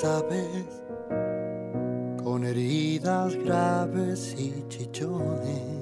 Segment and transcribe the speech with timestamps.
[0.00, 0.82] sabes,
[2.24, 5.76] con heridas graves y chichones.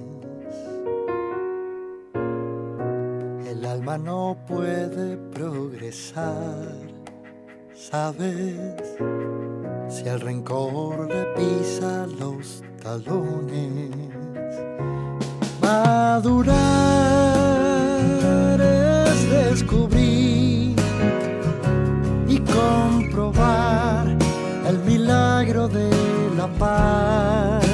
[3.47, 6.67] El alma no puede progresar,
[7.75, 8.97] sabes,
[9.89, 13.91] si el rencor le pisa los talones.
[15.63, 16.57] Madurar
[18.61, 20.28] es descubrir
[22.55, 24.07] comprobar
[24.67, 25.91] el milagro de
[26.37, 27.65] la paz.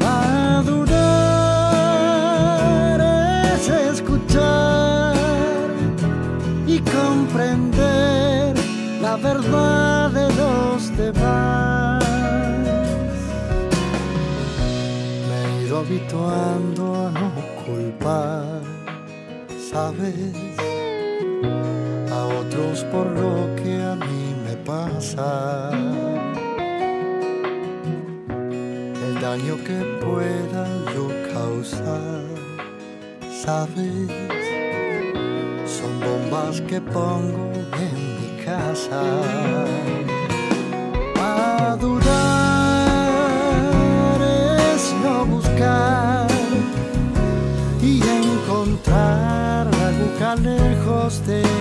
[0.00, 0.94] Madurar
[3.54, 5.14] es escuchar
[6.66, 8.54] y comprender
[9.00, 12.04] la verdad de los demás.
[15.28, 17.32] Me he ido habituando a no
[17.64, 18.62] culpar,
[19.70, 20.43] ¿sabes?
[22.94, 24.24] Por lo que a mí
[24.64, 25.70] pasa,
[29.06, 30.64] el daño que pueda
[30.94, 32.22] yo causar,
[33.44, 34.08] sabes,
[35.66, 37.50] son bombas que pongo
[37.84, 39.02] en mi casa.
[41.18, 42.12] Madurar
[44.22, 46.28] es no buscar
[47.82, 51.53] y encontrar aguja lejos del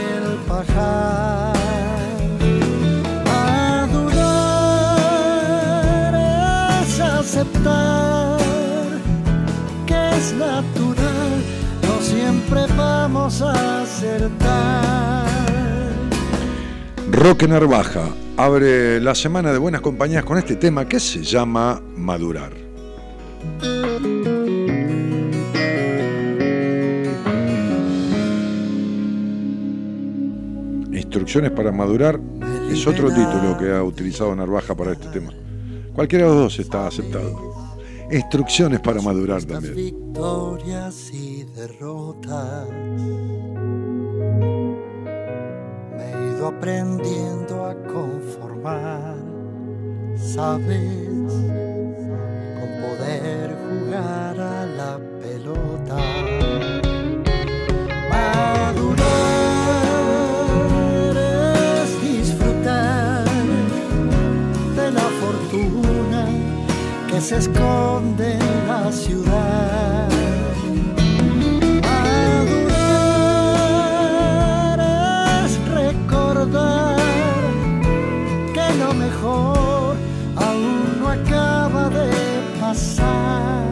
[9.85, 11.31] que es natural,
[11.81, 15.23] no siempre vamos a acertar.
[17.11, 22.51] Roque Narvaja abre la semana de buenas compañías con este tema que se llama Madurar.
[30.91, 32.19] Instrucciones para madurar
[32.71, 35.31] es otro título que ha utilizado Narvaja para este tema.
[35.93, 37.52] Cualquiera de los dos está aceptado.
[38.13, 39.73] Instrucciones para madurar también.
[39.73, 42.69] Victorias y derrotas.
[45.97, 49.15] Me he ido aprendiendo a conformar,
[50.15, 51.33] sabes,
[67.21, 68.37] se esconde
[68.67, 70.09] la ciudad.
[73.93, 74.79] Madurar
[75.45, 76.97] es recordar
[78.53, 79.95] que lo mejor
[80.35, 82.11] aún no acaba de
[82.59, 83.65] pasar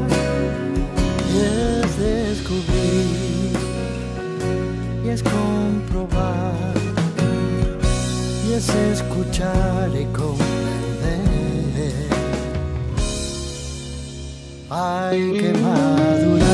[1.33, 3.57] y es descubrir
[5.03, 6.53] y es comprobar
[8.47, 10.50] y es escuchar y comprender.
[14.73, 16.47] Hay que madurar.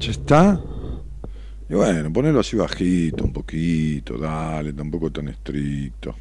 [0.00, 0.58] ¿Ya está?
[1.68, 6.14] Y bueno, ponelo así bajito, un poquito, dale, tampoco tan estricto.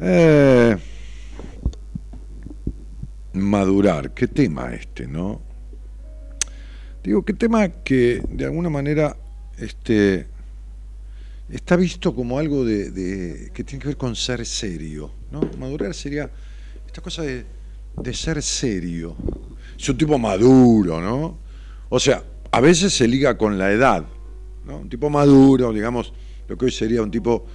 [0.00, 0.74] Eh,
[3.34, 5.45] madurar, qué tema este, ¿no?
[7.06, 9.16] Digo, qué tema que de alguna manera
[9.58, 10.26] este,
[11.48, 15.48] está visto como algo de, que tiene que ver con ser serio, ¿no?
[15.56, 16.28] Madurar sería
[16.84, 17.46] esta cosa de,
[17.96, 19.14] de ser serio.
[19.78, 21.38] Es un tipo maduro, ¿no?
[21.90, 24.04] O sea, a veces se liga con la edad,
[24.64, 24.78] ¿no?
[24.78, 26.12] Un tipo maduro, digamos,
[26.48, 27.46] lo que hoy sería un tipo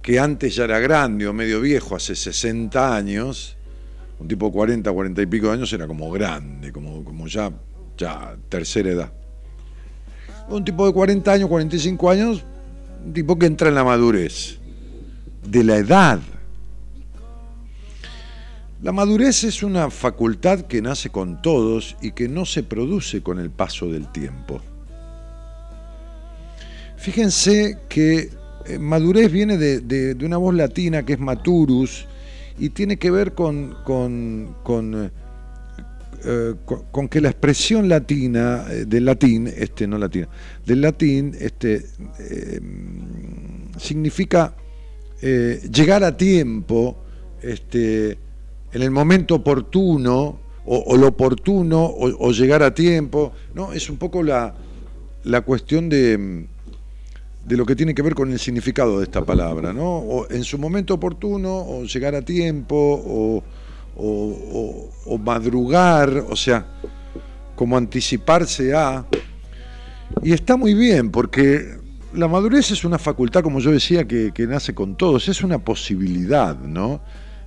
[0.00, 3.56] que antes ya era grande o medio viejo, hace 60 años,
[4.20, 7.50] un tipo de 40, 40 y pico de años era como grande, como, como ya,
[7.98, 9.12] ya tercera edad.
[10.48, 12.44] Un tipo de 40 años, 45 años,
[13.04, 14.58] un tipo que entra en la madurez,
[15.44, 16.20] de la edad.
[18.80, 23.40] La madurez es una facultad que nace con todos y que no se produce con
[23.40, 24.60] el paso del tiempo.
[26.96, 28.30] Fíjense que
[28.66, 32.06] eh, madurez viene de, una voz latina que es maturus
[32.58, 35.10] y tiene que ver con, con, con,
[36.24, 36.54] eh,
[37.10, 40.28] que la expresión latina, eh, del latín, este, no latina,
[40.64, 41.84] del latín, este,
[43.78, 44.54] significa
[45.20, 47.04] llegar a tiempo,
[47.42, 48.18] este,
[48.72, 53.72] en el momento oportuno, o, lo oportuno, o, llegar a tiempo, ¿no?
[53.72, 54.54] Es un poco la,
[55.24, 56.46] la cuestión de
[57.48, 59.96] de lo que tiene que ver con el significado de esta palabra, ¿no?
[59.96, 63.42] O en su momento oportuno, o llegar a tiempo, o,
[65.18, 66.66] madrugar, o sea,
[67.54, 69.04] como anticiparse a.
[70.22, 71.78] Y está muy bien, porque
[72.14, 76.58] la madurez es una facultad, como yo decía, que, nace con todos, es una posibilidad,
[76.58, 77.00] ¿no?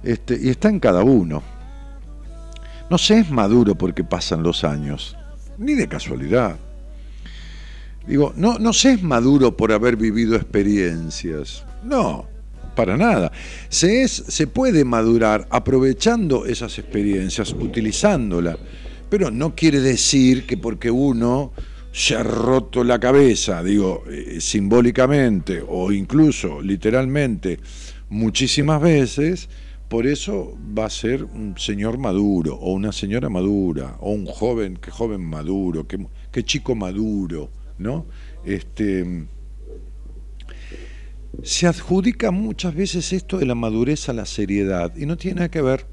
[0.04, 1.42] Este, y está en cada uno.
[2.90, 5.16] No se es maduro porque pasan los años,
[5.58, 6.58] ni de casualidad.
[8.06, 11.64] Digo, no, no se es maduro por haber vivido experiencias.
[11.84, 12.28] No,
[12.76, 13.32] para nada.
[13.70, 18.58] Se, es, se puede madurar aprovechando esas experiencias, utilizándolas.
[19.10, 21.52] Pero no quiere decir que porque uno
[21.92, 27.60] se ha roto la cabeza, digo, eh, simbólicamente o incluso literalmente
[28.10, 29.50] muchísimas veces,
[29.90, 34.78] por eso va a ser un señor maduro o una señora madura o un joven,
[34.78, 37.50] que joven maduro, que chico maduro.
[37.82, 38.06] ¿no?
[38.46, 39.26] Este,
[41.44, 45.50] se adjudica muchas veces esto de la madurez a la seriedad y no tiene nada
[45.50, 45.86] que ver.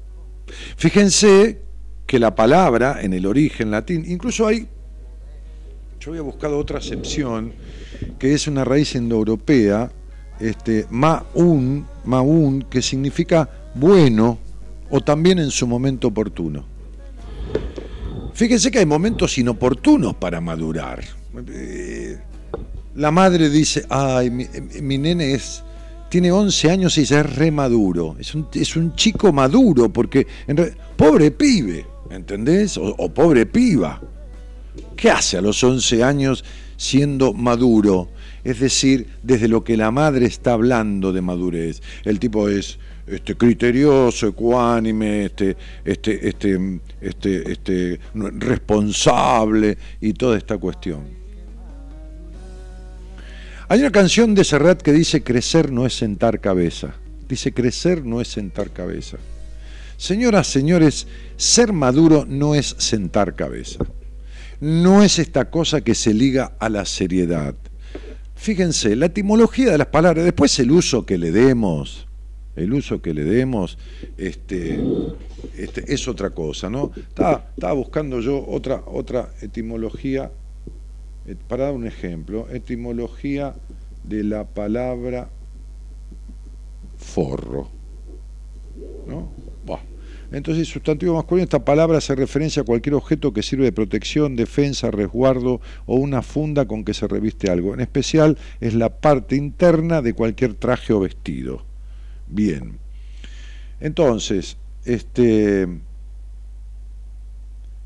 [0.77, 1.61] Fíjense
[2.05, 4.67] que la palabra en el origen latín, incluso hay,
[5.99, 7.53] yo había buscado otra acepción,
[8.17, 9.91] que es una raíz indoeuropea,
[10.39, 14.39] este, maun, maun, que significa bueno
[14.89, 16.65] o también en su momento oportuno.
[18.33, 21.03] Fíjense que hay momentos inoportunos para madurar.
[21.47, 22.17] Eh,
[22.99, 25.63] la madre dice, ay, mi, nene es,
[26.09, 28.17] tiene 11 años y ya es re maduro.
[28.19, 30.27] Es un, es un chico maduro, porque,
[30.97, 32.77] pobre pibe, ¿entendés?
[32.77, 34.01] O, o, pobre piba.
[34.97, 36.43] ¿Qué hace a los 11 años
[36.75, 38.09] siendo maduro?
[38.43, 41.81] Es decir, desde lo que la madre está hablando de madurez.
[42.03, 45.55] El tipo es este, criterioso, ecuánime, este,
[45.85, 51.18] este, este, este, este, responsable y toda esta cuestión.
[53.71, 56.95] Hay una canción de Serrat que dice crecer no es sentar cabeza.
[57.27, 59.19] Dice crecer no es sentar cabeza.
[59.95, 61.05] Señoras, señores,
[61.37, 63.85] ser maduro no es sentar cabeza.
[64.59, 67.53] No es esta cosa que se liga a la seriedad.
[68.33, 72.07] Fíjense, la etimología de las palabras, después el uso que le demos,
[72.55, 73.77] el uso que le demos,
[74.17, 74.79] este,
[75.55, 76.91] este es otra cosa, ¿no?
[76.95, 80.31] Estaba, buscando yo otra, otra etimología
[81.47, 83.55] para dar un ejemplo, etimología
[84.03, 85.29] de la palabra
[86.97, 87.69] forro.
[89.07, 89.29] ¿no?
[90.31, 94.91] Entonces, sustantivo masculino, esta palabra hace referencia a cualquier objeto que sirve de protección, defensa,
[94.91, 97.73] resguardo o una funda con que se reviste algo.
[97.73, 101.63] En especial es la parte interna de cualquier traje o vestido.
[102.27, 102.77] Bien.
[103.79, 105.67] Entonces, este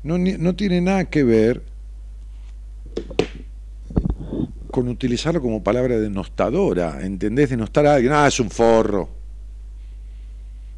[0.02, 1.62] no, no tiene nada que ver
[4.74, 7.50] con utilizarlo como palabra denostadora, ¿entendés?
[7.50, 9.08] Denostar a alguien, ah, es un forro.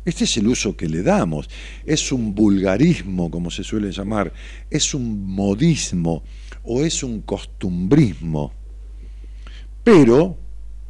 [0.04, 1.48] Este es el uso que le damos.
[1.86, 4.34] Es un vulgarismo, como se suele llamar.
[4.68, 6.22] Es un modismo
[6.62, 8.52] o es un costumbrismo.
[9.82, 10.36] Pero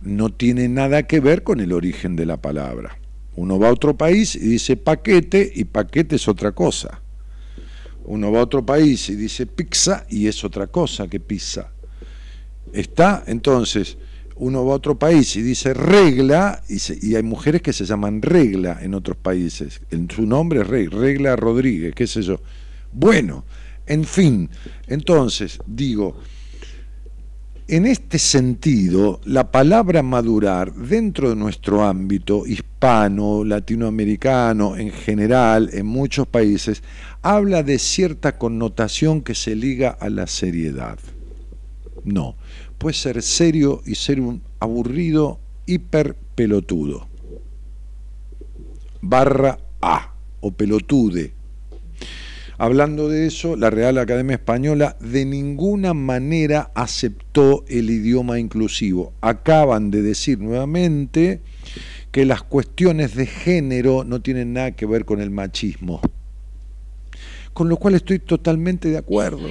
[0.01, 2.99] no tiene nada que ver con el origen de la palabra.
[3.37, 7.03] Uno va a otro país y dice paquete y paquete es otra cosa.
[8.05, 11.71] Uno va a otro país y dice pizza y es otra cosa que pizza.
[12.73, 13.97] Está, entonces,
[14.37, 18.79] uno va a otro país y dice regla, y, hay mujeres que se llaman regla
[18.83, 19.81] en otros países.
[19.91, 22.41] En su nombre es regla Rodríguez, qué sé yo.
[22.93, 23.45] Bueno,
[23.87, 24.51] en fin,
[24.87, 26.17] entonces, digo,
[27.69, 35.87] en este sentido, la palabra madurar dentro de nuestro ámbito hispano, latinoamericano, en general, en
[35.87, 36.83] muchos países,
[37.23, 40.99] habla de cierta connotación que se liga a la seriedad.
[42.05, 42.37] No,
[42.78, 47.09] puede ser serio y ser un aburrido, hiper pelotudo.
[49.00, 51.35] Barra A o pelotude.
[52.59, 59.12] Hablando de eso, la Real Academia Española de ninguna manera aceptó el idioma inclusivo.
[59.21, 61.42] Acaban de decir nuevamente
[62.12, 66.00] que las cuestiones de género no tienen nada que ver con el machismo.
[67.52, 69.49] Con lo cual estoy totalmente de acuerdo.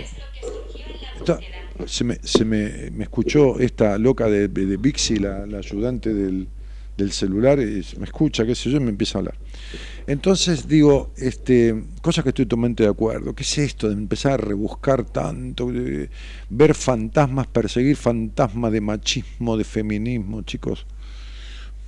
[1.86, 6.48] Se me, se me, escuchó esta loca de, de Bixi, la, ayudante del,
[6.98, 9.36] del celular, y me escucha, qué sé yo, y me empieza a hablar.
[10.08, 13.34] Entonces digo, este, cosas que estoy totalmente de acuerdo.
[13.34, 15.72] ¿Qué es esto de empezar a rebuscar tanto,
[16.50, 20.86] ver fantasmas, perseguir fantasmas de machismo, de feminismo, chicos?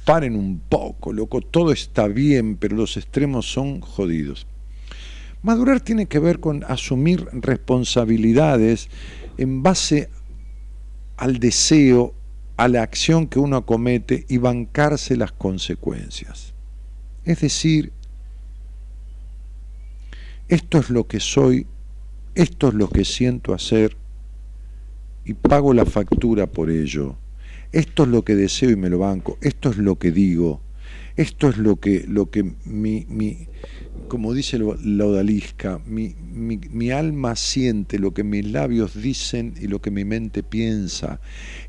[0.03, 4.47] Paren un poco, loco, todo está bien, pero los extremos son jodidos.
[5.43, 8.89] Madurar tiene que ver con asumir responsabilidades
[9.37, 10.09] en base
[11.17, 12.13] al deseo,
[12.57, 16.53] a la acción que uno comete y bancarse las consecuencias.
[17.23, 17.91] Es decir,
[20.47, 21.67] esto es lo que soy,
[22.33, 23.97] esto es lo que siento hacer
[25.25, 27.17] y pago la factura por ello.
[27.73, 30.61] Esto es lo que deseo y me lo banco, esto es lo que digo,
[31.17, 33.47] esto es lo que, lo que mi, mi,
[34.07, 39.91] como dice la odalisca, mi, alma siente lo que mis labios dicen y lo que
[39.91, 41.19] mi mente piensa.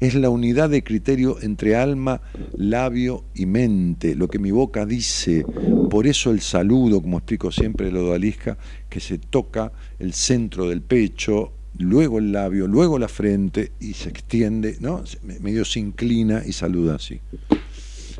[0.01, 2.21] Es la unidad de criterio entre alma,
[2.57, 5.45] labio y mente, lo que mi boca dice.
[5.91, 10.83] Por eso el saludo, como explico siempre la odalisca, que se toca el centro del
[10.83, 15.03] pecho, luego el labio, luego la frente y se extiende, ¿no?
[15.41, 17.21] medio se inclina y saluda así.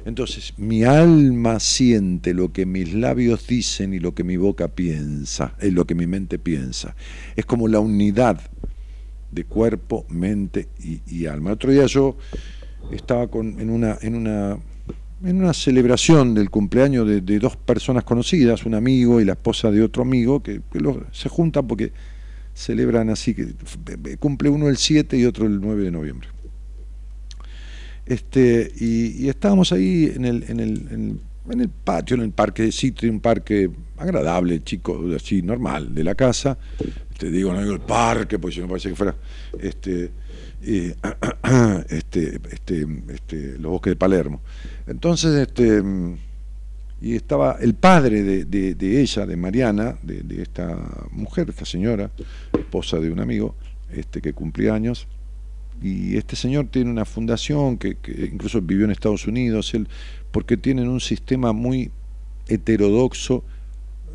[0.09, 5.55] Entonces, mi alma siente lo que mis labios dicen y lo que mi boca piensa,
[5.61, 6.97] es lo que mi mente piensa.
[7.37, 8.41] Es como la unidad
[9.31, 11.51] de cuerpo, mente y, alma.
[11.51, 12.17] El otro día yo
[12.91, 14.59] estaba con, en, una, en, una,
[15.23, 19.83] en una celebración del cumpleaños de, dos personas conocidas, un amigo y la esposa de
[19.83, 20.63] otro amigo, que,
[21.13, 21.93] se juntan porque
[22.55, 23.49] celebran así, que
[24.19, 26.29] cumple uno el 7 y otro el 9 de noviembre.
[28.09, 32.73] Este, y, estábamos ahí en el, en, el, en, el patio, en el parque de
[32.73, 36.57] Citri, un parque agradable, chico, así normal, de la casa.
[37.19, 39.15] Te digo, no digo el parque, porque si no parece que fuera
[39.61, 40.11] este,
[40.63, 44.41] este, este, este, los bosques de Palermo.
[44.87, 45.83] Entonces, este,
[47.03, 50.79] y estaba el padre de, de, ella, de Mariana, de, de, esta
[51.11, 52.11] mujer, esta señora,
[52.59, 53.55] esposa de un amigo,
[53.93, 55.07] este, que cumplía años,
[55.83, 57.97] y este señor tiene una fundación que,
[58.33, 59.73] incluso vivió en Estados Unidos,
[60.31, 61.91] porque tienen un sistema muy
[62.49, 63.45] heterodoxo,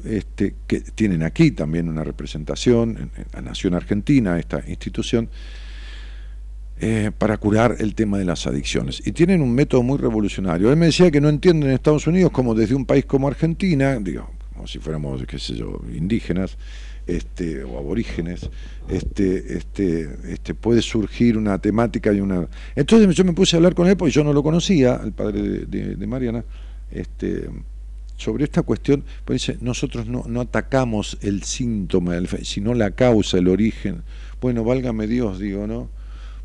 [0.03, 5.29] este, que tienen aquí también una representación, en, la Nación Argentina, esta institución,
[6.79, 9.01] eh, para curar el tema de las adicciones.
[9.05, 10.69] Y tienen un método muy revolucionario.
[10.69, 13.97] Él me decía que no entienden en Estados Unidos como desde un país como Argentina,
[13.99, 16.57] digo, como si fuéramos, qué sé yo, indígenas,
[17.07, 18.49] este, o aborígenes,
[18.89, 22.47] este, este, este, puede surgir una temática y una...
[22.75, 25.65] Entonces yo me puse a hablar con él porque yo no lo conocía, el padre
[25.65, 26.43] de, Mariana,
[26.91, 27.49] este,
[28.15, 34.03] sobre esta cuestión, pues nosotros no, no atacamos el síntoma, sino la causa, el origen.
[34.41, 35.89] Bueno, válgame Dios, digo, ¿no?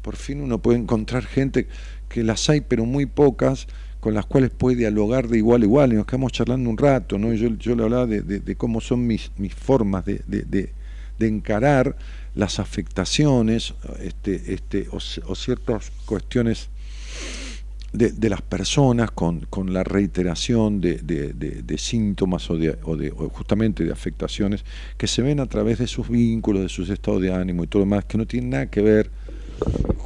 [0.02, 1.68] Por fin uno puede encontrar gente
[2.08, 3.66] que las hay, pero muy pocas,
[4.00, 7.18] con las cuales puede dialogar de igual a igual, y nos quedamos charlando un rato,
[7.18, 7.32] ¿no?
[7.32, 10.72] yo, yo le hablaba de, cómo son mis, mis formas de, de,
[11.20, 11.96] encarar
[12.36, 16.68] las afectaciones este, este, o, ciertas cuestiones
[17.92, 23.90] de, las personas con, con la reiteración de, síntomas o, de, o, de, justamente de
[23.90, 24.64] afectaciones
[24.96, 27.80] que se ven a través de sus vínculos, de sus estados de ánimo y todo
[27.80, 29.10] lo demás, que no tienen nada que ver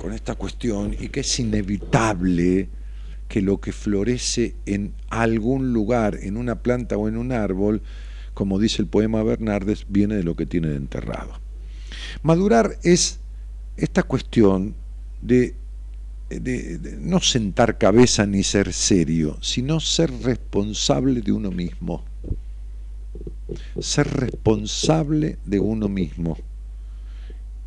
[0.01, 2.69] con esta cuestión y que es inevitable
[3.33, 7.81] que lo que florece en algún lugar, en una planta o en un árbol,
[8.35, 11.41] como dice el poema Bernardes, viene de lo que tiene de enterrado.
[12.23, 13.21] Madurar es
[13.79, 14.75] esta cuestión
[15.23, 15.55] de,
[17.01, 22.05] no sentar cabeza ni ser serio, sino ser responsable de uno mismo.
[23.81, 26.37] Ser responsable de uno mismo.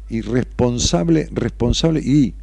[0.10, 2.36] Y responsable, responsable y,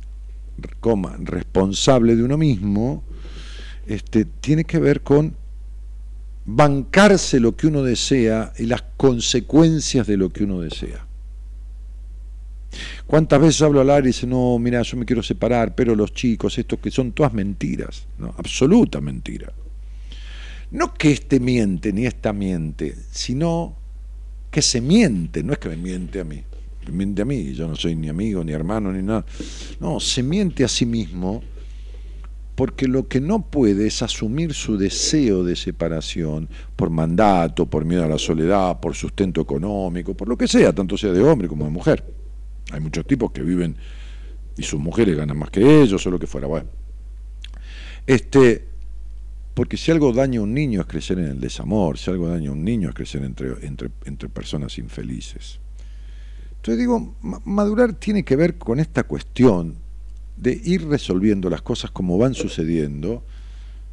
[0.81, 3.05] coma, responsable de uno mismo
[3.87, 5.35] este, tiene que ver con
[6.45, 11.07] bancarse lo que uno desea y las consecuencias de lo que uno desea.
[13.07, 16.13] ¿Cuántas veces hablo al aire y dice, no, mira, yo me quiero separar, pero los
[16.15, 19.53] chicos, estos que son todas mentiras, absoluta mentira.
[20.71, 23.77] No que este miente ni esta miente, sino
[24.51, 26.43] que se miente, no es que me miente a mí,
[26.87, 29.27] me miente a mí, yo no soy ni amigo, ni hermano, ni nada.
[29.81, 31.43] No, se miente a sí mismo
[32.55, 38.05] porque lo que no puede es asumir su deseo de separación por mandato, por miedo
[38.05, 41.65] a la soledad, por sustento económico, por lo que sea, tanto sea de hombre como
[41.65, 42.05] de mujer.
[42.71, 43.77] Hay muchos tipos que viven
[44.57, 46.47] y sus mujeres ganan más que ellos o lo que fuera.
[46.47, 46.69] Bueno,
[48.07, 48.69] este,
[49.55, 52.51] porque si algo daña a un niño es crecer en el desamor, si algo daña
[52.51, 55.59] a un niño es crecer entre, entre, entre personas infelices.
[56.57, 59.82] Entonces digo, madurar tiene que ver con esta cuestión
[60.43, 63.23] de ir resolviendo las cosas como van sucediendo,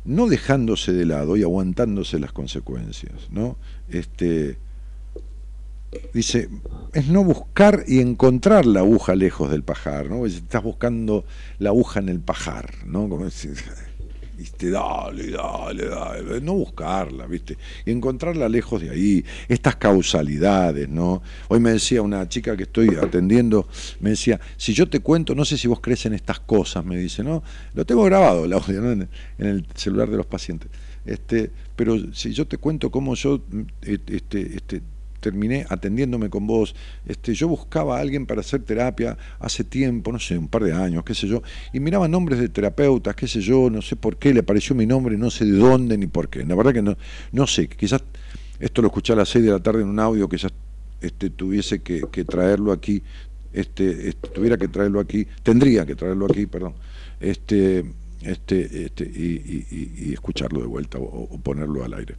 [0.04, 3.58] no dejándose de lado y aguantándose las consecuencias, ¿no?
[3.88, 4.58] Este,
[6.12, 6.50] dice,
[6.94, 10.26] es no buscar y encontrar la aguja lejos del pajar, ¿no?
[10.26, 11.24] Estás buscando
[11.60, 13.08] la aguja en el pajar, ¿no?
[13.08, 13.26] Como
[14.40, 14.70] ¿viste?
[14.70, 17.58] Dale, dale, dale, no buscarla, ¿viste?
[17.86, 21.22] Y encontrarla lejos de ahí, estas causalidades, ¿no?
[21.50, 23.68] Hoy me decía una chica que estoy atendiendo,
[24.00, 26.98] me decía, si yo te cuento, no sé si vos crees en estas cosas, me
[26.98, 27.44] dice, ¿no?
[27.74, 28.92] Lo tengo grabado el audio, ¿no?
[28.94, 30.72] en, el celular de los pacientes.
[31.06, 33.42] Este, pero si yo te cuento cómo yo
[33.82, 34.82] este, este,
[35.20, 36.76] terminé atendiéndome con vos.
[37.06, 40.74] Este, yo buscaba a alguien para hacer terapia hace tiempo, no sé, un par de
[40.74, 41.42] años, qué sé yo,
[41.74, 44.86] y miraba nombres de terapeutas, qué sé yo, no sé por qué le apareció mi
[44.86, 46.46] nombre, no sé de dónde ni por qué.
[46.46, 46.98] La verdad que no,
[47.32, 48.04] no sé, quizás
[48.60, 50.52] esto lo escuché a las 6 de la tarde en un audio, quizás
[51.02, 53.02] este, tuviese que, traerlo aquí,
[53.54, 56.74] este, este, tuviera que traerlo aquí, tendría que traerlo aquí, perdón,
[57.20, 57.86] este,
[58.22, 62.16] este, este, y, escucharlo de vuelta o ponerlo al aire.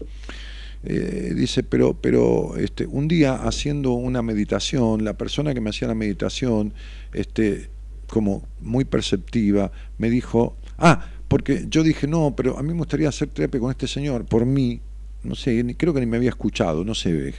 [0.82, 5.88] Eh, dice, pero, pero este, un día haciendo una meditación, la persona que me hacía
[5.88, 6.72] la meditación,
[7.12, 7.68] este,
[8.06, 13.08] como muy perceptiva, me dijo, ah, porque yo dije, no, pero a mí me gustaría
[13.08, 14.80] hacer terapia con este señor, por mí,
[15.22, 17.34] no sé, creo que ni me había escuchado, no sé,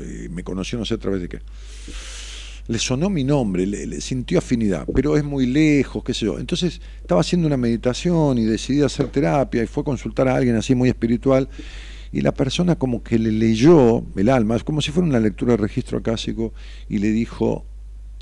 [0.00, 1.40] eh, me conoció, no sé a través de qué.
[2.68, 6.36] Le sonó mi nombre, le, sintió afinidad, pero es muy lejos, qué sé yo.
[6.40, 10.56] Entonces estaba haciendo una meditación y decidí hacer terapia y fue a consultar a alguien
[10.56, 11.48] así muy espiritual
[12.12, 15.52] y la persona como que le leyó el alma, es como si fuera una lectura
[15.52, 16.52] de registro acásico,
[16.88, 17.64] y le dijo,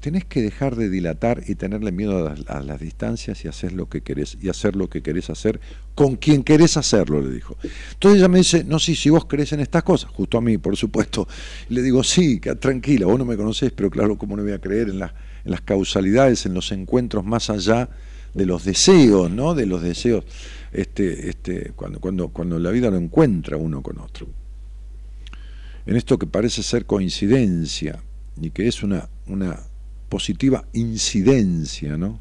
[0.04, 4.02] tenés que dejar de dilatar y tenerle miedo a las, distancias y hacer lo que
[4.02, 5.60] querés, y hacer lo que querés hacer
[5.94, 7.56] con quien querés hacerlo, le dijo.
[7.94, 10.58] Entonces ella me dice, no, sí, si vos crees en estas cosas, justo a mí,
[10.58, 11.26] por supuesto,
[11.70, 14.90] le digo, sí, tranquila, vos no me conocés, pero claro, ¿cómo no voy a creer
[14.90, 15.10] en, en
[15.44, 17.88] las causalidades, en los encuentros más allá
[18.34, 19.54] de los deseos, ¿no?
[19.54, 20.24] De los deseos
[20.74, 24.26] este, este, cuando, cuando, cuando la vida lo encuentra uno con otro.
[25.86, 28.02] En esto que parece ser coincidencia
[28.40, 29.60] y que es una, una
[30.08, 32.18] positiva incidencia, ¿no?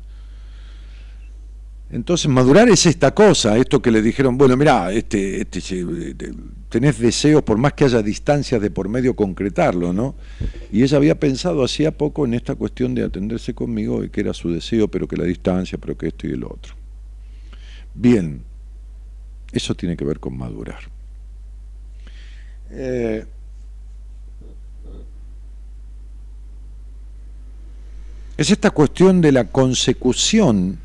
[1.89, 5.85] Entonces madurar es esta cosa, esto que le dijeron, bueno, mira, este, este,
[6.69, 10.15] tenés deseos por más que haya distancias de por medio concretarlo, ¿no?
[10.71, 14.33] Y ella había pensado hacía poco en esta cuestión de atenderse conmigo y que era
[14.33, 16.82] su deseo, pero que la distancia, pero que esto y el otro.
[17.93, 18.43] Bien,
[19.51, 20.79] eso tiene que ver con madurar.
[22.71, 23.25] Eh,
[28.37, 30.79] es esta cuestión de la consecución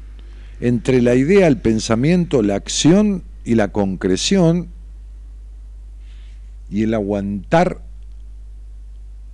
[0.61, 4.69] entre la idea, el pensamiento, la acción y la concreción
[6.71, 7.81] y el aguantar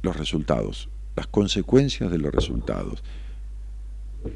[0.03, 3.03] los resultados, las consecuencias de los resultados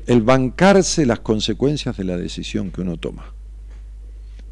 [0.06, 3.34] el bancarse las consecuencias de la decisión que uno toma.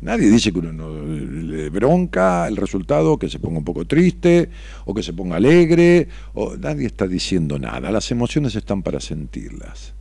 [0.00, 4.50] Nadie dice que uno no le bronca el resultado, que se ponga un poco triste
[4.84, 7.90] o que se ponga alegre, o nadie está diciendo nada.
[7.90, 9.94] Las emociones están para sentirlas.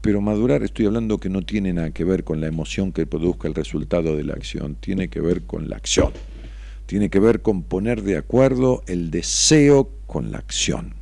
[0.00, 3.48] Pero madurar, estoy hablando que no tiene nada que ver con la emoción que produzca
[3.48, 6.12] el resultado de la acción, tiene que ver con la acción.
[6.86, 10.95] Tiene que ver con poner de acuerdo el deseo con la acción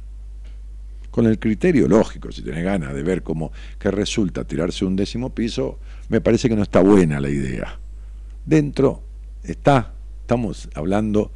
[1.14, 5.31] con el criterio lógico, si tiene ganas de ver cómo que resulta tirarse un décimo
[5.31, 7.79] piso, me parece que no está buena la idea.
[8.44, 9.00] Dentro
[9.44, 11.31] está, estamos hablando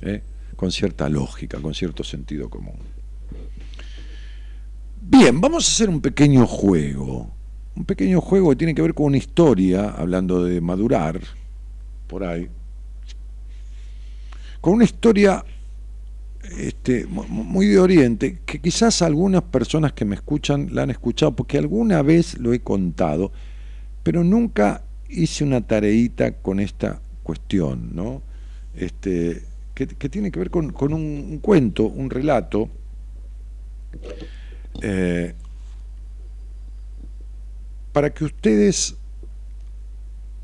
[0.00, 0.22] eh,
[0.56, 2.78] con cierta lógica, con cierto sentido común.
[5.02, 7.30] Bien, vamos a hacer un pequeño juego,
[7.76, 11.20] un pequeño juego que tiene que ver con una historia, hablando de madurar,
[12.06, 12.48] por ahí,
[14.62, 15.44] con una historia
[16.56, 21.58] este, muy de Oriente, que quizás algunas personas que me escuchan la han escuchado, porque
[21.58, 23.32] alguna vez lo he contado,
[24.02, 28.22] pero nunca hice una tareita con esta cuestión, ¿no?
[28.74, 29.42] Este,
[29.74, 32.68] que, tiene que ver con, un, cuento, un relato,
[34.82, 35.34] eh,
[37.92, 38.96] para que ustedes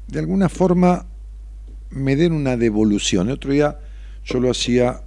[0.08, 1.06] de alguna forma
[1.90, 3.28] me den una devolución.
[3.28, 3.78] El otro día
[4.24, 5.03] yo lo hacía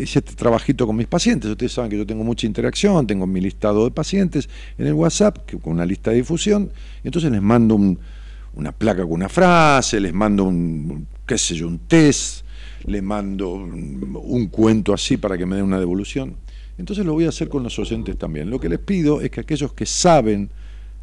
[0.00, 1.50] hice este trabajito con mis pacientes.
[1.50, 4.48] Ustedes saben que yo tengo mucha interacción, tengo mi listado de pacientes
[4.78, 6.70] en el WhatsApp, que, con una lista de difusión,
[7.02, 7.78] y entonces les mando
[8.54, 12.44] una placa con una frase, les mando un, qué sé yo, un test,
[12.86, 16.36] les mando un, un cuento así para que me den una devolución.
[16.78, 18.50] Entonces lo voy a hacer con los oyentes también.
[18.50, 20.50] Lo que les pido es que aquellos que saben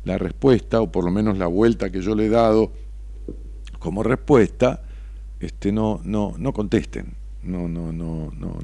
[0.04, 2.74] la respuesta, o por lo menos la vuelta que yo le he dado
[3.80, 4.84] como respuesta,
[5.39, 8.58] este, no, no, no contesten, no, no, no, no,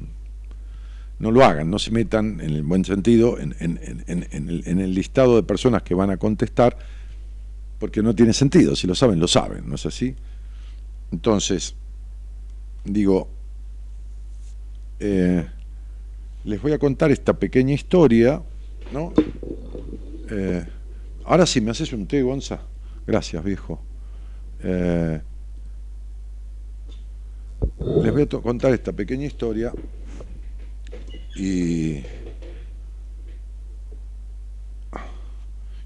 [1.18, 5.42] no lo hagan, no se metan en el buen sentido en, en, el, listado de
[5.42, 6.76] personas que van a contestar,
[7.78, 10.14] porque no tiene sentido, si lo saben, lo saben, ¿no es así?
[11.12, 11.74] Entonces,
[12.84, 13.28] digo,
[15.00, 15.46] eh,
[16.44, 18.42] les voy a contar esta pequeña historia,
[18.92, 19.12] ¿no?
[20.30, 20.64] Eh,
[21.24, 22.60] ahora sí, me haces un té, Gonza.
[23.06, 23.80] Gracias, viejo.
[24.62, 25.20] Eh,
[28.02, 29.72] les voy a contar esta pequeña historia
[31.34, 32.02] y,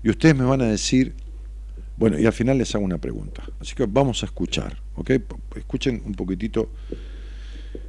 [0.03, 1.15] y ustedes me van a decir,
[1.97, 3.45] bueno, y al final les hago una pregunta.
[3.61, 5.11] Así que vamos a escuchar, ¿ok?
[5.57, 6.71] Escuchen un poquitito.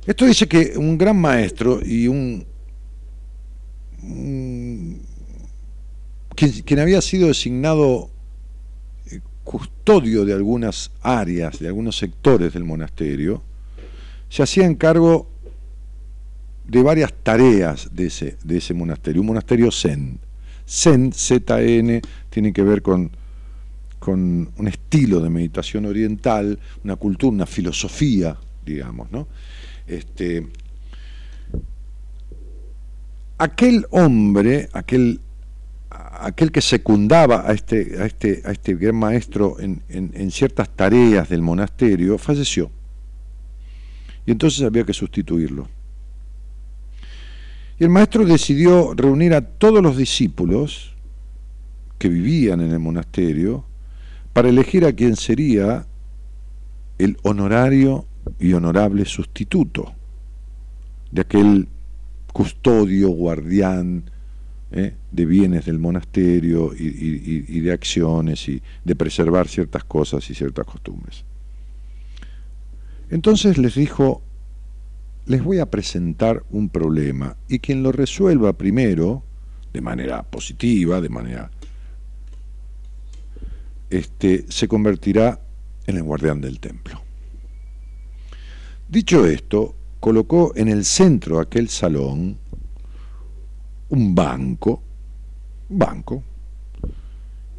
[0.06, 2.46] Esto dice que un gran maestro y un,
[6.36, 8.10] quien, había sido designado
[9.12, 13.44] eh, custodio de algunas áreas, de algunos sectores del monasterio,
[14.32, 15.28] se hacía cargo
[16.66, 20.20] de varias tareas de ese, de ese monasterio, un monasterio Zen.
[20.66, 23.12] Zen, Z-N, tiene que ver con,
[24.00, 29.28] con un estilo de meditación oriental, una cultura, una filosofía, digamos, ¿no?
[29.86, 30.48] Este,
[33.38, 35.20] aquel hombre, aquel,
[35.90, 41.28] aquel que secundaba a este, a este, a este gran maestro en, en ciertas tareas
[41.28, 42.72] del monasterio, falleció
[44.26, 45.68] y entonces había que sustituirlo.
[47.80, 50.94] Y el maestro decidió reunir a todos los discípulos
[51.98, 53.66] que vivían en el monasterio
[54.34, 55.86] para elegir a quien sería
[57.00, 58.06] el honorario
[58.40, 59.94] y honorable sustituto
[61.12, 61.68] de aquel
[62.32, 64.04] custodio, guardián
[64.72, 64.94] ¿eh?
[65.12, 71.26] de bienes del monasterio y de acciones y de preservar ciertas cosas y ciertas costumbres.
[73.12, 74.22] Entonces les dijo,
[75.26, 79.24] les voy a presentar un problema y quien lo resuelva primero,
[79.74, 81.52] de manera positiva, de manera...
[83.90, 85.42] Este, se convertirá
[85.86, 87.02] en el guardián del templo.
[88.88, 92.38] Dicho esto, colocó en el centro de aquel salón
[93.90, 94.82] un banco,
[95.68, 96.24] banco,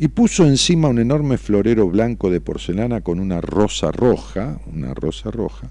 [0.02, 5.30] y puso encima un enorme florero blanco de porcelana con una rosa roja, una rosa
[5.30, 5.70] roja,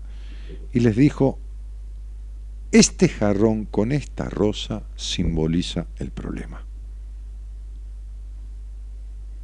[0.71, 1.37] y les dijo,
[2.71, 6.63] este jarrón con esta rosa simboliza el problema.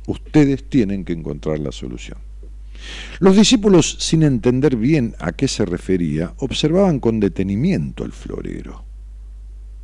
[0.06, 2.20] Ustedes tienen que encontrar la solución.
[3.20, 8.86] Los discípulos, sin entender bien a qué se refería, observaban con detenimiento el florero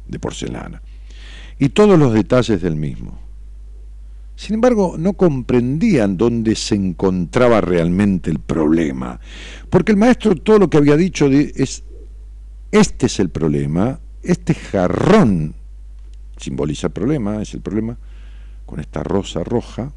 [0.07, 0.81] de porcelana
[1.59, 3.32] y todos los detalles del mismo.
[4.43, 9.17] Sin embargo, no comprendían dónde se encontraba realmente el problema,
[9.69, 11.85] porque el maestro todo lo que había dicho es,
[12.69, 15.55] este es el problema, este jarrón
[16.35, 17.97] simboliza el problema, es el problema,
[18.65, 19.93] con esta rosa roja,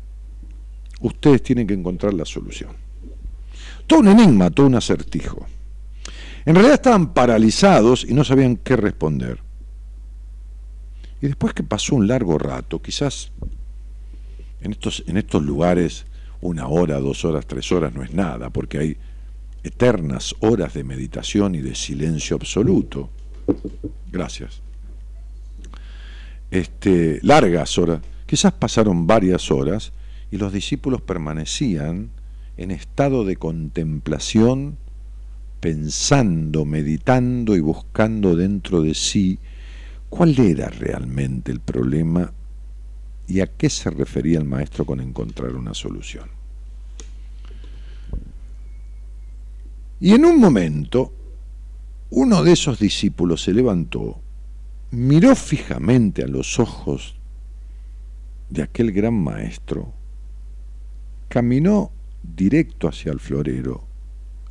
[1.01, 2.71] ustedes tienen que encontrar la solución.
[3.89, 5.45] Todo un enigma, todo un acertijo.
[6.45, 9.41] En realidad estaban paralizados y no sabían qué responder.
[11.21, 13.33] Y después que pasó un largo rato, quizás
[14.67, 16.07] en estos, en estos lugares
[16.41, 18.97] una hora, dos horas, tres horas no es nada, porque hay
[19.63, 23.09] eternas horas de meditación y de silencio absoluto.
[24.13, 24.61] Gracias.
[26.51, 29.93] Este, largas horas, quizás pasaron varias horas
[30.31, 32.11] y los discípulos permanecían
[32.57, 34.79] en estado de contemplación,
[35.61, 39.39] pensando, meditando y buscando dentro de sí
[40.09, 42.33] cuál era realmente el problema
[43.29, 46.29] y a qué se refería el maestro con encontrar una solución.
[49.99, 51.13] Y en un momento,
[52.11, 54.21] uno de esos discípulos se levantó,
[54.91, 57.17] miró fijamente a los ojos
[58.51, 59.93] de aquel gran maestro,
[61.29, 61.91] caminó
[62.23, 63.85] directo hacia el florero,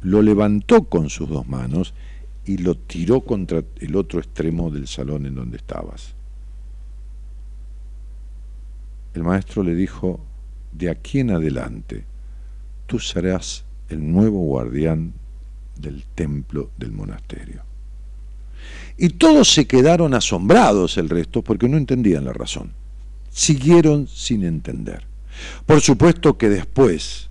[0.02, 1.94] lo levantó con sus dos manos
[2.46, 6.16] y lo tiró contra el otro extremo del salón en donde estabas
[9.16, 10.20] el maestro le dijo,
[10.74, 12.06] de aquí en adelante,
[12.86, 15.14] tú serás el nuevo guardián
[15.78, 17.64] del templo del monasterio.
[18.98, 22.74] Y todos se quedaron asombrados el resto porque no entendían la razón.
[23.30, 25.06] Siguieron sin entender.
[25.66, 27.30] Por supuesto que después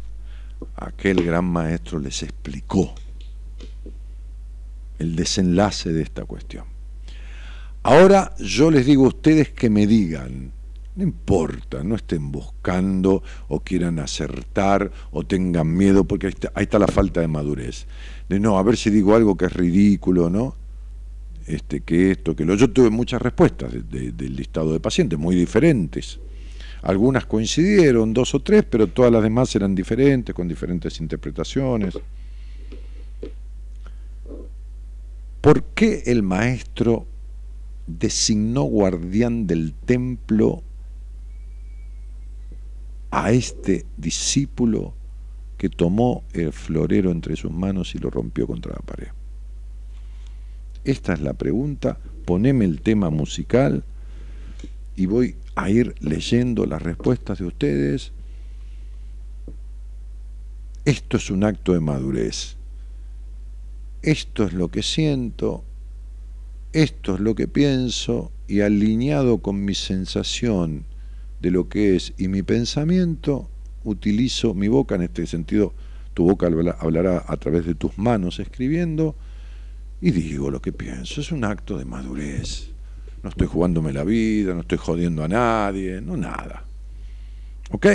[0.76, 2.94] aquel gran maestro les explicó
[4.98, 6.64] el desenlace de esta cuestión.
[7.82, 10.52] Ahora yo les digo a ustedes que me digan,
[10.96, 16.86] no importa, no estén buscando o quieran acertar o tengan miedo, porque ahí está, la
[16.86, 17.86] falta de madurez.
[18.28, 20.54] De no, a ver si digo algo que es ridículo, ¿no?
[21.46, 22.54] Este, que esto, que lo.
[22.54, 26.20] Yo tuve muchas respuestas del listado de pacientes, muy diferentes.
[26.82, 31.98] Algunas coincidieron, dos o tres, pero todas las demás eran diferentes, con diferentes interpretaciones.
[35.40, 37.06] ¿Por qué el maestro
[37.86, 40.62] designó guardián del templo
[43.16, 44.94] a este discípulo
[45.56, 49.08] que tomó el florero entre sus manos y lo rompió contra la pared?
[50.84, 53.84] Esta es la pregunta, poneme el tema musical
[54.96, 58.12] y voy a ir leyendo las respuestas de ustedes.
[60.84, 62.56] Esto es un acto de madurez
[64.04, 65.64] esto es lo que siento,
[66.74, 70.84] esto es lo que pienso y alineado con mi sensación
[71.44, 73.50] de lo que es y mi pensamiento,
[73.84, 75.74] utilizo mi boca, en este sentido,
[76.14, 79.14] tu boca hablará a través de tus manos escribiendo
[80.00, 81.20] y digo lo que pienso.
[81.20, 82.70] Es un acto de madurez.
[83.22, 86.64] No estoy jugándome la vida, no estoy jodiendo a nadie, no nada.
[87.70, 87.88] ¿Ok?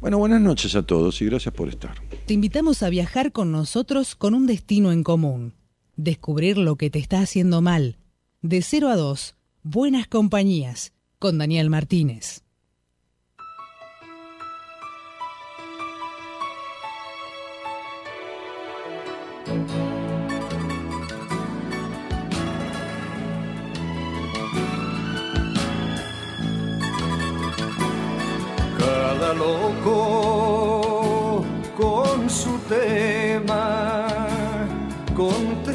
[0.00, 1.96] Bueno, buenas noches a todos y gracias por estar.
[2.26, 5.54] Te invitamos a viajar con nosotros con un destino en común.
[5.96, 7.98] Descubrir lo que te está haciendo mal.
[8.40, 12.44] De 0 a 2, Buenas Compañías, con Daniel Martínez.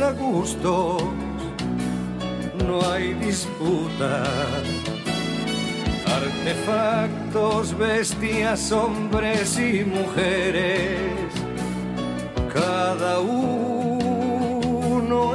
[0.07, 1.03] Contra gustos
[2.65, 4.23] no hay disputa.
[6.05, 11.11] Artefactos, bestias, hombres y mujeres,
[12.53, 14.15] cada uno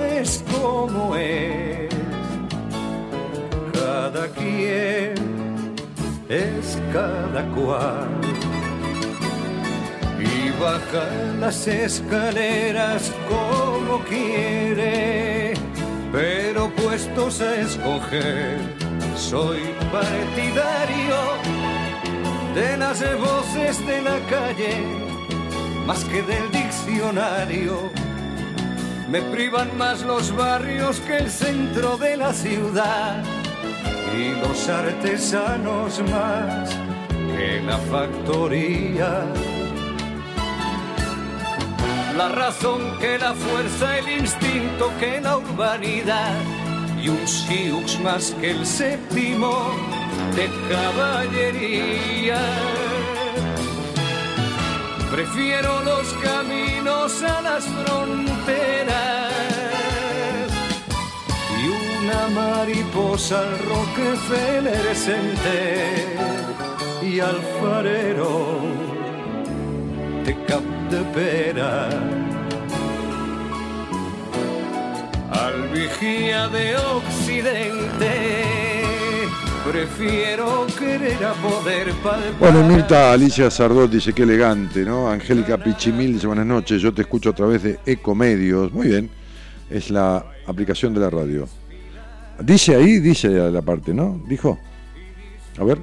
[0.01, 1.95] es como es,
[3.73, 5.15] cada quien
[6.29, 8.32] es cada cual.
[10.63, 11.09] Baja
[11.41, 15.55] las escaleras como quiere,
[16.13, 18.61] pero puestos a escoger,
[19.17, 19.59] soy
[19.91, 21.17] partidario
[22.55, 24.85] de las voces de la calle,
[25.85, 27.91] más que del diccionario.
[29.11, 33.21] Me privan más los barrios que el centro de la ciudad
[34.17, 36.71] y los artesanos más
[37.37, 39.27] que la factoría.
[42.17, 46.35] La razón que la fuerza, el instinto que la urbanidad
[47.03, 49.71] y un siux más que el séptimo
[50.37, 52.41] de caballería.
[55.11, 59.33] Prefiero los caminos a las fronteras
[62.03, 66.17] una mariposa al Rockefeller Center
[67.03, 68.59] y alfarero
[70.25, 71.89] de Cap de Pera.
[75.31, 78.11] Al vigía de Occidente
[79.71, 82.39] prefiero querer a poder palpar.
[82.39, 85.09] Bueno, Mirta Alicia Sardot dice que elegante, ¿no?
[85.11, 88.71] Angélica Pichimil dice buenas noches, yo te escucho a través de Ecomedios.
[88.71, 89.09] Muy bien,
[89.71, 91.49] es la aplicación de la radio.
[92.39, 94.21] Dice ahí, dice la parte, ¿no?
[94.29, 94.59] Dijo.
[95.59, 95.79] A ver.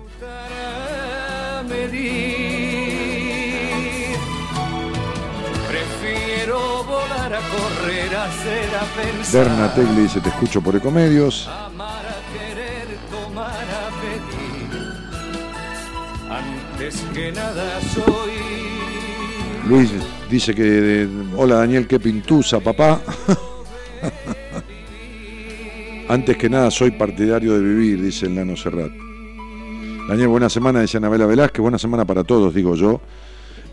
[9.31, 11.47] Berna Tegli dice, te escucho por Ecomedios.
[11.47, 14.69] Amar a querer, tomar a pedir.
[16.29, 18.31] Antes que nada soy.
[19.67, 19.91] Luis
[20.29, 22.99] dice que, hola Daniel, qué pintusa, papá.
[26.09, 28.91] Antes que nada, soy partidario de vivir, dice el Nano Serrat.
[30.07, 32.99] Daniel, buena semana, dice Anabela Velázquez, buena semana para todos, digo yo.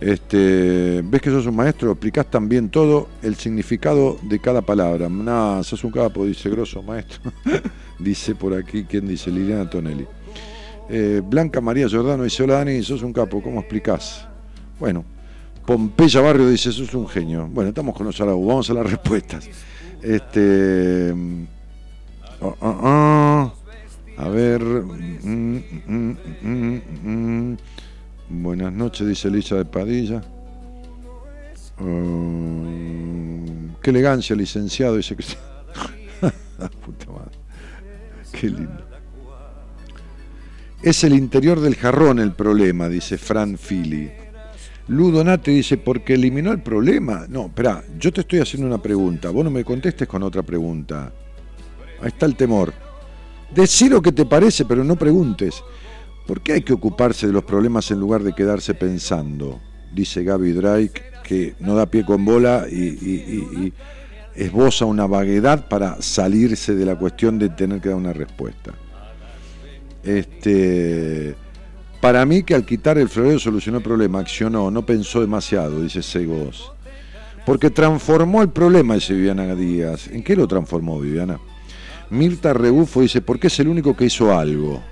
[0.01, 1.93] Este, ¿Ves que sos un maestro?
[1.93, 5.09] Explicás también todo el significado de cada palabra.
[5.09, 7.33] Nada, sos un capo, dice grosso maestro.
[7.99, 9.31] dice por aquí, ¿quién dice?
[9.31, 10.07] Liliana Tonelli.
[10.89, 14.27] Eh, Blanca María Giordano dice, hola Dani, sos un capo, ¿cómo explicás?
[14.79, 15.05] Bueno,
[15.65, 17.49] Pompeya Barrio dice, sos un genio.
[17.51, 19.49] Bueno, estamos con los Arau, vamos a las respuestas.
[20.03, 21.13] Este,
[22.41, 23.53] Oh, oh, oh.
[24.19, 24.61] A ver.
[24.63, 27.57] Mm, mm, mm,
[28.29, 30.23] Buenas noches, dice Elisa de Padilla.
[33.81, 35.43] qué elegancia, licenciado, dice Cristian.
[36.85, 37.39] Puta madre.
[38.33, 38.85] Qué lindo.
[40.83, 44.11] Es el interior del jarrón el problema, dice Fran Fili.
[44.89, 47.27] Ludonate dice, porque eliminó el problema.
[47.29, 49.31] No, espera, yo te estoy haciendo una pregunta.
[49.31, 51.13] Vos no me contestes con otra pregunta.
[52.01, 52.73] Ahí está el temor.
[53.55, 55.63] Decir lo que te parece, pero no preguntes.
[56.27, 59.61] ¿Por qué hay que ocuparse de los problemas en lugar de quedarse pensando?
[59.95, 63.73] Dice Gaby Drake, que no da pie con bola y,
[64.35, 68.75] esboza una vaguedad para salirse de la cuestión de tener que dar una respuesta.
[70.03, 71.35] Este,
[72.01, 76.03] para mí que al quitar el florero solucionó el problema, accionó, no pensó demasiado, dice
[76.03, 76.73] Segos.
[77.47, 80.09] Porque transformó el problema, dice Viviana Díaz.
[80.09, 81.41] ¿En qué lo transformó Viviana?
[82.11, 84.83] Mirta Rebufo dice, porque es el único que hizo algo.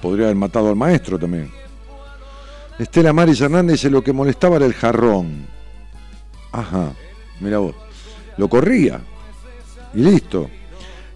[0.00, 1.50] Podría haber matado al maestro también.
[2.78, 5.46] Estela Maris Hernández dice, lo que molestaba era el jarrón.
[6.52, 6.92] Ajá,
[7.40, 7.74] mira vos.
[8.38, 9.00] Lo corría.
[9.92, 10.48] Y listo.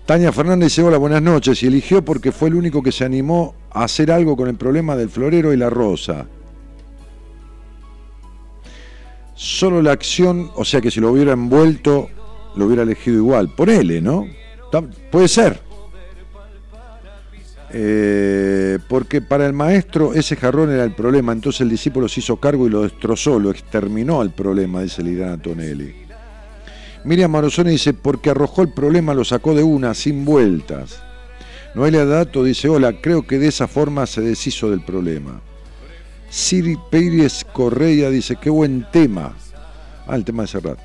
[0.05, 1.63] Tania Fernández dice, hola, buenas noches.
[1.63, 4.95] Y eligió porque fue el único que se animó a hacer algo con el problema
[4.97, 6.27] del florero y la rosa.
[9.35, 12.11] Solo la acción, o sea que si lo hubiera envuelto,
[12.55, 13.49] lo hubiera elegido igual.
[13.49, 14.27] Por él, ¿no?
[15.11, 15.64] Puede ser.
[17.77, 22.37] Eh, porque para el maestro ese jarrón era el problema, entonces el discípulo se hizo
[22.37, 25.93] cargo y lo destrozó, lo exterminó al problema, dice Liliana Tonelli.
[27.03, 31.03] Miriam Marozoni dice, porque arrojó el problema, lo sacó de una, sin vueltas.
[31.75, 35.41] Noelia Dato dice, hola, creo que de esa forma se deshizo del problema.
[36.31, 39.35] Siri Pérez Correa dice, qué buen tema.
[40.07, 40.79] Ah, el tema de Serrat.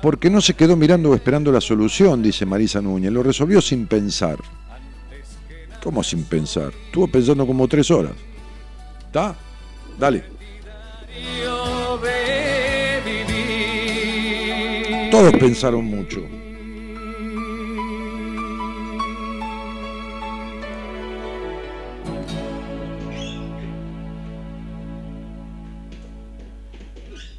[0.00, 3.86] Porque no se quedó mirando o esperando la solución, dice Marisa Núñez, lo resolvió sin
[3.86, 4.38] pensar.
[5.82, 6.72] ¿Cómo sin pensar?
[6.86, 8.12] Estuvo pensando como tres horas.
[9.06, 9.34] ¿Está?
[9.98, 10.24] Dale.
[15.10, 16.20] Todos pensaron mucho.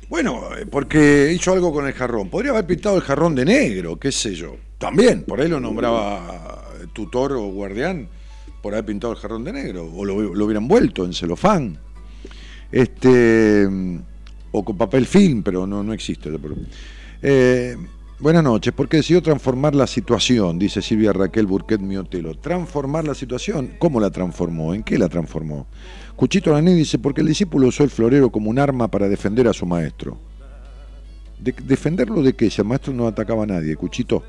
[0.10, 2.30] Bueno, eh, porque hizo algo con el jarrón.
[2.30, 4.58] Podría haber pintado el jarrón de negro, qué sé yo.
[4.77, 8.10] También, por ahí lo nombraba tutor o guardián,
[8.62, 9.91] por haber pintado el jarrón de negro.
[9.93, 11.78] O lo, hubieran vuelto en celofán.
[12.71, 13.67] Este,
[14.52, 16.30] o con papel film, pero no, no existe.
[17.21, 17.76] Eh,
[18.19, 22.36] buenas noches, porque decidió transformar la situación, dice Silvia Raquel Burquet Miotelo.
[22.36, 24.74] Transformar la situación, ¿cómo la transformó?
[24.74, 25.67] ¿En qué la transformó?
[26.15, 29.54] Cuchito Laní dice, porque el discípulo usó el florero como un arma para defender a
[29.54, 30.17] su maestro.
[31.39, 32.52] ¿Defenderlo de qué?
[32.52, 34.24] Si el maestro no atacaba a nadie, Cuchito.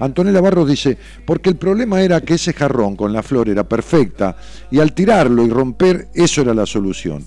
[0.00, 4.36] Antonella Barros dice, porque el problema era que ese jarrón con la flor era perfecta
[4.70, 7.24] y al tirarlo y romper, eso era la solución.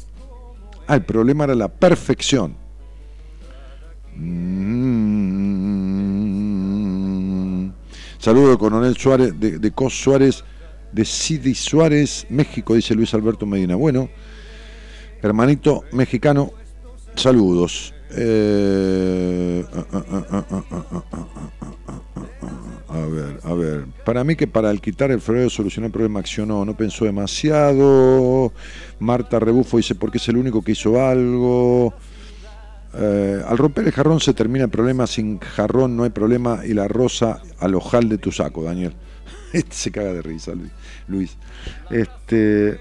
[0.88, 2.56] Ah, el problema era la perfección.
[4.16, 4.94] Mm.
[8.18, 10.44] Saludo Coronel Suárez, de, Cos Suárez,
[10.92, 13.76] de Sidi Suárez, México, dice Luis Alberto Medina.
[13.76, 14.10] Bueno,
[15.22, 16.52] hermanito mexicano,
[17.16, 17.94] saludos.
[22.90, 23.86] A ver, a ver.
[24.06, 28.54] Para mí que para el quitar el florero solucionó el problema accionó, no pensó demasiado.
[29.00, 31.94] Marta Rebufo dice porque es el único que hizo algo.
[32.96, 36.74] Eh, al romper el jarrón se termina el problema, sin jarrón no hay problema y
[36.76, 38.94] la rosa al ojal de tu saco, Daniel.
[39.54, 40.54] Este se caga de risa,
[41.08, 41.38] Luis.
[41.92, 42.80] Este,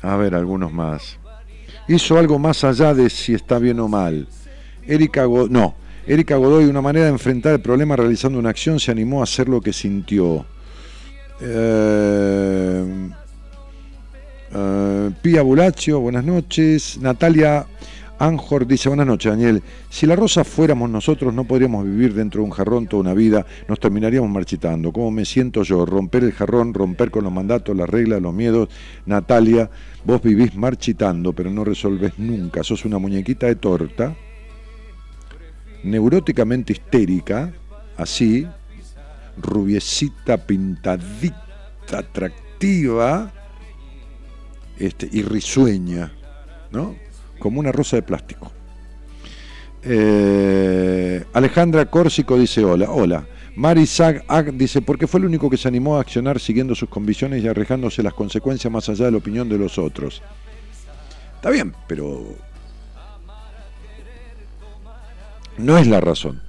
[0.00, 1.18] a ver, algunos más.
[1.88, 4.26] Hizo algo más allá de si está bien o mal.
[4.86, 5.74] Erika Godoy, no,
[6.06, 9.48] Erika Godoy, una manera de enfrentar el problema realizando una acción, se animó a hacer
[9.48, 10.44] lo que sintió.
[11.40, 13.10] Eh,
[14.54, 16.98] eh, Pía buenas noches.
[17.00, 17.66] Natalia
[18.18, 22.44] Anjor dice, buenas noches Daniel, si la rosa fuéramos nosotros no podríamos vivir dentro de
[22.44, 24.92] un jarrón toda una vida, nos terminaríamos marchitando.
[24.92, 25.84] ¿Cómo me siento yo?
[25.84, 28.68] Romper el jarrón, romper con los mandatos, las reglas, los miedos.
[29.06, 29.70] Natalia,
[30.04, 32.62] vos vivís marchitando, pero no resolves nunca.
[32.62, 34.16] Sos una muñequita de torta,
[35.84, 37.52] neuróticamente histérica,
[37.96, 38.46] así,
[39.36, 41.36] rubiecita, pintadita,
[41.92, 43.32] atractiva
[44.78, 46.12] este, y risueña,
[46.70, 46.96] ¿no?
[47.38, 48.52] como una rosa de plástico.
[49.82, 53.26] Eh, Alejandra Córsico dice hola, hola.
[53.54, 54.24] Mari Zag
[54.54, 58.02] dice, porque fue el único que se animó a accionar siguiendo sus convicciones y arriesgándose
[58.02, 60.22] las consecuencias más allá de la opinión de los otros.
[61.36, 62.34] Está bien, pero
[65.58, 66.40] no es la razón.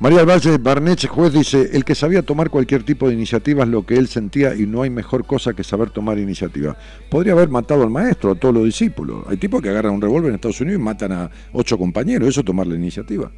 [0.00, 3.86] María Valle Barneche, juez, dice, el que sabía tomar cualquier tipo de iniciativa es lo
[3.86, 6.76] que él sentía y no hay mejor cosa que saber tomar iniciativa.
[7.08, 9.24] Podría haber matado al maestro, a todos los discípulos.
[9.28, 12.40] Hay tipos que agarran un revólver en Estados Unidos y matan a ocho compañeros, eso
[12.40, 13.30] es tomar la iniciativa.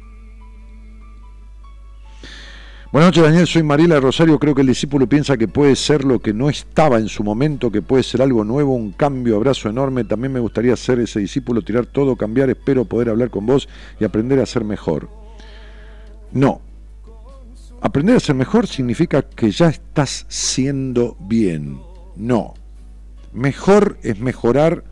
[2.91, 3.47] Buenas noches, Daniel.
[3.47, 4.37] Soy Marila Rosario.
[4.39, 7.71] Creo que el discípulo piensa que puede ser lo que no estaba en su momento,
[7.71, 10.03] que puede ser algo nuevo, un cambio, abrazo enorme.
[10.03, 12.49] También me gustaría ser ese discípulo, tirar todo, cambiar.
[12.51, 13.67] Espero poder hablar con vos
[13.99, 15.09] y aprender a ser mejor.
[16.31, 16.61] No.
[17.81, 21.79] Aprender a ser mejor significa que ya estás siendo bien.
[22.15, 22.53] No.
[23.33, 24.83] Mejor es mejorar,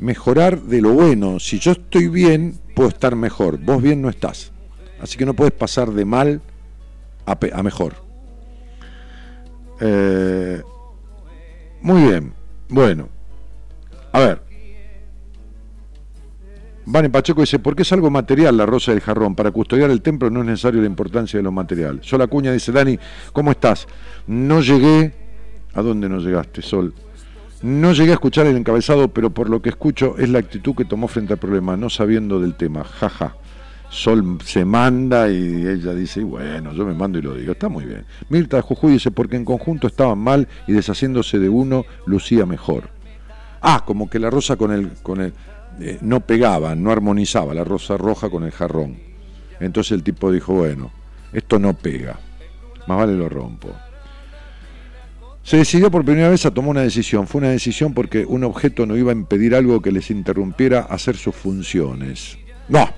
[0.00, 1.38] mejorar de lo bueno.
[1.38, 3.58] Si yo estoy bien, puedo estar mejor.
[3.58, 4.52] Vos bien no estás.
[5.00, 6.40] Así que no puedes pasar de mal
[7.26, 7.94] a, mejor.
[9.80, 10.62] Eh,
[11.80, 12.32] muy bien.
[12.68, 13.08] Bueno.
[14.12, 14.42] A ver.
[16.84, 19.36] Vane Pacheco dice, ¿por qué es algo material la rosa del jarrón?
[19.36, 22.00] Para custodiar el templo no es necesario la importancia de lo material.
[22.02, 22.98] Sol Acuña dice, Dani,
[23.32, 23.86] ¿cómo estás?
[24.26, 25.14] No llegué...
[25.74, 26.92] ¿A dónde no llegaste, Sol?
[27.62, 30.84] No llegué a escuchar el encabezado, pero por lo que escucho es la actitud que
[30.84, 32.82] tomó frente al problema, no sabiendo del tema.
[32.82, 33.36] Jaja.
[33.92, 37.84] Sol se manda y ella dice, bueno, yo me mando y lo digo, está muy
[37.84, 38.06] bien.
[38.30, 42.88] Mirta Jujuy dice, porque en conjunto estaban mal y deshaciéndose de uno lucía mejor.
[43.60, 45.34] Ah, como que la rosa con el, con el,
[45.78, 48.96] eh, no pegaba, no armonizaba la rosa roja con el jarrón.
[49.60, 50.90] Entonces el tipo dijo, bueno,
[51.34, 52.18] esto no pega,
[52.86, 53.68] más vale lo rompo.
[55.42, 57.26] Se decidió por primera vez a tomar una decisión.
[57.26, 61.16] Fue una decisión porque un objeto no iba a impedir algo que les interrumpiera hacer
[61.18, 62.38] sus funciones.
[62.70, 62.88] No,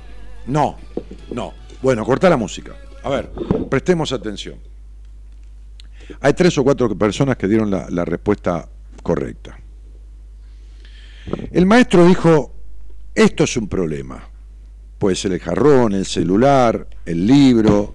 [0.47, 0.77] no,
[1.33, 1.55] no.
[1.83, 2.73] Bueno, corta la música.
[3.03, 3.31] A ver,
[3.69, 4.59] prestemos atención.
[6.21, 8.69] Hay tres o cuatro personas que dieron la, la respuesta
[9.03, 9.59] correcta.
[11.53, 12.55] El maestro dijo,
[13.15, 14.29] esto es un problema.
[14.99, 17.95] Puede ser el jarrón, el celular, el libro,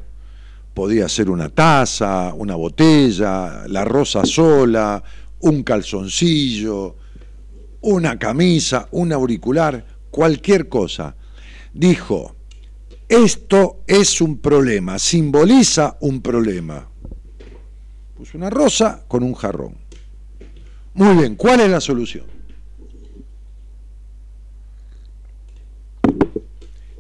[0.74, 5.04] podía ser una taza, una botella, la rosa sola,
[5.42, 6.96] un calzoncillo,
[7.82, 11.16] una camisa, un auricular, cualquier cosa.
[11.74, 12.36] Dijo,
[13.10, 16.88] esto es un problema, simboliza un problema.
[18.16, 19.76] Puso una rosa con un jarrón.
[20.94, 22.26] Muy bien, ¿cuál es la solución?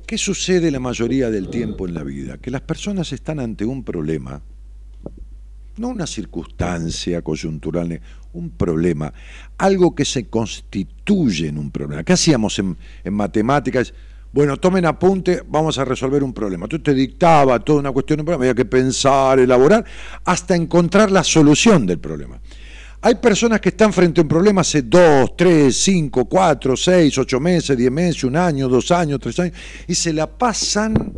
[0.09, 2.39] ¿Qué sucede la mayoría del tiempo en la vida?
[2.39, 4.41] Que las personas están ante un problema,
[5.77, 8.01] no una circunstancia coyuntural,
[8.33, 9.13] un problema,
[9.59, 12.03] algo que se constituye en un problema.
[12.03, 12.77] ¿Qué hacíamos en,
[13.11, 13.93] matemáticas?
[14.31, 16.67] Bueno, tomen apunte, vamos a resolver un problema.
[16.67, 19.83] Tú te dictaba toda una cuestión, había que pensar, elaborar,
[20.23, 22.39] hasta encontrar la solución del problema.
[23.01, 27.39] Hay personas que están frente a un problema hace dos, tres, cinco, cuatro, seis, ocho
[27.39, 29.55] meses, diez meses, un año, dos años, tres años,
[29.87, 31.13] y se la pasan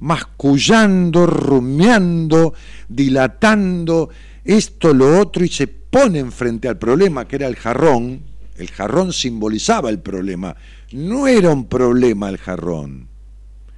[0.00, 2.52] mascullando, rumiando,
[2.88, 4.10] dilatando
[4.44, 8.20] esto, lo otro, y se ponen frente al problema que era el jarrón.
[8.56, 10.54] El jarrón simbolizaba el problema.
[10.92, 13.08] No era un problema el jarrón.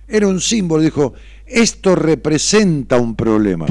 [0.09, 0.83] Era un símbolo.
[0.83, 1.15] Dijo,
[1.47, 3.67] esto representa un problema.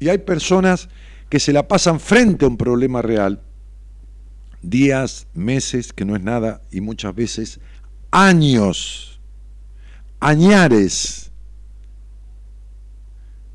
[0.00, 0.88] Y hay personas
[1.28, 3.42] que se la pasan frente a un problema real,
[4.62, 7.60] días, meses, que no es nada, y muchas veces
[8.10, 9.20] años,
[10.20, 11.30] añares,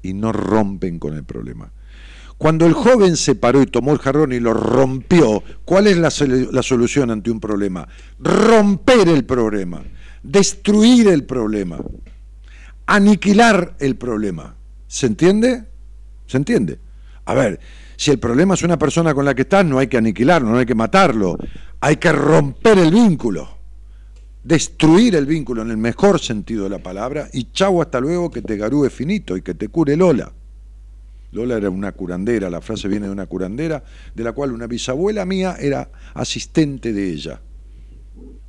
[0.02, 1.72] y no rompen con el problema.
[2.44, 6.12] Cuando el joven se paró y tomó el jarrón y lo rompió, ¿cuál es la,
[6.62, 7.88] solución ante un problema?
[8.20, 9.82] Romper el problema,
[10.22, 11.78] destruir el problema,
[12.86, 14.58] aniquilar el problema.
[14.88, 15.64] ¿Se entiende?
[16.28, 16.80] ¿Se entiende?
[17.24, 17.62] A ver,
[17.96, 20.58] si el problema es una persona con la que estás, no hay que aniquilarlo, no
[20.58, 21.38] hay que matarlo,
[21.80, 23.58] hay que romper el vínculo,
[24.44, 28.42] destruir el vínculo en el mejor sentido de la palabra y chau hasta luego que
[28.42, 30.34] te garúe finito y que te cure Lola.
[31.34, 35.26] Lola era una curandera, la frase viene de una curandera, de la cual una bisabuela
[35.26, 37.42] mía era asistente de ella.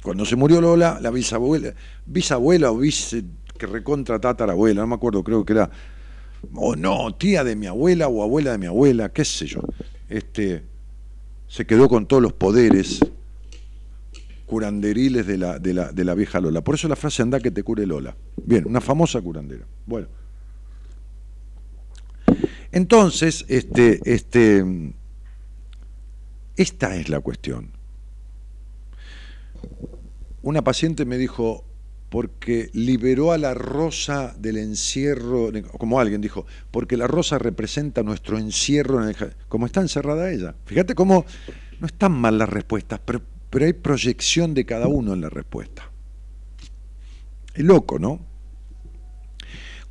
[0.03, 1.75] Cuando se murió Lola, la bisabuela,
[2.05, 3.25] bisabuela o vice,
[3.59, 5.71] que recontra tatarabuela, no me acuerdo, creo que era
[6.55, 9.61] o no, tía de mi abuela o abuela de mi abuela, qué sé yo,
[10.11, 10.63] este,
[11.49, 13.01] se quedó con todos los poderes
[14.45, 16.63] curanderiles de la, de la, de la vieja Lola.
[16.63, 18.15] Por eso la frase anda que te cure Lola.
[18.45, 19.65] Bien, una famosa curandera.
[19.87, 20.24] Bueno.
[22.75, 24.65] Entonces, este, este,
[26.57, 27.71] esta es la cuestión.
[30.43, 31.65] Una paciente me dijo,
[32.09, 38.39] porque liberó a la rosa del encierro, como alguien dijo, porque la rosa representa nuestro
[38.39, 39.17] encierro, en el,
[39.49, 40.57] como está encerrada ella.
[40.65, 41.25] Fíjate cómo
[41.79, 45.93] no están mal las respuestas, pero, pero hay proyección de cada uno en la respuesta.
[47.55, 48.34] Es loco, ¿no?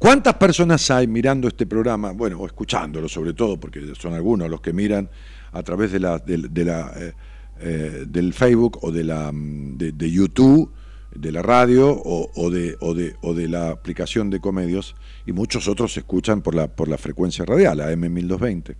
[0.03, 2.11] ¿Cuántas personas hay mirando este programa?
[2.11, 5.09] Bueno, o escuchándolo sobre todo, porque son algunos los que miran
[5.53, 7.13] a través de la, de, la eh,
[7.61, 10.73] eh, del Facebook o de, la, mm, YouTube,
[11.15, 14.93] de la radio o, de, o, de, la aplicación de comedios,
[15.25, 18.75] y muchos otros se escuchan por la, por la frecuencia radial, AM1220,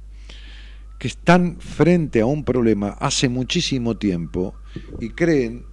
[1.00, 4.56] que están frente a un problema hace muchísimo tiempo
[5.00, 5.64] y creen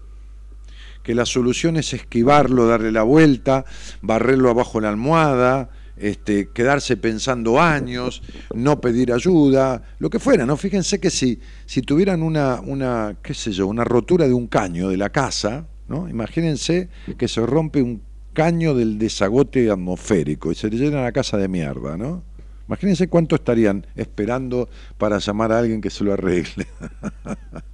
[1.03, 3.65] que la solución es esquivarlo, darle la vuelta,
[4.03, 8.23] barrerlo abajo la almohada, este, quedarse pensando años,
[8.55, 10.57] no pedir ayuda, lo que fuera, ¿no?
[10.57, 14.89] Fíjense que si, si tuvieran una, una, qué sé yo, una rotura de un caño
[14.89, 16.09] de la casa, ¿no?
[16.09, 16.89] Imagínense
[17.19, 21.49] que se rompe un caño del desagote atmosférico y se le llena la casa de
[21.49, 22.23] mierda, ¿no?
[22.67, 26.67] Imagínense cuánto estarían esperando para llamar a alguien que se lo arregle.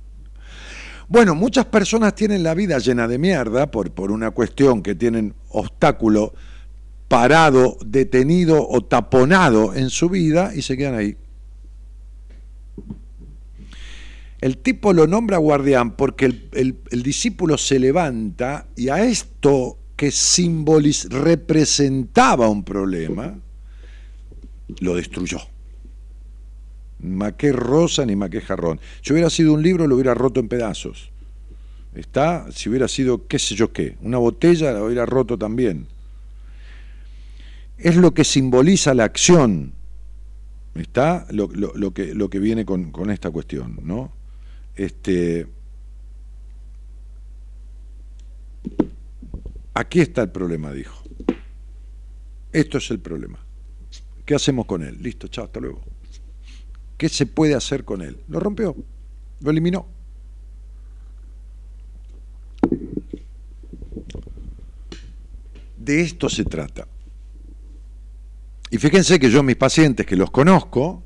[1.09, 5.35] bueno, muchas personas tienen la vida llena de mierda por, por una cuestión que tienen
[5.51, 6.35] obstáculo
[7.09, 11.17] parado, detenido o taponado en su vida y se quedan ahí.
[14.41, 21.09] El tipo lo nombra guardián porque el, discípulo se levanta y a esto que simboliz
[21.09, 23.39] representaba un problema,
[24.81, 25.39] lo destruyó.
[27.01, 28.81] Maqué rosa ni maqué jarrón.
[29.03, 31.11] Si hubiera sido un libro, lo hubiera roto en pedazos.
[31.95, 32.47] ¿Está?
[32.51, 35.87] Si hubiera sido qué sé yo qué, una botella, lo hubiera roto también
[37.79, 39.73] es lo que simboliza la acción,
[40.75, 41.27] ¿está?
[41.31, 41.49] Lo,
[41.93, 44.13] que, lo que viene con, esta cuestión, ¿no?
[44.75, 45.47] Este,
[49.75, 51.03] aquí está el problema, dijo.
[52.53, 53.39] Esto es el problema.
[54.25, 55.03] ¿Qué hacemos con él?
[55.03, 55.83] Listo, chao, hasta luego.
[56.97, 58.19] ¿Qué se puede hacer con él?
[58.29, 58.75] Lo rompió,
[59.41, 59.87] lo eliminó.
[65.77, 66.89] De esto se trata.
[68.71, 71.03] Y fíjense que yo mis pacientes que los conozco,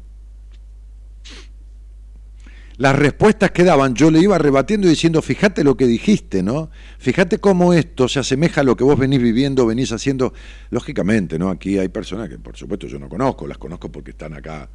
[2.79, 6.71] las respuestas que daban, yo le iba rebatiendo y diciendo, fíjate lo que dijiste, ¿no?
[6.99, 10.33] Fíjate cómo esto se asemeja a lo que vos venís viviendo, venís haciendo.
[10.71, 11.51] Lógicamente, ¿no?
[11.51, 14.71] Aquí hay personas que, por supuesto, yo no conozco, las conozco porque están acá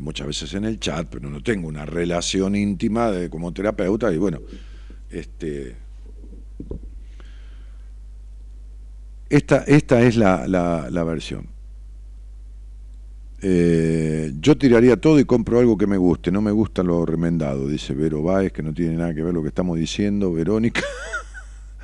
[0.00, 4.18] muchas veces en el chat, pero no tengo una relación íntima de, como terapeuta y
[4.18, 4.40] bueno,
[5.10, 5.76] este.
[9.28, 11.56] Esta, esta es la, la versión.
[13.42, 17.68] Eh, yo tiraría todo y compro algo que me guste, no me gusta lo remendado,
[17.68, 20.80] dice Vero Báez, que no tiene nada que ver lo que estamos diciendo, Verónica.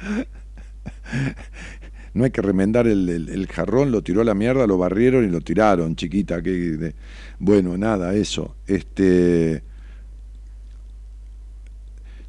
[2.14, 5.40] no hay que remendar el, jarrón, lo tiró a la mierda, lo barrieron y lo
[5.40, 6.42] tiraron, chiquita.
[6.42, 6.94] Que,
[7.44, 8.54] bueno, nada, eso.
[8.68, 9.64] Este,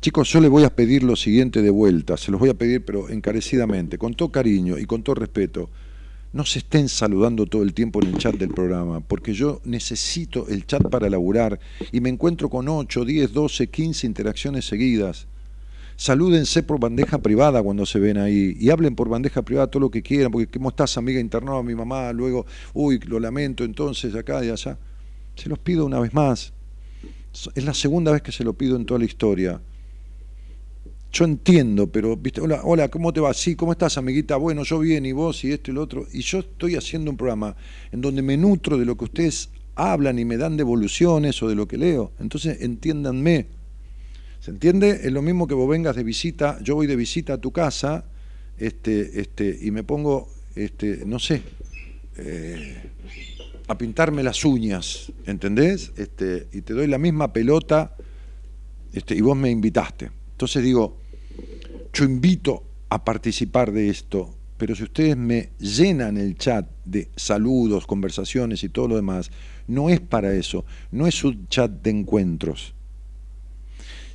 [0.02, 2.84] chicos, yo les voy a pedir lo siguiente de vuelta, se los voy a pedir,
[2.84, 5.70] pero encarecidamente, con todo cariño y con todo respeto
[6.32, 10.48] no se estén saludando todo el tiempo en el chat del programa, porque yo necesito
[10.48, 11.60] el chat para laburar
[11.92, 15.28] y me encuentro con 8, 10, 12, 15 interacciones seguidas.
[15.96, 19.92] Salúdense por bandeja privada cuando se ven ahí y hablen por bandeja privada todo lo
[19.92, 22.12] que quieran, porque ¿cómo estás, amiga internada, mi mamá?
[22.14, 24.76] Luego, uy, lo lamento, entonces acá y allá.
[25.36, 26.54] Se los pido una vez más.
[27.56, 29.62] Es la segunda vez que se lo pido en toda la historia
[31.14, 33.32] yo entiendo, pero, viste, hola, hola, ¿cómo te va?
[33.36, 34.36] Sí, ¿cómo estás, amiguita?
[34.36, 36.08] Bueno, yo bien, y vos, y esto y lo otro.
[36.12, 37.56] Y yo estoy haciendo un programa
[37.92, 41.54] en donde me nutro de lo que ustedes hablan y me dan devoluciones o de
[41.54, 42.12] lo que leo.
[42.20, 43.46] Entonces, entiéndanme.
[44.40, 45.02] ¿Se entiende?
[45.04, 48.06] Es lo mismo que vos vengas de visita, yo voy de visita a tu casa,
[48.58, 51.44] este, este, y me pongo, este, no sé,
[52.18, 52.90] eh,
[53.68, 55.94] a pintarme las uñas, ¿entendés?
[55.98, 57.96] Este, y te doy la misma pelota,
[58.94, 60.12] este, y vos me invitaste.
[60.32, 60.98] Entonces digo,
[61.94, 67.88] yo invito a participar de esto, pero si ustedes me llenan el chat de saludos,
[67.88, 69.32] conversaciones y todo lo demás,
[69.68, 72.74] no es para eso, no es un chat de encuentros.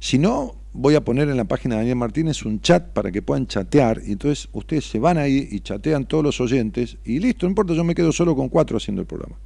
[0.00, 3.20] Si no, voy a poner en la página de Daniel Martínez un chat para que
[3.20, 7.46] puedan chatear, y entonces ustedes se van ahí y chatean todos los oyentes, y listo,
[7.46, 9.36] no importa, yo me quedo solo con cuatro haciendo el programa.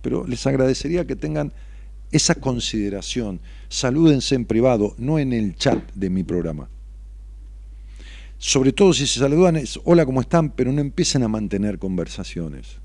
[0.00, 1.52] Pero les agradecería que tengan
[2.12, 3.40] esa consideración.
[3.68, 6.68] Salúdense en privado, no en el chat de mi programa
[8.38, 10.50] sobre todo si se saludan es hola, ¿cómo están?
[10.50, 12.78] Pero no empiecen a mantener conversaciones.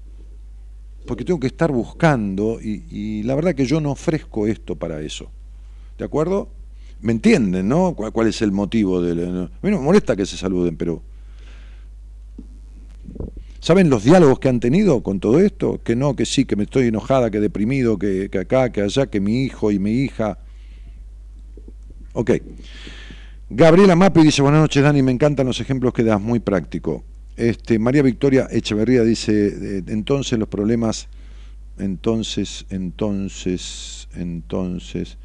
[1.05, 5.29] Porque tengo que estar buscando y, la verdad que yo no ofrezco esto para eso.
[5.97, 6.49] ¿De acuerdo?
[7.01, 7.95] ¿Me entienden, no?
[7.95, 9.01] ¿Cuál, es el motivo?
[9.01, 11.01] De, a mí no me molesta que se saluden, pero...
[13.59, 15.79] ¿Saben los diálogos que han tenido con todo esto?
[15.83, 19.05] Que no, que sí, que me estoy enojada, que deprimido, que, que acá, que allá,
[19.07, 20.39] que mi hijo y mi hija.
[22.13, 22.31] Ok.
[23.49, 27.03] Gabriela Mapi dice, buenas noches Dani, me encantan los ejemplos que das, muy práctico.
[27.35, 31.09] Este, María Victoria Echeverría dice, eh, entonces los problemas,
[31.77, 35.17] entonces, entonces, entonces,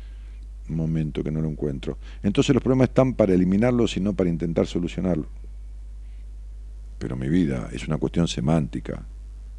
[0.68, 1.98] momento que no lo encuentro.
[2.22, 5.28] Entonces los problemas están para eliminarlos y no para intentar solucionarlos.
[6.98, 9.04] Pero mi vida es una cuestión semántica.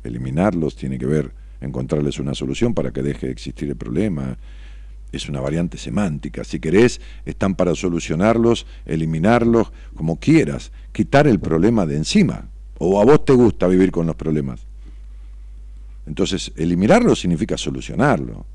[0.03, 1.31] Eliminarlos tiene que ver
[1.61, 4.37] encontrarles una solución para que deje de existir el problema.
[5.11, 6.43] Es una variante semántica.
[6.43, 12.49] Si querés, están para solucionarlos, eliminarlos, como quieras, quitar el problema de encima.
[12.79, 14.65] O a vos te gusta vivir con los problemas.
[16.05, 18.45] Entonces, eliminarlo significa solucionarlo.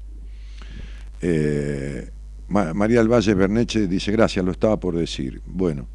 [1.21, 2.11] Eh,
[2.53, 5.41] María del Valle Berneche dice, gracias, lo estaba por decir.
[5.47, 5.87] Bueno,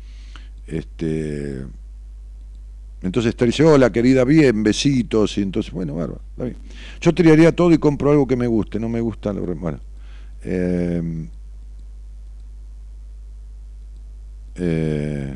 [0.66, 1.66] este,
[3.02, 6.58] entonces te dice, hola querida, bien, besitos, y entonces, bueno, bárbaro, está bien.
[7.00, 9.80] Yo tiraría todo y compro algo que me guste, no me gusta, lo, bueno.
[10.44, 11.28] Eh,
[14.56, 15.34] eh,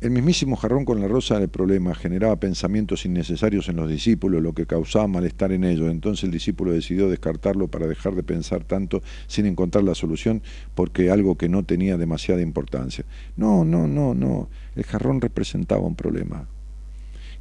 [0.00, 4.54] el mismísimo jarrón con la rosa del problema generaba pensamientos innecesarios en los discípulos, lo
[4.54, 5.90] que causaba malestar en ellos.
[5.90, 10.42] Entonces el discípulo decidió descartarlo para dejar de pensar tanto sin encontrar la solución
[10.74, 13.04] porque algo que no tenía demasiada importancia.
[13.36, 14.48] No, no, no, no.
[14.74, 16.48] El jarrón representaba un problema.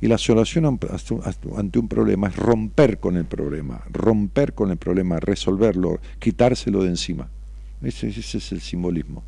[0.01, 0.65] Y la solución
[1.55, 6.89] ante un problema es romper con el problema, romper con el problema, resolverlo, quitárselo de
[6.89, 7.29] encima.
[7.81, 9.23] Ese, ese es el simbolismo.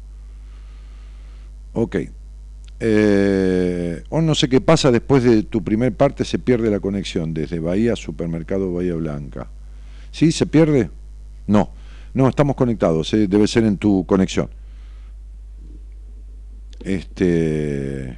[1.73, 1.97] Ok.
[2.83, 7.31] Eh, o no sé qué pasa después de tu primer parte, se pierde la conexión
[7.31, 9.49] desde Bahía, Supermercado Bahía Blanca.
[10.09, 10.31] ¿Sí?
[10.31, 10.89] ¿Se pierde?
[11.45, 11.69] No,
[12.15, 14.49] no, estamos conectados, eh, debe ser en tu conexión.
[16.83, 18.17] Este.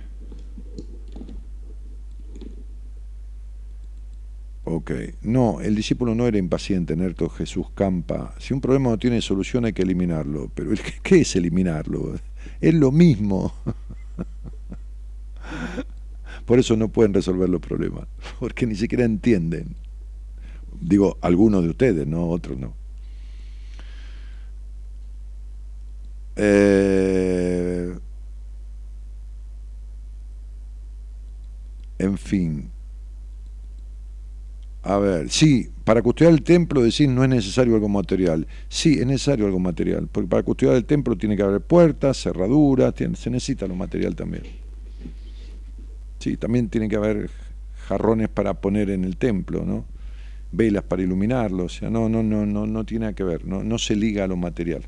[4.64, 4.92] Ok,
[5.24, 8.34] no, el discípulo no era impaciente, Nerto Jesús Campa.
[8.40, 10.72] Si un problema no tiene solución hay que eliminarlo, pero
[11.04, 12.16] ¿qué es eliminarlo?
[12.62, 13.54] Es lo mismo.
[16.46, 18.08] Por eso no pueden resolver los problemas,
[18.40, 19.76] porque ni siquiera entienden.
[20.80, 22.74] Digo, algunos de ustedes, no otros no.
[26.36, 27.94] Eh,
[32.00, 32.72] en fin.
[34.82, 38.48] A ver, sí, para custodiar el templo decís no es necesario algo material.
[38.68, 42.94] Sí, es necesario algo material, porque para custodiar el templo tiene que haber puertas, cerraduras,
[42.98, 44.63] se necesita lo material también.
[46.24, 47.30] Sí, también tiene que haber
[47.86, 49.84] jarrones para poner en el templo, ¿no?
[50.54, 53.62] Velas para iluminarlo, o sea, no, no, no, no, no tiene nada que ver, no,
[53.62, 54.84] no se liga a lo material.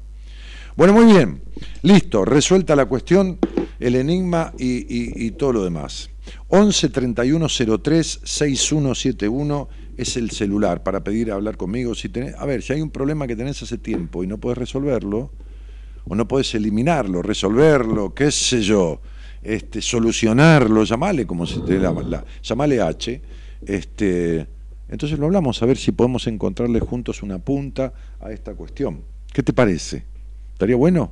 [0.78, 1.42] Bueno, muy bien,
[1.82, 3.38] listo, resuelta la cuestión,
[3.82, 6.10] el enigma y, todo lo demás.
[6.48, 7.48] 11 31
[7.84, 9.68] 03 6171
[9.98, 11.96] es el celular para pedir hablar conmigo.
[11.96, 14.58] Si tenés, a ver, si hay un problema que tenés hace tiempo y no puedes
[14.58, 15.32] resolverlo,
[16.06, 19.02] o no puedes eliminarlo, resolverlo, qué sé yo,
[19.46, 23.22] este, solucionarlo, llamale como se te la, llamale H,
[23.66, 24.48] este,
[24.90, 29.02] entonces lo hablamos a ver si podemos encontrarle juntos una punta a esta cuestión.
[29.32, 30.04] ¿Qué te parece?
[30.54, 31.12] ¿Estaría bueno?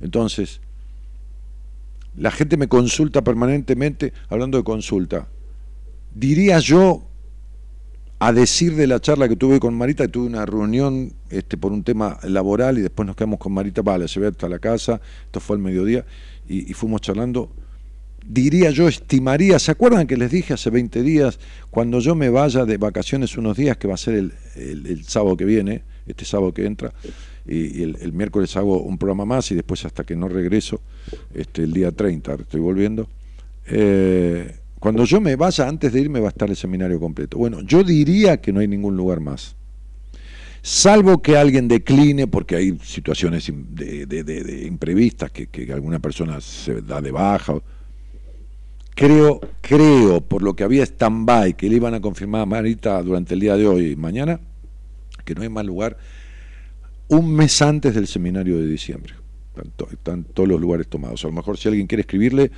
[0.00, 0.60] Entonces,
[2.16, 5.28] la gente me consulta permanentemente, hablando de consulta.
[6.12, 7.04] Diría yo,
[8.24, 11.82] a decir de la charla que tuve con Marita, tuve una reunión este, por un
[11.82, 15.40] tema laboral y después nos quedamos con Marita, vale, se ve hasta la casa, esto
[15.40, 16.06] fue al mediodía,
[16.48, 17.50] y, fuimos charlando,
[18.24, 22.64] diría yo, estimaría, ¿se acuerdan que les dije hace 20 días, cuando yo me vaya
[22.64, 26.64] de vacaciones unos días, que va a ser el, sábado que viene, este sábado que
[26.64, 26.92] entra,
[27.44, 30.80] y, el, miércoles hago un programa más y después hasta que no regreso,
[31.34, 33.08] este, el día 30 estoy volviendo.
[33.66, 37.38] Eh, cuando yo me vaya, antes de irme va a estar el seminario completo.
[37.38, 39.54] Bueno, yo diría que no hay ningún lugar más
[40.60, 47.12] salvo que alguien decline, porque hay situaciones de, imprevistas, que, alguna persona se da de
[47.12, 47.54] baja.
[48.96, 53.34] Creo, creo, por lo que había stand-by, que le iban a confirmar a Marita durante
[53.34, 54.40] el día de hoy y mañana,
[55.24, 55.96] que no hay más lugar
[57.06, 59.14] un mes antes del seminario de diciembre.
[59.92, 61.24] están todos los lugares tomados.
[61.24, 62.50] A lo mejor si alguien quiere escribirle,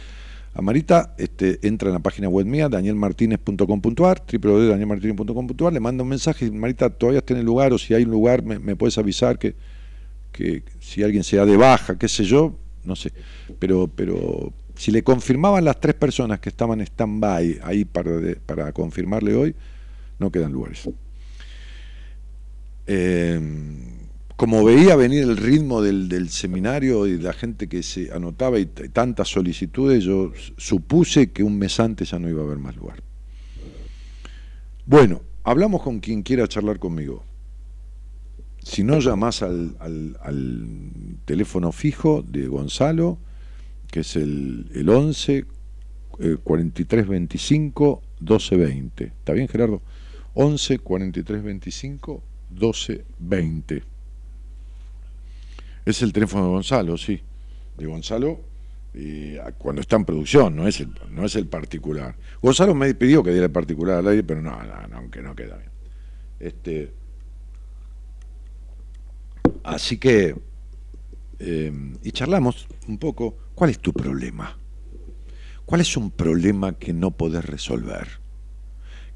[0.55, 6.48] a Marita, este, entra en la página web mía, danielmartinez.com.ar, www.danielmartinez.com.ar, le manda un mensaje,
[6.50, 9.57] Marita, todavía está en el lugar, o si hay un lugar, me, puedes avisar que,
[10.30, 13.12] que, si alguien se de baja, qué sé yo, no sé.
[13.59, 18.12] Pero, pero si le confirmaban las tres personas que estaban en stand-by ahí para,
[18.46, 19.55] para confirmarle hoy,
[20.20, 20.88] no quedan lugares.
[22.86, 23.40] Eh,
[24.37, 29.28] como veía venir el ritmo del, seminario y la gente que se anotaba y tantas
[29.28, 33.03] solicitudes, yo supuse que un mes antes ya no iba a haber más lugar.
[34.87, 37.24] Bueno, hablamos con quien quiera charlar conmigo.
[38.62, 40.68] Si no, llamás al, al,
[41.26, 43.18] teléfono fijo de Gonzalo,
[43.91, 45.45] que es el, el 11
[46.43, 49.05] 43 25 12 20.
[49.05, 49.80] ¿Está bien, Gerardo?
[50.35, 53.93] 11 43 25 12 20.
[55.85, 57.20] Es el teléfono de Gonzalo, sí.
[57.76, 58.41] De Gonzalo
[58.97, 62.16] eh, cuando está en producción, no es, el, no es el particular.
[62.41, 65.57] Gonzalo me pidió que diera el particular al aire, pero no, no, aunque no queda
[65.57, 65.70] bien.
[66.39, 66.93] Este,
[69.64, 70.37] así que,
[71.41, 71.72] eh,
[72.03, 74.57] y charlamos un poco, ¿cuál es tu problema?
[75.66, 78.07] ¿Cuál es un problema que no podés resolver?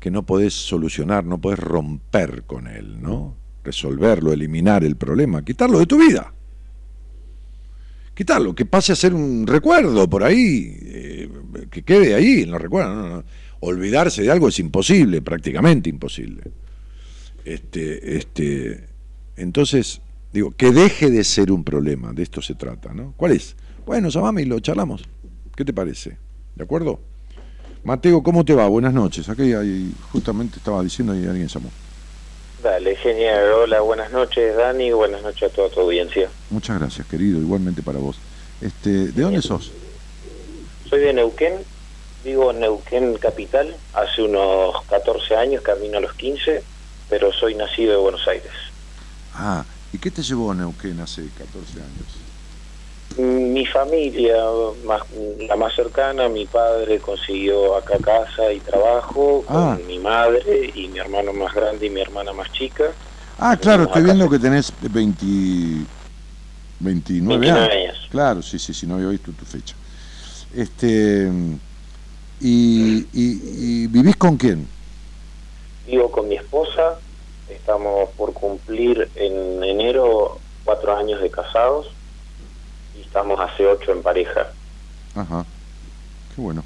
[0.01, 3.37] Que no podés solucionar, no podés romper con él, ¿no?
[3.63, 6.33] Resolverlo, eliminar el problema, quitarlo de tu vida.
[8.19, 11.31] Quitarlo, que pase a ser un recuerdo por ahí, eh,
[11.71, 13.25] que quede ahí en los recuerdos.
[13.61, 16.43] Olvidarse de algo es imposible, prácticamente imposible.
[17.45, 18.89] Este, este,
[19.37, 20.01] entonces,
[20.33, 23.15] digo, que deje de ser un problema, de esto se trata, ¿no?
[23.17, 23.55] ¿Cuál es?
[23.87, 25.05] Bueno, llamame y lo charlamos.
[25.55, 26.19] ¿Qué te parece?
[26.57, 27.01] ¿De acuerdo?
[27.85, 28.67] Mateo, ¿cómo te va?
[28.67, 29.29] Buenas noches.
[29.29, 31.71] Aquí hay, justamente estaba diciendo y alguien llamó.
[32.63, 33.53] Dale, genial.
[33.53, 34.91] Hola, buenas noches, Dani.
[34.93, 36.29] Buenas noches a toda tu audiencia.
[36.51, 37.39] Muchas gracias, querido.
[37.41, 38.17] Igualmente para vos.
[38.61, 39.71] Este, ¿De dónde sos?
[40.89, 41.55] Soy de Neuquén.
[42.25, 43.77] Vivo en Neuquén Capital.
[43.95, 46.65] Hace unos 14 años, camino a los 15,
[47.09, 48.53] pero soy nacido de Buenos Aires.
[49.35, 52.18] Ah, ¿y qué te llevó a Neuquén hace 14 años?
[53.17, 54.37] Mi familia,
[54.85, 55.03] más,
[55.41, 59.79] la más cercana, mi padre consiguió acá casa y trabajo con Ah.
[59.87, 62.85] mi madre y mi hermano más grande y mi hermana más chica.
[63.39, 65.25] Ah, claro, estoy viendo que tenés 20,
[66.81, 67.73] 29 29 años.
[67.73, 68.09] años.
[68.11, 69.75] Claro, sí, sí, sí, no había visto tu fecha.
[70.55, 71.29] Este,
[72.41, 74.69] y, y, y vivís con quién?
[75.87, 76.99] Vivo con mi esposa,
[77.49, 81.89] estamos por cumplir en enero cuatro años de casados
[83.19, 84.47] estamos hace ocho en pareja.
[85.15, 85.45] Ajá,
[86.35, 86.63] qué bueno.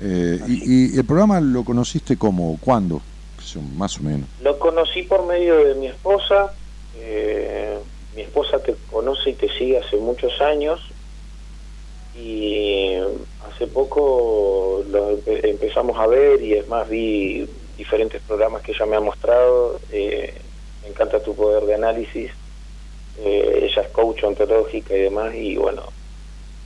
[0.00, 3.00] Eh, y, y el programa lo conociste como, cuándo?
[3.76, 4.28] Más o menos.
[4.40, 6.52] Lo conocí por medio de mi esposa,
[6.92, 7.78] eh,
[8.12, 10.80] mi esposa te conoce y te sigue hace muchos años
[12.12, 12.96] y
[13.38, 18.86] hace poco lo empe- empezamos a ver y es más vi diferentes programas que ella
[18.86, 20.44] me ha mostrado, eh,
[20.82, 22.32] me encanta tu poder de análisis,
[23.18, 25.94] eh, ella es coach ontológica y demás y bueno,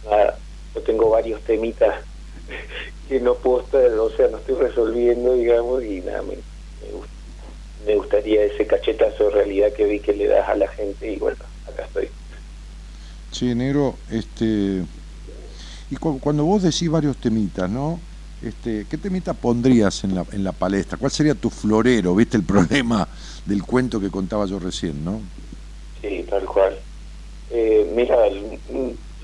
[0.03, 0.41] nada,
[0.75, 2.07] yo tengo varios temitas
[3.09, 6.45] que no puedo estar, o sea, no estoy resolviendo, digamos, y nada, me,
[6.81, 7.13] me gusta
[7.79, 11.19] me gustaría ese cachetazo de realidad que vi que le das a la gente y
[11.19, 12.13] bueno, acá estoy.
[13.31, 14.87] Sí, negro, este.
[15.91, 18.03] Y cu- cuando vos decís varios temitas, ¿no?
[18.41, 20.99] Este, ¿Qué temita pondrías en la, en la palestra?
[20.99, 22.15] ¿Cuál sería tu florero?
[22.15, 23.09] ¿Viste el problema
[23.45, 25.23] del cuento que contaba yo recién, no?
[26.33, 26.79] Tal cual.
[27.51, 28.17] Eh, mira,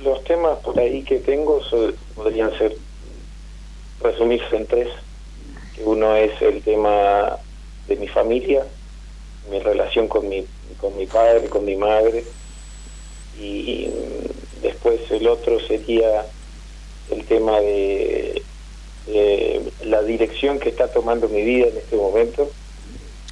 [0.03, 2.77] los temas por ahí que tengo so- podrían ser
[4.03, 4.89] resumirse en tres.
[5.87, 7.39] Uno es el tema
[7.87, 8.63] de mi familia,
[9.51, 10.45] mi relación con mi,
[10.79, 12.25] con mi padre, con mi madre,
[13.41, 13.89] y
[14.61, 16.27] después el otro sería
[17.11, 18.43] el tema de
[19.85, 22.51] la dirección que está tomando mi vida en este momento.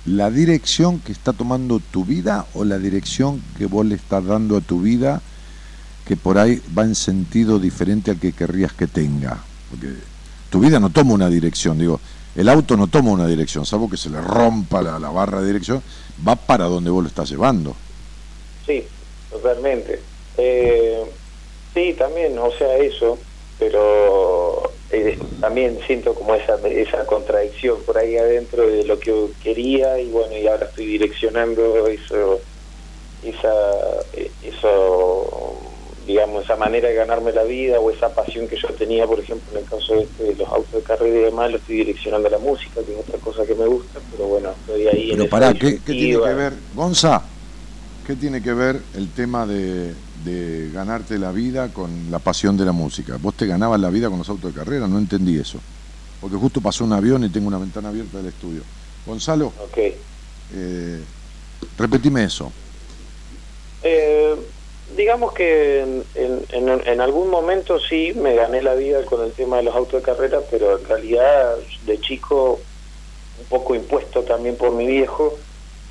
[0.06, 4.56] ¿La dirección que está tomando tu vida o la dirección que vos le estás dando
[4.56, 5.20] a tu vida
[6.06, 9.42] que por ahí va en sentido diferente al que querrías que tenga?
[9.68, 9.88] Porque
[10.48, 12.00] tu vida no toma una dirección, digo,
[12.36, 15.48] el auto no toma una dirección, salvo que se le rompa la, la barra de
[15.48, 15.82] dirección,
[16.26, 17.74] va para donde vos lo estás llevando.
[18.64, 18.84] Sí,
[19.30, 20.00] totalmente.
[20.36, 21.02] Eh,
[21.74, 23.18] sí, también, o sea, eso,
[23.58, 29.30] pero eh, también siento como esa, esa contradicción por ahí adentro de lo que yo
[29.42, 32.40] quería y bueno, y ahora estoy direccionando eso,
[33.24, 33.52] esa,
[34.44, 35.56] eso,
[36.06, 39.58] digamos, esa manera de ganarme la vida o esa pasión que yo tenía, por ejemplo,
[39.58, 42.28] en el caso de, este, de los autos de carrera y demás, lo estoy direccionando
[42.28, 45.28] a la música, que es otra cosa que me gusta, pero bueno, estoy ahí Pero
[45.28, 47.22] pará, ¿qué, qué tiene que ver, Gonza?
[48.06, 49.94] ¿Qué tiene que ver el tema de,
[50.26, 53.16] de ganarte la vida con la pasión de la música?
[53.18, 54.86] ¿Vos te ganabas la vida con los autos de carrera?
[54.86, 55.62] No entendí eso.
[56.20, 58.62] Porque justo pasó un avión y tengo una ventana abierta del estudio.
[59.06, 59.54] Gonzalo,
[60.52, 61.04] eh,
[61.78, 62.52] repetime eso.
[63.82, 64.36] Eh,
[64.96, 69.32] digamos que en, en- en- en algún momento sí me gané la vida con el
[69.34, 72.62] tema de los autos de carrera, pero en realidad de chico,
[73.38, 75.45] un poco impuesto también por mi viejo,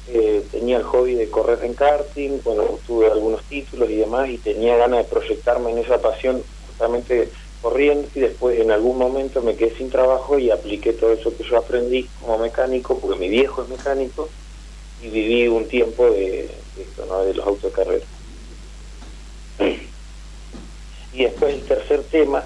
[0.08, 4.38] eh, tenía el hobby de correr en karting, bueno, tuve algunos títulos y demás, y
[4.38, 7.30] tenía ganas de proyectarme en esa pasión justamente
[7.62, 11.44] corriendo y después en algún momento me quedé sin trabajo y apliqué todo eso que
[11.44, 14.30] yo aprendí como mecánico, porque mi viejo es mecánico,
[15.02, 16.50] y viví un tiempo de,
[16.80, 17.26] esto, ¿no?
[17.26, 18.06] de los carrera.
[21.14, 22.46] Y después el tercer tema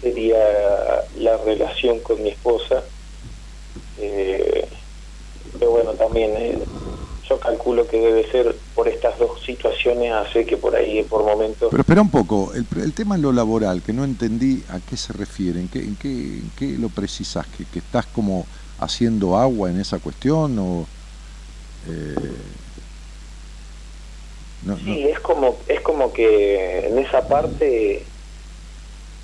[0.00, 2.82] sería la relación con mi esposa.
[3.98, 4.66] Eh,
[5.60, 6.58] pero bueno, también eh,
[7.28, 11.68] yo calculo que debe ser por estas dos situaciones, hace que por ahí por momentos...
[11.70, 14.96] Pero espera un poco, el, el tema en lo laboral, que no entendí a qué
[14.96, 18.46] se refiere, en qué, en qué, en qué lo precisas, que, que estás como
[18.80, 20.86] haciendo agua en esa cuestión o...
[21.88, 22.14] Eh,
[24.62, 28.04] no, sí, es como es como que en esa parte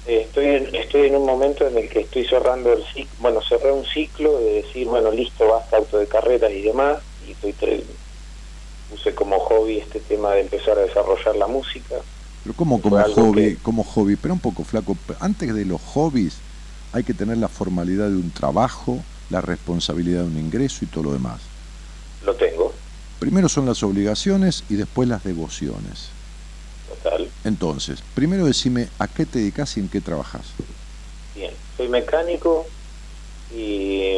[0.07, 3.73] estoy en, estoy en un momento en el que estoy cerrando el ciclo, bueno, cerré
[3.73, 7.85] un ciclo de decir, bueno, listo, basta auto de carreras y demás, y estoy
[8.91, 11.97] puse como hobby este tema de empezar a desarrollar la música.
[12.45, 16.37] Pero como como hobby, como hobby, pero un poco flaco, antes de los hobbies
[16.93, 19.01] hay que tener la formalidad de un trabajo,
[19.31, 21.41] la responsabilidad de un ingreso y todo lo demás.
[22.25, 22.73] Lo tengo.
[23.19, 26.11] Primero son las obligaciones y después las devociones.
[27.47, 30.47] Entonces, primero decime a qué te dedicas y en qué trabajas.
[31.33, 32.67] Bien, soy mecánico
[33.55, 34.15] y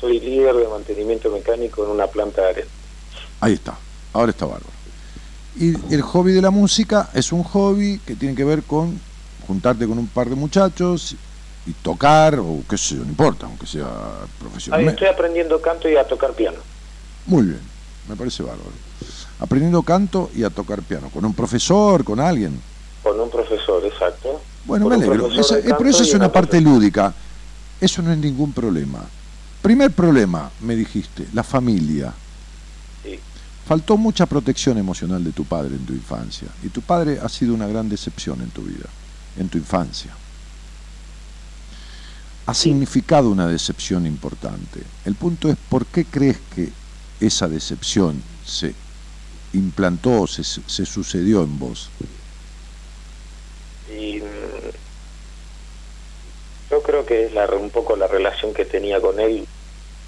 [0.00, 2.70] soy líder de mantenimiento mecánico en una planta de arena.
[3.40, 3.76] Ahí está,
[4.14, 4.72] ahora está bárbaro.
[5.58, 8.98] Y el hobby de la música es un hobby que tiene que ver con
[9.46, 11.16] juntarte con un par de muchachos
[11.66, 13.90] y tocar, o qué sé yo, no importa, aunque sea
[14.38, 14.88] profesional.
[14.88, 16.60] estoy aprendiendo canto y a tocar piano.
[17.26, 17.60] Muy bien,
[18.08, 18.70] me parece bárbaro
[19.40, 22.60] aprendiendo canto y a tocar piano, con un profesor, con alguien.
[23.02, 24.40] Con un profesor, exacto.
[24.64, 25.28] Bueno, me alegro.
[25.28, 27.14] Eh, pero eso es una parte lúdica.
[27.80, 29.02] Eso no es ningún problema.
[29.62, 32.12] Primer problema, me dijiste, la familia.
[33.02, 33.18] Sí.
[33.66, 36.48] Faltó mucha protección emocional de tu padre en tu infancia.
[36.62, 38.86] Y tu padre ha sido una gran decepción en tu vida,
[39.38, 40.10] en tu infancia.
[42.46, 44.82] Ha significado una decepción importante.
[45.04, 46.70] El punto es, ¿por qué crees que
[47.20, 48.74] esa decepción se
[49.52, 51.90] implantó, se, se sucedió en vos?
[53.96, 54.70] Y, mm,
[56.70, 59.46] yo creo que es la, un poco la relación que tenía con él,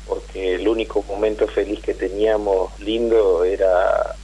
[0.06, 4.14] porque el único momento feliz que teníamos lindo era,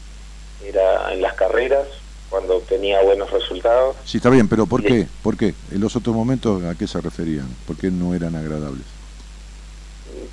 [0.65, 1.87] era en las carreras,
[2.31, 3.97] cuando obtenía buenos resultados.
[4.05, 5.07] Sí, está bien, pero ¿por qué?
[5.23, 5.55] ¿Por qué?
[5.73, 7.49] ¿En los otros momentos a qué se referían?
[7.67, 8.85] ¿Por qué no eran agradables?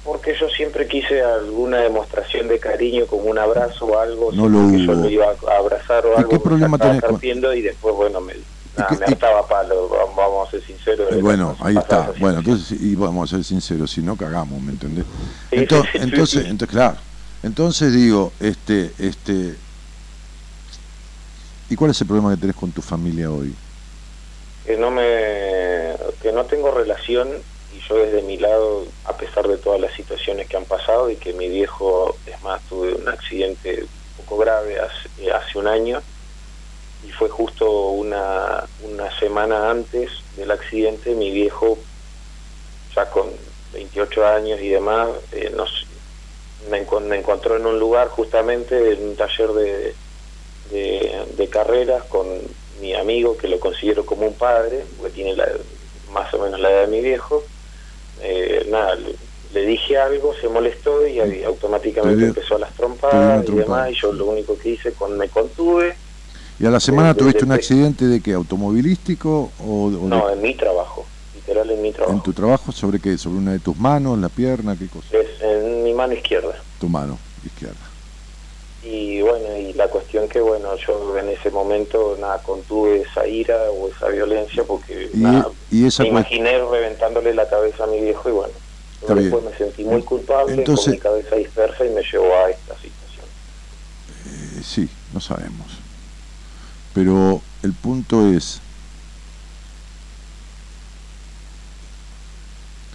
[0.03, 4.71] porque yo siempre quise alguna demostración de cariño, como un abrazo o algo, no lo
[4.71, 8.33] que yo lo iba a abrazar o algo, qué problema tenés y después, bueno, me,
[8.77, 11.21] me hartaba palo, vamos a ser sinceros.
[11.21, 15.05] bueno, ahí está, bueno, entonces, y vamos a ser sinceros, si no cagamos, ¿me entendés?
[15.51, 16.97] entonces, entonces, entonces, claro,
[17.43, 19.55] entonces digo, este, este,
[21.69, 23.53] ¿y cuál es el problema que tenés con tu familia hoy?
[24.65, 27.29] Que no me, que no tengo relación
[27.87, 31.33] yo desde mi lado, a pesar de todas las situaciones que han pasado y que
[31.33, 36.01] mi viejo, es más, tuve un accidente un poco grave hace, hace un año
[37.05, 41.77] y fue justo una, una semana antes del accidente, mi viejo,
[42.95, 43.29] ya con
[43.73, 45.85] 28 años y demás, eh, nos,
[46.69, 46.79] me,
[47.17, 49.95] encontró en un lugar justamente, en un taller de,
[50.71, 52.27] de, de carreras con
[52.81, 55.47] mi amigo, que lo considero como un padre, porque tiene la,
[56.11, 57.43] más o menos la edad de mi viejo,
[58.21, 63.89] eh, nada, le, dije algo, se molestó y automáticamente empezó a las trompadas y demás,
[63.91, 65.95] y yo lo único que hice con me contuve.
[66.59, 68.33] ¿Y a la semana tuviste un accidente de qué?
[68.33, 72.13] ¿Automovilístico o, No, en mi trabajo, literal en mi trabajo.
[72.13, 73.17] ¿En tu trabajo sobre qué?
[73.17, 75.07] ¿Sobre una de tus manos, la pierna, qué cosa?
[75.11, 76.55] Es en mi mano izquierda.
[76.79, 77.75] Tu mano izquierda.
[78.83, 83.57] Y bueno, y la cuestión que bueno, yo en ese momento nada, contuve esa ira
[83.71, 88.53] o esa violencia porque nada, me imaginé reventándole la cabeza a mi viejo y bueno,
[89.09, 93.25] después me sentí muy culpable con mi cabeza dispersa y me llevó a esta situación.
[94.27, 95.74] Eh, sí, no sabemos.
[96.95, 98.61] Pero el punto es,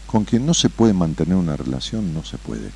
[0.06, 2.70] con quien no se puede mantener una relación, no se puede.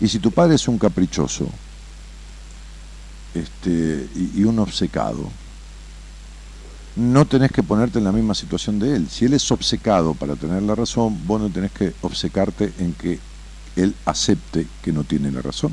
[0.00, 1.48] Y si tu padre es un caprichoso
[3.34, 5.30] este, y, un obcecado,
[6.96, 9.08] no tenés que ponerte en la misma situación de él.
[9.08, 13.20] Si él es obcecado para tener la razón, vos no tenés que obcecarte en que
[13.76, 15.72] él acepte que no tiene la razón,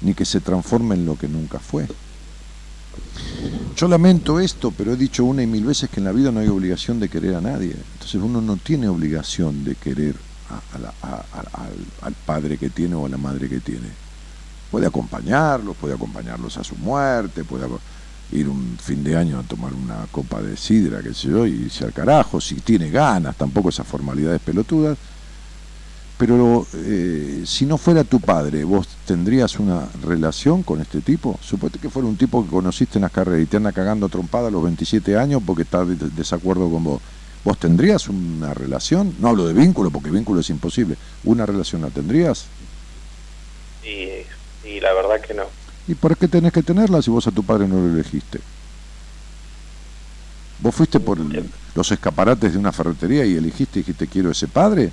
[0.00, 1.86] ni que se transforme en lo que nunca fue.
[3.76, 6.40] Yo lamento esto, pero he dicho una y mil veces que en la vida no
[6.40, 7.76] hay obligación de querer a nadie.
[7.92, 10.16] Entonces uno no tiene obligación de querer
[12.02, 13.88] al, padre que tiene o a la madre que tiene.
[14.70, 17.66] Puede acompañarlos, puede acompañarlos a su muerte, puede
[18.32, 21.52] ir un fin de año a tomar una copa de sidra, qué sé yo, y
[21.52, 24.98] irse al carajo, si tiene ganas, tampoco esas formalidades pelotudas.
[26.18, 31.38] Pero eh, si no fuera tu padre, ¿vos tendrías una relación con este tipo?
[31.40, 34.48] Suponete que fuera un tipo que conociste en las carreras y te anda cagando trompada
[34.48, 37.00] a los 27 años porque está de desacuerdo con vos.
[37.44, 39.14] ¿Vos tendrías una relación?
[39.20, 40.96] No hablo de vínculo porque vínculo es imposible.
[41.22, 42.46] ¿Una relación la tendrías?
[43.84, 45.44] Y, y la verdad que no.
[45.86, 48.40] ¿Y por qué tenés que tenerla si vos a tu padre no lo elegiste?
[50.58, 51.18] ¿Vos fuiste por
[51.76, 54.90] los escaparates de una ferretería y elegiste y dijiste quiero ese padre?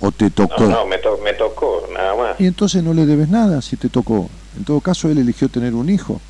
[0.00, 0.64] ¿O te tocó?
[0.64, 2.40] No, no me, me tocó, nada más.
[2.40, 4.28] Y entonces no le debes nada si te tocó.
[4.56, 6.20] En todo caso, él eligió tener un hijo.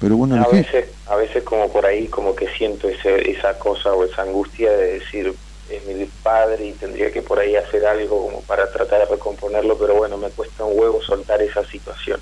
[0.00, 3.92] Pero bueno, a veces, a veces como por ahí como que siento ese, esa cosa
[3.92, 5.32] o esa angustia de decir
[5.70, 9.78] es mi padre y tendría que por ahí hacer algo como para tratar de recomponerlo,
[9.78, 12.20] pero bueno, me cuesta un huevo soltar esa situación.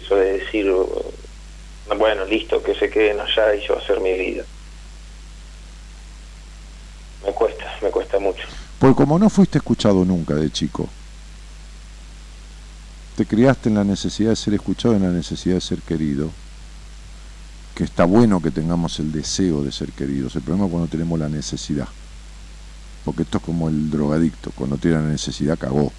[0.00, 0.72] Eso de decir,
[1.98, 4.44] bueno, listo, que se queden allá y yo hacer mi vida.
[7.24, 8.42] Me cuesta, me cuesta mucho.
[8.82, 10.88] Porque como no fuiste escuchado nunca de chico,
[13.14, 16.32] te criaste en la necesidad de ser escuchado, en la necesidad de ser querido,
[17.76, 21.16] que está bueno que tengamos el deseo de ser queridos, el problema es cuando tenemos
[21.16, 21.86] la necesidad.
[23.04, 25.92] Porque esto es como el drogadicto, cuando tiene la necesidad cagó.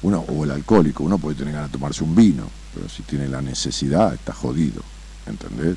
[0.00, 3.28] Uno, o el alcohólico, uno puede tener ganas de tomarse un vino, pero si tiene
[3.28, 4.80] la necesidad está jodido,
[5.26, 5.76] ¿entendés?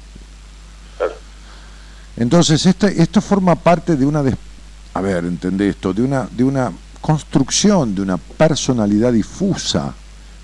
[2.15, 4.23] Entonces, este, esto forma parte de una
[4.93, 6.71] a ver, entendé esto, de una, de una
[7.03, 9.93] construcción de una personalidad difusa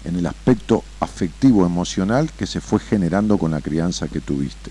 [0.04, 4.70] en el aspecto afectivo emocional que se fue generando con la crianza que tuviste.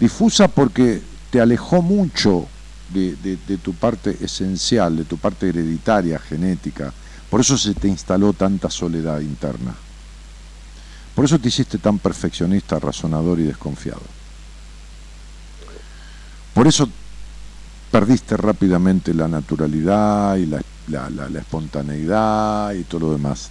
[0.00, 2.48] Difusa porque te alejó mucho
[2.92, 6.92] de, de, tu parte esencial, de tu parte hereditaria, genética.
[7.30, 9.74] Por eso se te instaló tanta soledad interna.
[11.14, 14.02] Por eso te hiciste tan perfeccionista, razonador y desconfiado.
[16.52, 16.88] Por eso
[17.92, 20.60] perdiste rápidamente la naturalidad y la,
[21.38, 23.50] espontaneidad y todo lo demás.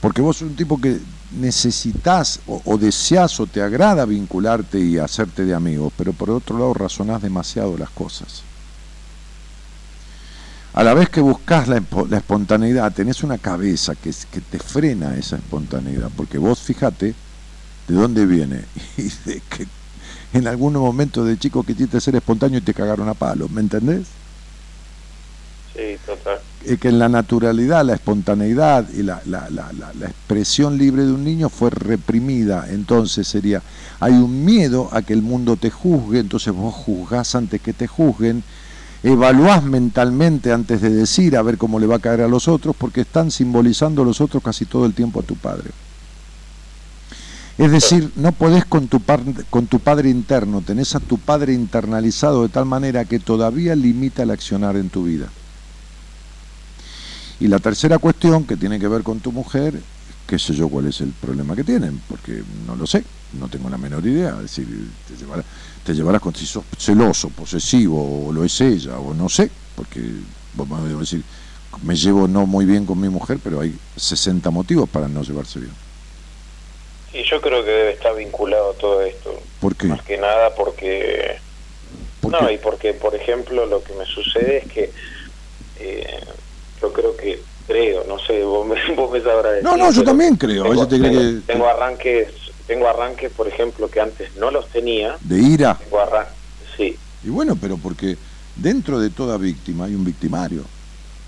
[0.00, 0.98] Porque vos sos un tipo que
[1.38, 6.72] necesitas o, deseas o te agrada vincularte y hacerte de amigos, pero por otro lado
[6.72, 8.42] razonás demasiado las cosas.
[10.72, 11.82] A la vez que buscas la,
[12.16, 17.14] espontaneidad, tenés una cabeza que, que te frena esa espontaneidad, porque vos fíjate
[17.88, 18.64] de dónde viene
[18.96, 19.66] y de qué
[20.32, 23.60] en algunos momentos de chico que quisiste ser espontáneo y te cagaron a palos, ¿me
[23.60, 24.06] entendés?
[25.74, 26.38] Sí, total.
[26.64, 31.12] Es que en la naturalidad, la espontaneidad y la, la, la, la, expresión libre de
[31.12, 32.66] un niño fue reprimida.
[32.68, 33.62] Entonces sería,
[34.00, 37.86] hay un miedo a que el mundo te juzgue, entonces vos juzgás antes que te
[37.86, 38.42] juzguen,
[39.04, 42.74] evaluás mentalmente antes de decir a ver cómo le va a caer a los otros,
[42.76, 45.70] porque están simbolizando los otros casi todo el tiempo a tu padre.
[47.58, 49.02] Es decir, no podés con tu,
[49.50, 54.22] con tu padre interno, tenés a tu padre internalizado de tal manera que todavía limita
[54.22, 55.26] el accionar en tu vida.
[57.40, 59.80] Y la tercera cuestión que tiene que ver con tu mujer,
[60.28, 63.02] qué sé yo cuál es el problema que tienen, porque no lo sé,
[63.40, 64.36] no tengo la menor idea.
[64.36, 64.90] Es decir,
[65.84, 70.00] te llevarás, con si sos celoso, posesivo, o lo es ella, o no sé, porque
[70.54, 71.24] vos me decir,
[71.82, 75.58] me llevo no muy bien con mi mujer, pero hay 60 motivos para no llevarse
[75.58, 75.87] bien.
[77.18, 79.34] Y yo creo que debe estar vinculado todo esto.
[79.60, 79.88] ¿Por qué?
[79.88, 81.36] Más que nada porque...
[82.22, 84.92] no, y porque, por ejemplo, lo que me sucede es que
[85.80, 86.20] eh,
[86.80, 90.36] yo creo que, creo, no sé, vos me, vos sabrás decir, No, no, yo también
[90.36, 90.62] creo.
[90.86, 90.86] Tengo,
[91.44, 92.28] tengo, arranques,
[92.68, 95.16] tengo arranques, por ejemplo, que antes no los tenía.
[95.20, 95.76] ¿De ira?
[95.76, 95.98] Tengo
[96.76, 96.96] sí.
[97.24, 98.16] Y bueno, pero porque
[98.54, 100.62] dentro de toda víctima hay un victimario.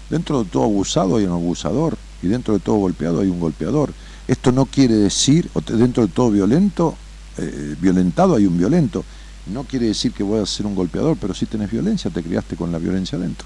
[0.08, 1.96] Dentro de todo abusado hay un abusador.
[2.22, 3.90] Y dentro de todo golpeado hay un golpeador.
[4.30, 6.94] Esto no quiere decir, dentro de todo violento,
[7.36, 9.04] eh, violentado hay un violento.
[9.46, 12.54] No quiere decir que voy a ser un golpeador, pero si tenés violencia, te criaste
[12.54, 13.44] con la violencia dentro.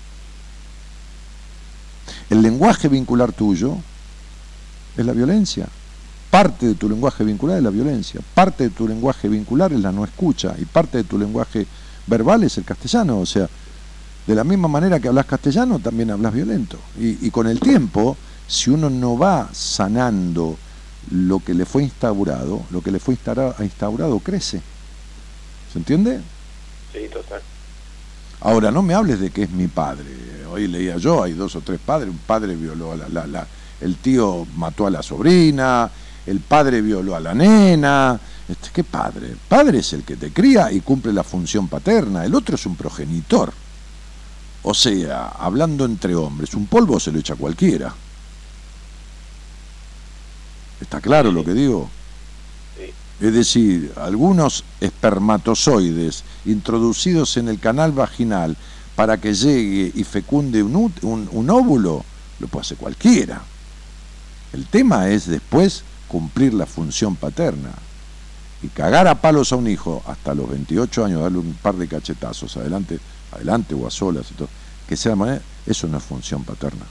[2.28, 3.78] El lenguaje vincular tuyo
[4.94, 5.68] es la violencia.
[6.30, 8.20] Parte de tu lenguaje vincular es la violencia.
[8.34, 10.54] Parte de tu lenguaje vincular es la no escucha.
[10.58, 11.66] Y parte de tu lenguaje
[12.06, 13.20] verbal es el castellano.
[13.20, 13.48] O sea,
[14.26, 16.78] de la misma manera que hablas castellano, también hablas violento.
[17.00, 20.58] Y, y con el tiempo, si uno no va sanando
[21.10, 24.60] lo que le fue instaurado, lo que le fue instaurado crece.
[25.72, 26.20] ¿Se entiende?
[26.92, 27.42] Sí, total.
[28.40, 30.04] Ahora, no me hables de que es mi padre.
[30.50, 32.10] Hoy leía yo, hay dos o tres padres.
[32.10, 33.46] Un padre violó a la, la,
[33.80, 35.90] el tío mató a la sobrina,
[36.26, 38.18] el padre violó a la nena.
[38.48, 39.28] Este, ¿Qué padre?
[39.28, 42.24] El padre es el que te cría y cumple la función paterna.
[42.24, 43.52] El otro es un progenitor.
[44.62, 47.94] O sea, hablando entre hombres, un polvo se lo echa cualquiera.
[50.80, 51.88] ¿Está claro lo que digo?
[53.20, 58.56] Es decir, algunos espermatozoides introducidos en el canal vaginal
[58.96, 62.04] para que llegue y fecunde un, un, óvulo
[62.40, 63.42] lo puede hacer cualquiera.
[64.52, 67.70] El tema es después cumplir la función paterna.
[68.62, 71.86] Y cagar a palos a un hijo hasta los 28 años, darle un par de
[71.86, 72.98] cachetazos adelante,
[73.32, 74.48] adelante o a solas y todo,
[74.88, 76.86] que sea manera, eso no es función paterna.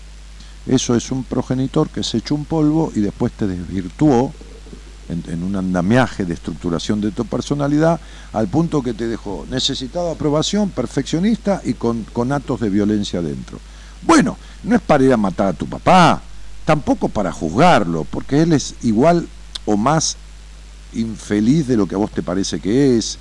[0.65, 4.33] Eso es un progenitor que se echó un polvo y después te desvirtuó
[5.09, 7.99] en, un andamiaje de estructuración de tu personalidad
[8.31, 13.59] al punto que te dejó necesitado aprobación, perfeccionista y con, con actos de violencia dentro.
[14.01, 16.21] Bueno, no es para ir a matar a tu papá,
[16.65, 19.27] tampoco para juzgarlo, porque él es igual
[19.65, 20.17] o más
[20.93, 23.17] infeliz de lo que a vos te parece que es,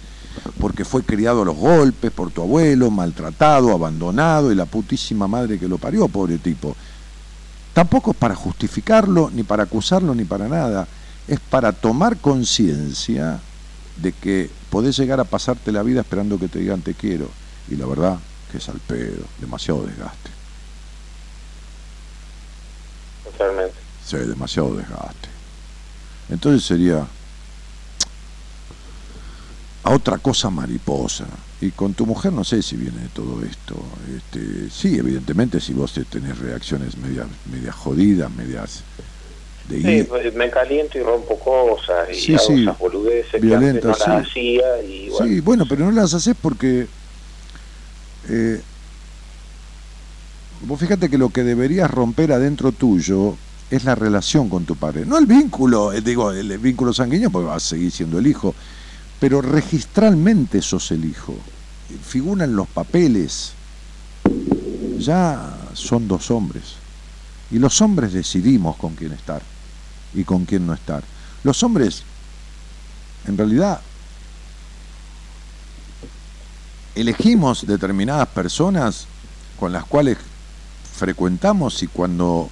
[0.59, 5.59] porque fue criado a los golpes por tu abuelo, maltratado, abandonado y la putísima madre
[5.59, 6.77] que lo parió, pobre tipo.
[7.73, 10.87] Tampoco es para justificarlo, ni para acusarlo, ni para nada.
[11.27, 13.41] Es para tomar conciencia
[13.97, 17.29] de que podés llegar a pasarte la vida esperando que te digan te quiero.
[17.69, 18.19] Y la verdad
[18.51, 20.31] que es al pedo, demasiado desgaste.
[24.05, 25.29] Sí, demasiado desgaste.
[26.29, 27.07] Entonces sería
[29.85, 31.27] a otra cosa mariposa.
[31.61, 33.77] Y con tu mujer no sé si viene todo esto.
[34.17, 38.83] Este, sí, evidentemente si vos tenés reacciones medias, medias jodidas, medias...
[39.69, 43.97] De sí, pues, me caliento y rompo cosas y sí, hago sí, esas boludeces violentas,
[43.97, 44.83] que no las hacía.
[44.83, 45.27] Y, bueno.
[45.27, 46.89] Sí, bueno, pero no las haces porque...
[48.29, 48.61] Eh,
[50.63, 53.37] vos fíjate que lo que deberías romper adentro tuyo
[53.71, 55.07] es la relación con tu padre.
[55.07, 58.55] No el vínculo, eh, digo, el vínculo sanguíneo, porque vas a seguir siendo el hijo,
[59.23, 61.37] pero registralmente sos el hijo.
[62.05, 63.53] Figuran los papeles.
[64.99, 66.75] Ya son dos hombres.
[67.53, 69.41] Y los hombres decidimos con quién estar
[70.13, 71.05] y con quién no estar.
[71.45, 72.03] Los hombres,
[73.29, 73.81] en realidad,
[76.97, 79.07] elegimos determinadas personas
[79.57, 80.19] con las cuales
[80.97, 82.51] frecuentamos y cuando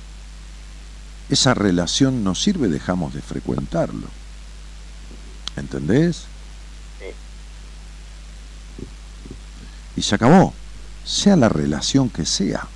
[1.29, 4.07] esa relación nos sirve, dejamos de frecuentarlo.
[5.57, 6.30] ¿Entendés?
[10.01, 10.55] Y se acabó,
[11.05, 12.67] sea la relación que sea.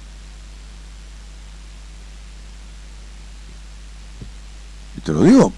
[4.99, 5.51] Y te lo digo,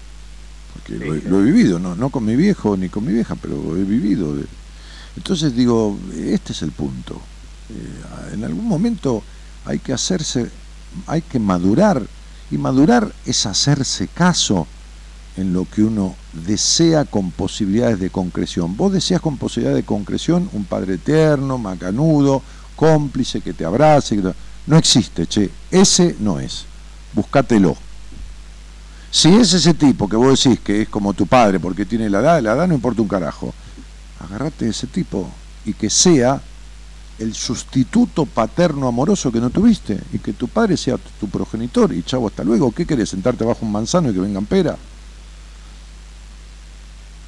[0.71, 3.83] porque lo, he vivido, no, no con mi viejo ni con mi vieja, pero he
[3.83, 4.33] vivido.
[5.17, 7.19] Entonces digo, este es el punto.
[7.69, 9.21] Eh, en algún momento
[9.65, 10.49] hay que hacerse,
[11.05, 12.01] hay que madurar
[12.49, 14.67] y madurar es hacerse caso
[15.37, 16.15] en lo que uno
[16.45, 18.75] desea con posibilidades de concreción.
[18.75, 22.41] Vos deseas con posibilidades de concreción un padre eterno, macanudo,
[22.75, 24.21] cómplice, que te abrace.
[24.65, 25.49] No existe, che.
[25.71, 26.65] Ese no es.
[27.13, 27.77] Búscatelo.
[29.11, 32.19] Si es ese tipo que vos decís que es como tu padre porque tiene la
[32.19, 33.53] edad, la edad no importa un carajo.
[34.19, 35.29] Agarrate ese tipo
[35.65, 36.41] y que sea
[37.19, 42.03] el sustituto paterno amoroso que no tuviste y que tu padre sea tu progenitor y
[42.03, 42.71] chavo hasta luego.
[42.71, 43.09] ¿Qué querés?
[43.09, 44.77] ¿Sentarte bajo un manzano y que vengan pera?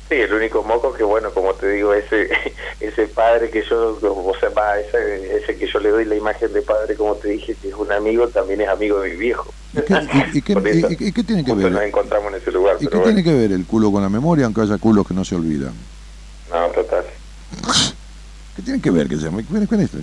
[0.10, 2.30] Sí, el único moco que bueno, como te digo, ese
[2.80, 4.50] ese padre que yo, o sea,
[4.80, 7.76] ese, ese que yo le doy la imagen de padre, como te dije, que es
[7.76, 9.54] un amigo, también es amigo de mi viejo.
[9.74, 11.72] ¿Y qué, tiene que ver?
[11.72, 12.78] Nos encontramos en ese lugar.
[12.80, 15.24] ¿Y qué tiene que ver el culo con la memoria, aunque haya culos que no
[15.24, 15.74] se olvidan?
[16.52, 17.06] No, total.
[18.56, 19.08] ¿Qué tiene que ver?
[19.08, 19.30] Que se,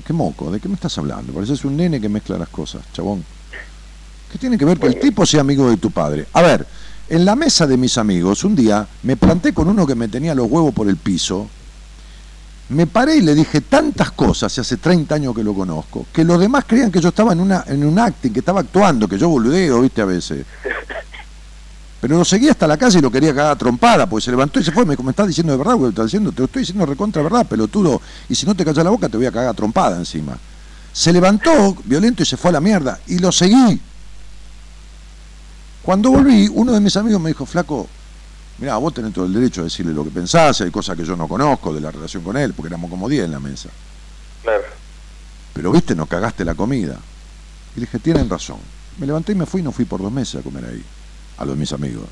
[0.07, 0.53] ¿Qué moco?
[0.53, 1.33] ¿De qué me estás hablando?
[1.33, 3.25] Pareces un nene que mezcla las cosas, chabón.
[4.31, 6.27] ¿Qué tiene que ver que el tipo sea amigo de tu padre?
[6.33, 6.65] A ver,
[7.09, 10.35] en la mesa de mis amigos, un día me planté con uno que me tenía
[10.35, 11.49] los huevos por el piso.
[12.69, 16.25] Me paré y le dije tantas cosas, y hace 30 años que lo conozco, que
[16.25, 19.17] los demás creían que yo estaba en, una, en un acting, que estaba actuando, que
[19.17, 20.45] yo boludeo, viste, a veces.
[22.01, 24.65] Pero lo seguía hasta la casa y lo quería cagar trompada, porque se levantó y
[24.65, 24.85] se fue.
[24.85, 28.03] Me, me estás diciendo de verdad, te diciendo, te lo estoy diciendo recontra verdad, pelotudo.
[28.29, 30.37] Y si no te callas la boca, te voy a cagar trompada encima.
[30.93, 32.99] Se levantó violento y se fue a la mierda.
[33.07, 33.81] Y lo seguí.
[35.87, 37.87] Cuando volví, uno de mis amigos me dijo, flaco,
[38.59, 41.17] mira, vos tenés todo el derecho a decirle lo que pensás, hay cosas que yo
[41.17, 43.69] no conozco de la relación con él, porque éramos como 10 en la mesa.
[44.43, 44.65] Claro.
[45.53, 46.99] Pero viste, nos cagaste la comida.
[47.77, 48.57] Y le dije, tienen razón.
[48.99, 50.85] Me levanté y me fui y no fui por dos meses a comer ahí
[51.39, 52.07] a los mis amigos.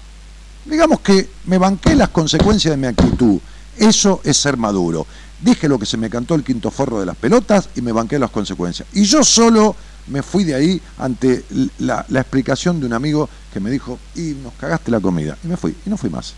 [0.65, 3.41] Digamos que me banqué las consecuencias de mi actitud.
[3.77, 5.05] Eso es ser maduro.
[5.41, 8.21] Dije lo que se me cantó el quinto forro de las pelotas y me banqué
[8.21, 8.87] las consecuencias.
[8.93, 9.75] Y yo solo
[10.07, 11.45] me fui de ahí ante
[11.79, 15.37] la, explicación de un amigo que me dijo, y nos cagaste la comida.
[15.43, 16.35] Y me fui, y no fui más.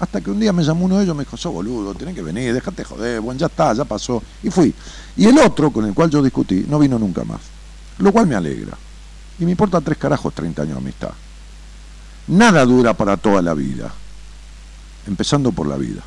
[0.00, 2.22] Hasta que un día me llamó uno de ellos, me dijo, sos boludo, tenés que
[2.22, 4.22] venir, déjate joder, bueno, ya está, ya pasó.
[4.42, 4.74] Y fui.
[5.16, 7.40] Y el otro con el cual yo discutí no vino nunca más.
[7.98, 8.76] Lo cual me alegra.
[9.38, 11.10] Y me importa tres carajos 30 años de amistad.
[12.26, 13.92] Nada dura para toda la vida,
[15.06, 16.02] empezando por la vida.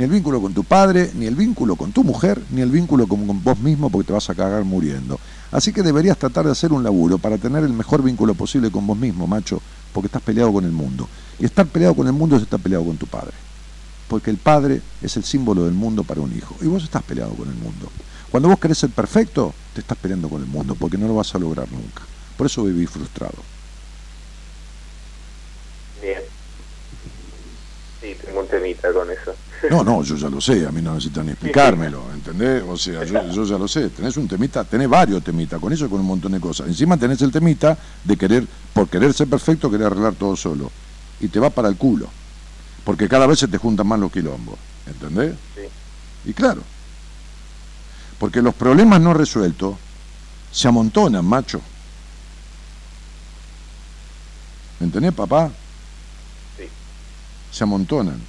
[0.00, 3.06] Ni el vínculo con tu padre, ni el vínculo con tu mujer, ni el vínculo
[3.06, 5.20] con vos mismo porque te vas a cagar muriendo.
[5.52, 8.86] Así que deberías tratar de hacer un laburo para tener el mejor vínculo posible con
[8.86, 9.60] vos mismo, macho,
[9.92, 11.06] porque estás peleado con el mundo.
[11.38, 13.34] Y estar peleado con el mundo es estar peleado con tu padre.
[14.08, 16.56] Porque el padre es el símbolo del mundo para un hijo.
[16.62, 17.90] Y vos estás peleado con el mundo.
[18.30, 21.34] Cuando vos querés ser perfecto, te estás peleando con el mundo, porque no lo vas
[21.34, 22.04] a lograr nunca.
[22.38, 23.36] Por eso viví frustrado.
[26.00, 26.39] Bien.
[28.00, 29.34] Sí, tengo un temita con eso.
[29.68, 32.62] No, no, yo ya lo sé, a mí no necesitan ni explicármelo, ¿entendés?
[32.66, 35.88] O sea, yo, ya lo sé, tenés un temita, tenés varios temitas, con eso y
[35.90, 36.68] con un montón de cosas.
[36.68, 40.70] Encima tenés el temita de querer, por querer ser perfecto, querer arreglar todo solo.
[41.20, 42.08] Y te va para el culo,
[42.84, 45.34] porque cada vez se te juntan más los quilombos, ¿entendés?
[45.54, 46.30] Sí.
[46.30, 46.62] Y claro,
[48.18, 49.74] porque los problemas no resueltos
[50.50, 51.60] se amontonan, macho.
[54.78, 55.50] ¿Me entendés, papá?
[57.50, 58.20] Se amontonan.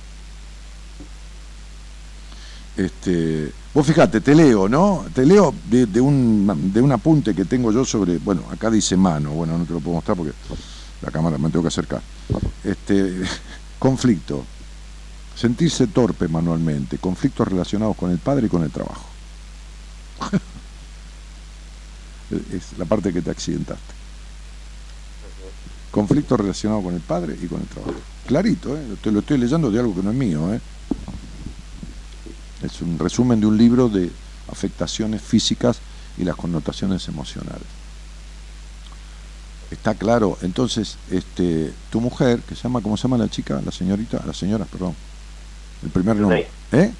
[2.77, 5.05] Este, vos fíjate, te leo, ¿no?
[5.13, 9.31] Te leo de, un, de un apunte que tengo yo sobre, bueno, acá dice mano,
[9.31, 10.33] bueno, no te lo puedo mostrar porque
[11.01, 12.01] la cámara me tengo que acercar.
[12.63, 13.21] Este,
[13.79, 14.45] conflicto,
[15.35, 19.05] sentirse torpe manualmente, conflictos relacionados con el padre y con el trabajo.
[22.31, 24.00] es la parte que te accidentaste.
[25.91, 27.93] Conflicto relacionado con el padre y con el trabajo.
[28.25, 28.81] Clarito, ¿eh?
[29.03, 30.53] te lo estoy leyendo de algo que no es mío.
[30.53, 30.61] ¿eh?
[32.63, 34.09] Es un resumen de un libro de
[34.49, 35.79] afectaciones físicas
[36.17, 37.67] y las connotaciones emocionales.
[39.69, 43.61] Está claro, entonces, este, tu mujer, que se llama, ¿cómo se llama la chica?
[43.65, 44.95] La señorita, la señora, perdón.
[45.83, 46.47] El primer nombre.
[46.71, 46.91] ¿Eh?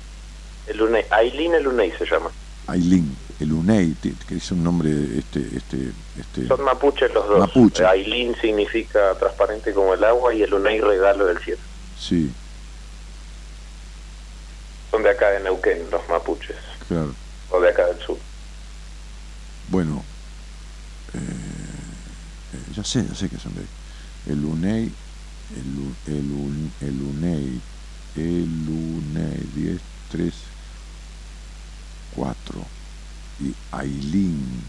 [0.67, 2.29] El Unei, Aileen el Unei se llama.
[2.71, 3.95] Aileen, el UNEI,
[4.27, 7.39] que es un nombre este, este, este Son mapuches los dos.
[7.39, 7.83] Mapuche.
[8.39, 11.59] Significa transparente como el agua y el UNEI regalo del cielo.
[11.99, 12.31] Sí.
[14.89, 16.55] Son de acá de Neuquén, los mapuches.
[16.87, 17.13] Claro.
[17.49, 18.17] O de acá del sur.
[19.69, 20.03] Bueno,
[21.13, 21.17] eh,
[22.53, 23.61] eh, ya sé, ya sé que son de
[24.31, 24.91] el UNEI,
[25.55, 27.61] el, el, el UNEI,
[28.15, 29.81] el UNEI 10,
[30.11, 30.33] 3,
[32.15, 32.65] 4
[33.41, 34.63] y Aileen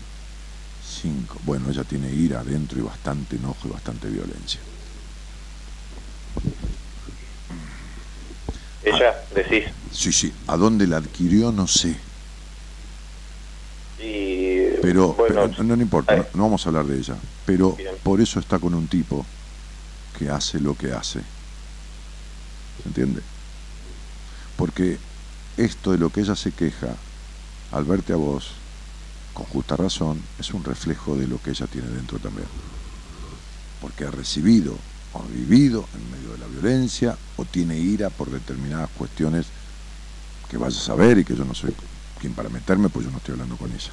[1.02, 1.40] 5.
[1.44, 4.60] Bueno, ella tiene ira adentro y bastante enojo y bastante violencia.
[8.84, 9.64] Ella, decís.
[9.92, 10.32] Sí, sí.
[10.46, 11.52] ¿A dónde la adquirió?
[11.52, 11.96] No sé.
[14.82, 15.16] pero,
[15.62, 17.16] no, importa, no, vamos a hablar de ella.
[17.46, 19.24] Pero por eso está con un tipo
[20.18, 21.20] que hace lo que hace.
[22.82, 23.22] ¿Se entiende?
[24.56, 24.98] Porque
[25.56, 26.96] esto de lo que ella se queja
[27.72, 28.52] al verte a vos,
[29.32, 32.46] con justa razón, es un reflejo de lo que ella tiene dentro también.
[33.80, 34.76] Porque ha recibido
[35.14, 39.46] o ha vivido en medio de la violencia o tiene ira por determinadas cuestiones
[40.50, 41.74] que vaya a saber y que yo no soy
[42.20, 43.90] quien para meterme, pues yo no estoy hablando con ella.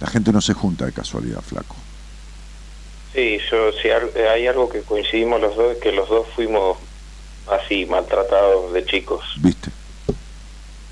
[0.00, 1.76] La gente no se junta de casualidad, flaco.
[3.14, 6.76] Sí, yo, si hay algo que coincidimos los dos, es que los dos fuimos
[7.50, 9.24] así, maltratados de chicos.
[9.36, 9.70] ¿Viste?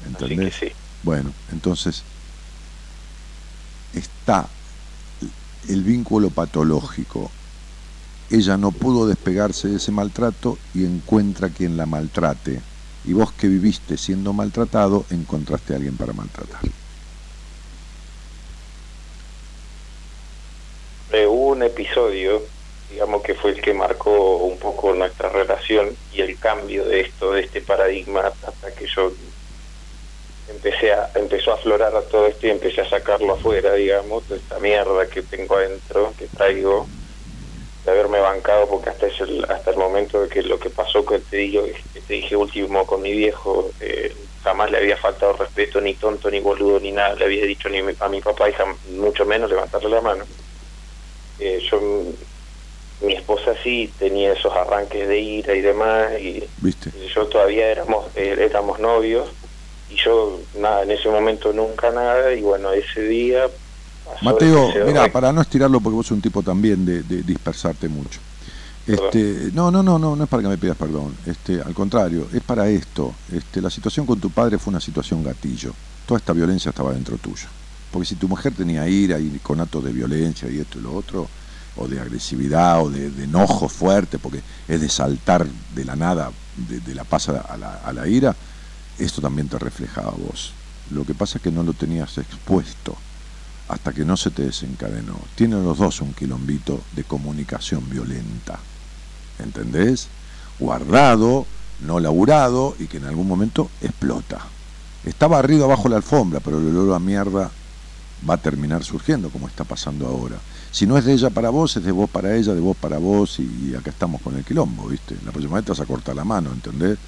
[0.07, 0.55] ¿Entendés?
[0.55, 0.80] Así que sí.
[1.03, 2.03] Bueno, entonces
[3.95, 4.49] está
[5.69, 7.31] el vínculo patológico.
[8.31, 12.61] Ella no pudo despegarse de ese maltrato y encuentra quien la maltrate.
[13.05, 16.61] Y vos que viviste siendo maltratado, encontraste a alguien para maltratar.
[21.27, 22.43] hubo un episodio,
[22.91, 27.33] digamos que fue el que marcó un poco nuestra relación y el cambio de esto,
[27.33, 29.13] de este paradigma, hasta que yo
[30.51, 34.59] empecé a, empezó a aflorar todo esto y empecé a sacarlo afuera, digamos, de esta
[34.59, 36.87] mierda que tengo adentro, que traigo,
[37.85, 41.19] de haberme bancado, porque hasta el, hasta el momento de que lo que pasó que
[41.19, 45.81] te, digo, que te dije último con mi viejo, eh, jamás le había faltado respeto,
[45.81, 48.55] ni tonto, ni boludo, ni nada, le había dicho ni a mi papá, y
[48.93, 50.25] mucho menos levantarle la mano.
[51.39, 51.81] Eh, yo
[53.01, 58.15] mi esposa sí tenía esos arranques de ira y demás y, y yo todavía éramos
[58.15, 59.31] eh, éramos novios
[59.91, 63.49] y yo nada, en ese momento nunca nada y bueno, ese día...
[64.23, 68.21] Mateo, mira, para no estirarlo porque vos sos un tipo también de, dispersarte mucho.
[68.87, 71.17] Este, no, no, no, no, no es para que me pidas perdón.
[71.27, 73.15] Este, al contrario, es para esto.
[73.33, 75.73] Este, la situación con tu padre fue una situación gatillo.
[76.07, 77.47] Toda esta violencia estaba dentro tuyo.
[77.93, 80.95] Porque si tu mujer tenía ira y con actos de violencia y esto y lo
[80.95, 81.29] otro,
[81.77, 86.95] o de agresividad o de, enojo fuerte, porque es de saltar de la nada, de,
[86.95, 88.35] la paz a la, a la ira,
[89.05, 90.53] esto también te reflejaba a vos.
[90.91, 92.97] Lo que pasa es que no lo tenías expuesto
[93.69, 95.17] hasta que no se te desencadenó.
[95.37, 98.59] Tienen los dos un quilombito de comunicación violenta.
[99.39, 100.09] ¿Entendés?
[100.59, 101.47] Guardado
[101.83, 104.39] no laburado y que en algún momento explota.
[105.05, 107.51] Está barrido abajo la alfombra, pero el olor a mierda
[108.29, 110.37] va a terminar surgiendo, como está pasando ahora.
[110.71, 112.99] Si no es de ella para vos, es de vos para ella, de vos para
[112.99, 115.17] vos, y acá estamos con el quilombo, ¿viste?
[115.25, 116.99] La próxima vez te vas a cortar la mano, ¿entendés?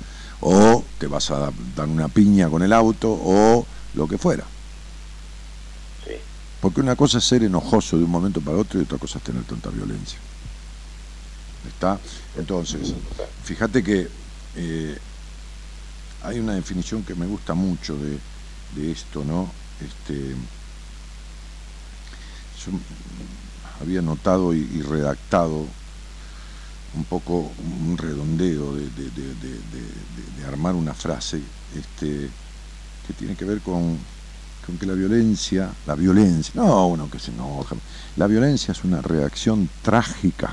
[0.43, 3.64] O te vas a dar una piña con el auto, o
[3.94, 4.44] lo que fuera.
[6.05, 6.12] Sí.
[6.60, 9.24] Porque una cosa es ser enojoso de un momento para otro y otra cosa es
[9.24, 10.19] tener tanta violencia.
[11.69, 11.98] ¿Está?
[12.36, 12.93] Entonces,
[13.44, 14.09] fíjate que
[14.56, 14.98] eh,
[16.24, 18.19] hay una definición que me gusta mucho de,
[18.74, 19.48] de esto, ¿no?
[19.81, 20.35] Este,
[22.64, 22.73] yo
[23.81, 25.66] había notado y, y redactado
[26.94, 27.51] un poco
[27.89, 31.40] un redondeo de, de- de- armar una frase
[31.77, 32.28] este,
[33.06, 33.97] que tiene que ver con,
[34.66, 37.77] con que la violencia, la violencia, no uno que se enoja,
[38.16, 40.52] la violencia es una reacción trágica,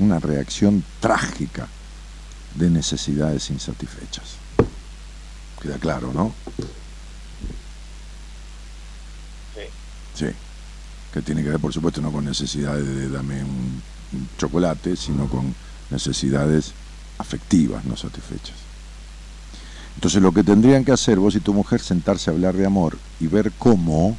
[0.00, 1.68] una reacción trágica
[2.56, 4.24] de necesidades insatisfechas.
[5.62, 6.32] Queda claro, ¿no?
[9.54, 9.62] Sí.
[10.26, 10.26] Sí.
[11.14, 13.80] Que tiene que ver, por supuesto, no con necesidades de dame un
[14.38, 15.54] chocolate, sino con
[15.90, 16.72] necesidades
[17.18, 18.56] afectivas no satisfechas.
[19.96, 22.96] Entonces lo que tendrían que hacer vos y tu mujer sentarse a hablar de amor
[23.18, 24.16] y ver cómo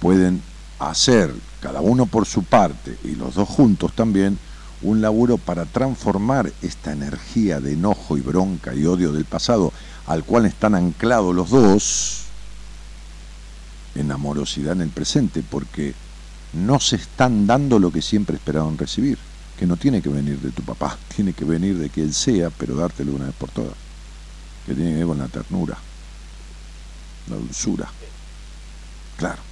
[0.00, 0.42] pueden
[0.80, 4.38] hacer, cada uno por su parte y los dos juntos también,
[4.82, 9.72] un laburo para transformar esta energía de enojo y bronca y odio del pasado
[10.06, 12.22] al cual están anclados los dos
[13.94, 15.94] en amorosidad en el presente, porque
[16.52, 19.18] no se están dando lo que siempre esperaron recibir,
[19.58, 22.74] que no tiene que venir de tu papá, tiene que venir de quien sea, pero
[22.74, 23.74] dártelo una vez por todas,
[24.66, 25.78] que tiene que ver con la ternura,
[27.28, 27.88] la dulzura.
[29.16, 29.50] Claro.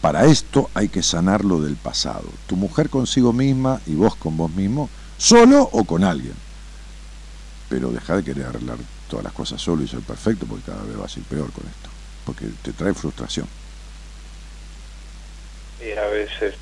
[0.00, 2.28] Para esto hay que sanarlo del pasado.
[2.46, 6.34] Tu mujer consigo misma y vos con vos mismo, solo o con alguien.
[7.68, 8.78] Pero deja de querer arreglar
[9.08, 11.66] todas las cosas solo y ser perfecto, porque cada vez vas a ir peor con
[11.66, 11.88] esto.
[12.24, 13.48] Porque te trae frustración.
[15.80, 16.54] Y a veces,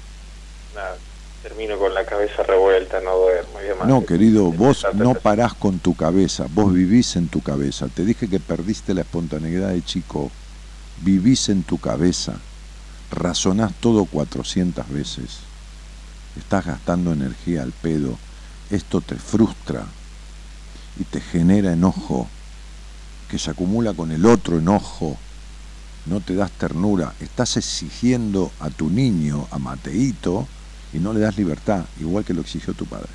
[0.74, 0.96] nada,
[1.42, 3.86] termino con la cabeza revuelta, no duermo y demás.
[3.86, 7.88] No, querido, vos no parás con tu cabeza, vos vivís en tu cabeza.
[7.88, 10.30] Te dije que perdiste la espontaneidad de chico.
[11.02, 12.34] Vivís en tu cabeza.
[13.10, 15.40] Razonás todo 400 veces.
[16.36, 18.18] Estás gastando energía al pedo.
[18.70, 19.84] Esto te frustra
[20.98, 22.28] y te genera enojo,
[23.28, 25.18] que se acumula con el otro enojo.
[26.06, 27.14] No te das ternura.
[27.20, 30.47] Estás exigiendo a tu niño, a Mateito,
[30.93, 33.09] y no le das libertad, igual que lo exigió tu padre.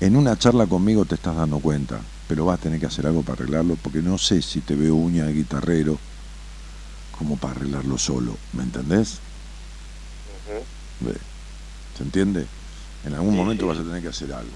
[0.00, 3.22] En una charla conmigo te estás dando cuenta, pero vas a tener que hacer algo
[3.22, 5.98] para arreglarlo, porque no sé si te veo uña de guitarrero
[7.16, 9.18] como para arreglarlo solo, ¿me entendés?
[11.00, 11.14] Ve,
[11.96, 12.46] ¿Se entiende?
[13.06, 13.68] En algún Sí, momento sí.
[13.68, 14.50] vas a tener que hacer algo.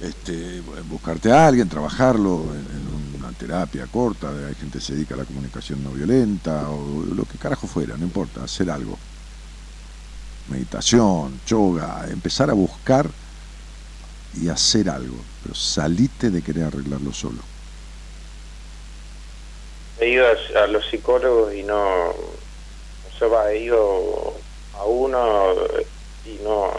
[0.00, 0.60] Este,
[0.90, 5.18] buscarte a alguien, trabajarlo en, en una terapia corta, hay gente que se dedica a
[5.18, 8.98] la comunicación no violenta, o lo que carajo fuera, no importa, hacer algo.
[10.48, 13.08] Meditación, yoga, empezar a buscar
[14.40, 17.38] y hacer algo, pero salite de querer arreglarlo solo.
[20.00, 24.34] He ido a, a los psicólogos y no, o sea, va, he ido
[24.78, 25.54] a uno
[26.26, 26.70] y no,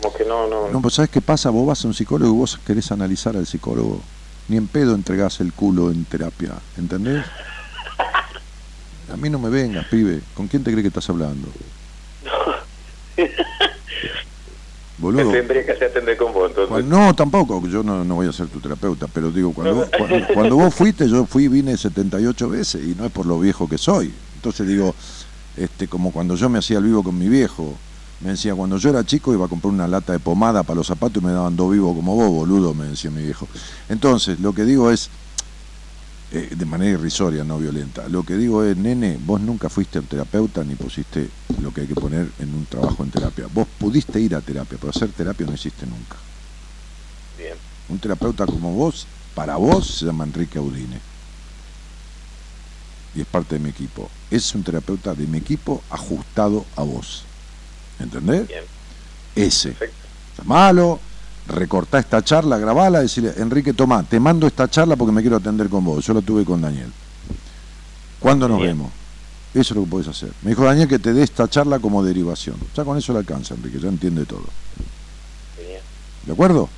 [0.00, 1.50] como que no, no, No, pues ¿sabes qué pasa?
[1.50, 4.00] Vos vas a un psicólogo y vos querés analizar al psicólogo.
[4.48, 7.24] Ni en pedo entregás el culo en terapia, ¿entendés?
[9.12, 10.20] A mí no me vengas, pibe.
[10.34, 11.48] ¿Con quién te crees que estás hablando?
[14.98, 15.30] Boludo.
[15.30, 16.68] tendría que hacer atender con vos, entonces.
[16.70, 20.26] Cuando- no, tampoco, yo no, no voy a ser tu terapeuta, pero digo, cuando, cuando,
[20.34, 23.68] cuando vos fuiste, yo fui y vine 78 veces y no es por lo viejo
[23.68, 24.12] que soy.
[24.36, 24.94] Entonces digo,
[25.56, 27.76] este, como cuando yo me hacía el vivo con mi viejo,
[28.20, 30.86] me decía, cuando yo era chico iba a comprar una lata de pomada para los
[30.86, 33.46] zapatos y me daban dos vivos como vos, boludo, me decía mi viejo.
[33.88, 35.10] Entonces, lo que digo es,
[36.32, 40.64] eh, de manera irrisoria, no violenta, lo que digo es, nene, vos nunca fuiste terapeuta
[40.64, 41.28] ni pusiste
[41.60, 43.46] lo que hay que poner en un trabajo en terapia.
[43.52, 46.16] Vos pudiste ir a terapia, pero hacer terapia no hiciste nunca.
[47.36, 47.56] Bien,
[47.88, 51.00] Un terapeuta como vos, para vos, se llama Enrique Audine.
[53.14, 54.10] Y es parte de mi equipo.
[54.30, 57.24] Es un terapeuta de mi equipo ajustado a vos.
[57.98, 58.46] ¿Entendés?
[58.48, 58.64] bien,
[59.34, 59.70] Ese.
[59.70, 59.96] perfecto.
[60.38, 61.00] Llamalo,
[61.48, 65.68] recortá esta charla, grabala, decirle, Enrique, toma, te mando esta charla porque me quiero atender
[65.68, 66.04] con vos.
[66.04, 66.92] Yo la tuve con Daniel.
[68.20, 68.76] ¿Cuándo nos Bien.
[68.76, 68.92] vemos?
[69.54, 70.30] Eso es lo que podés hacer.
[70.42, 72.56] Me dijo Daniel que te dé esta charla como derivación.
[72.76, 74.44] Ya con eso le alcanza, Enrique, ya entiende todo.
[76.26, 76.68] ¿De acuerdo?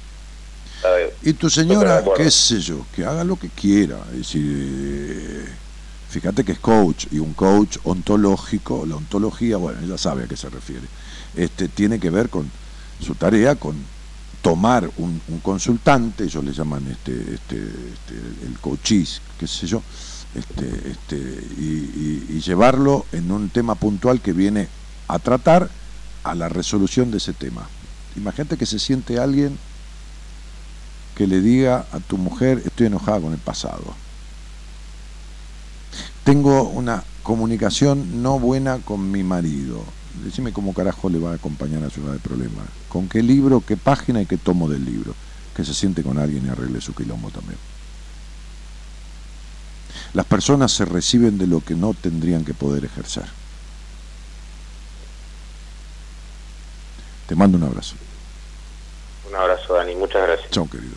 [0.76, 0.88] Está.
[1.28, 3.98] Y tu señora, qué sé yo, que haga lo que quiera.
[4.12, 5.48] Es decir, eh,
[6.10, 10.36] fíjate que es coach y un coach ontológico, la ontología, bueno, ella sabe a qué
[10.36, 10.86] se refiere.
[11.38, 12.50] Este tiene que ver con
[13.00, 13.76] su tarea, con
[14.42, 19.82] tomar un, consultante, ellos le llaman este, este, este el coachis, qué sé yo,
[20.34, 24.68] este, este, y, llevarlo en un tema puntual que viene
[25.06, 25.68] a tratar
[26.24, 27.68] a la resolución de ese tema.
[28.16, 29.58] Imagínate que se siente alguien
[31.14, 33.84] que le diga a tu mujer, estoy enojada con el pasado.
[36.24, 39.84] Tengo una comunicación no buena con mi marido.
[40.24, 42.62] Decime cómo carajo le va a acompañar a ciudad de problema.
[42.88, 45.14] ¿Con qué libro, qué página y qué tomo del libro?
[45.54, 47.58] Que se siente con alguien y arregle su quilombo también.
[50.14, 53.24] Las personas se reciben de lo que no tendrían que poder ejercer.
[57.26, 57.94] Te mando un abrazo.
[59.28, 59.94] Un abrazo, Dani.
[59.94, 60.50] Muchas gracias.
[60.50, 60.94] Chao, querido.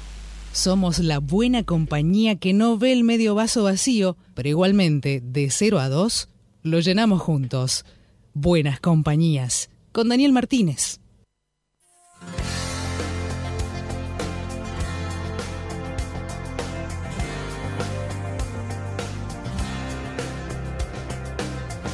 [0.53, 5.79] Somos la buena compañía que no ve el medio vaso vacío, pero igualmente, de 0
[5.79, 6.29] a 2,
[6.63, 7.85] lo llenamos juntos.
[8.33, 9.69] Buenas compañías.
[9.91, 11.01] Con Daniel Martínez.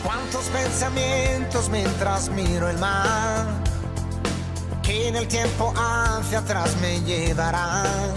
[0.03, 3.47] Cuántos pensamientos mientras miro el mar,
[4.83, 8.13] que en el tiempo hacia atrás me llevarán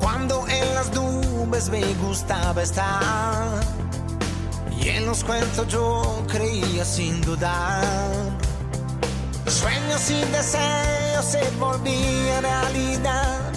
[0.00, 3.62] cuando en las nubes me gustaba estar.
[4.80, 7.82] Y en los cuentos yo creía sin dudar.
[9.46, 13.52] Sueños y deseos se volvían realidad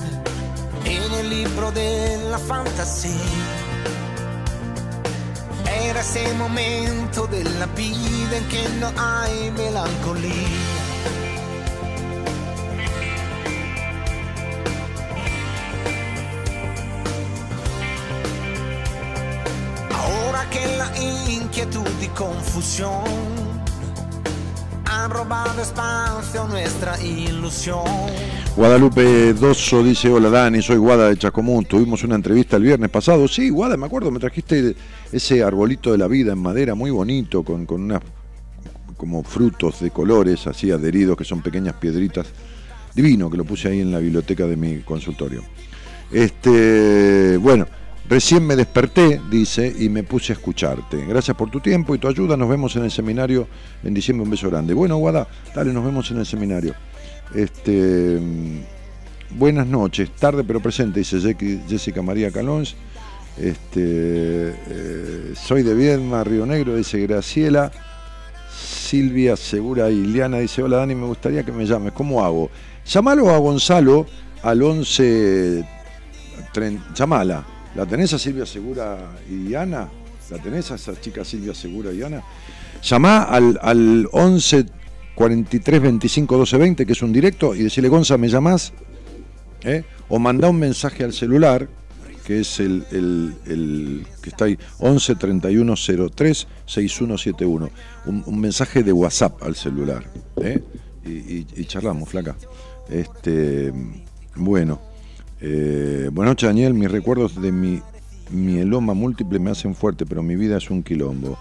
[0.86, 3.12] en el libro de la fantasía.
[5.84, 9.52] Era ese momento de la vida en que no hay
[20.50, 20.92] que la
[21.30, 23.04] inquietud y confusión
[24.86, 27.84] han robado espacio nuestra ilusión.
[28.56, 33.28] Guadalupe Dosso dice, hola Dani, soy Guada de Chacomún, tuvimos una entrevista el viernes pasado.
[33.28, 34.76] Sí, Guada, me acuerdo, me trajiste
[35.12, 38.02] ese arbolito de la vida en madera muy bonito, con, con unas
[38.98, 42.28] como frutos de colores así adheridos, que son pequeñas piedritas.
[42.96, 45.44] Divino, que lo puse ahí en la biblioteca de mi consultorio.
[46.12, 47.68] Este, bueno,
[48.10, 51.06] Recién me desperté, dice, y me puse a escucharte.
[51.06, 52.38] Gracias por tu tiempo y tu ayuda.
[52.38, 53.48] Nos vemos en el seminario
[53.84, 54.24] en diciembre.
[54.24, 54.74] Un beso grande.
[54.74, 56.74] Bueno, Guada, dale, nos vemos en el seminario.
[57.36, 61.36] Este, mm, buenas noches, tarde pero presente, dice
[61.68, 62.78] Jessica María Calons.
[63.38, 67.72] Este, eh, soy de Viedma, Río Negro, dice Graciela.
[68.58, 71.92] Silvia Segura y Iliana dice, hola Dani, me gustaría que me llames.
[71.92, 72.50] ¿Cómo hago?
[72.86, 74.06] Llámalo a Gonzalo
[74.44, 75.68] al 11...
[76.96, 78.98] llamala ¿La tenés a Silvia Segura
[79.30, 79.88] y Ana?
[80.32, 82.24] ¿La tenés a esa chica Silvia Segura y Ana?
[82.82, 84.66] Llamá al, al 11
[85.14, 88.74] 43 25 12 20, que es un directo, y decirle, Gonza, ¿me llamás?
[89.62, 89.84] ¿Eh?
[90.10, 91.70] O mandá un mensaje al celular,
[92.26, 92.84] que es el,
[94.24, 95.76] que está ahí, 11 31
[96.16, 97.70] 03 6171.
[98.08, 100.04] Un, un mensaje de WhatsApp al celular.
[100.42, 100.64] ¿eh?
[101.06, 102.36] Y, y, charlamos, flaca.
[102.90, 103.72] Este,
[104.36, 104.97] bueno.
[105.40, 106.74] Eh, buenas noches, Daniel.
[106.74, 107.82] Mis recuerdos de mi
[108.32, 111.38] mieloma múltiple me hacen fuerte, pero mi vida es un quilombo.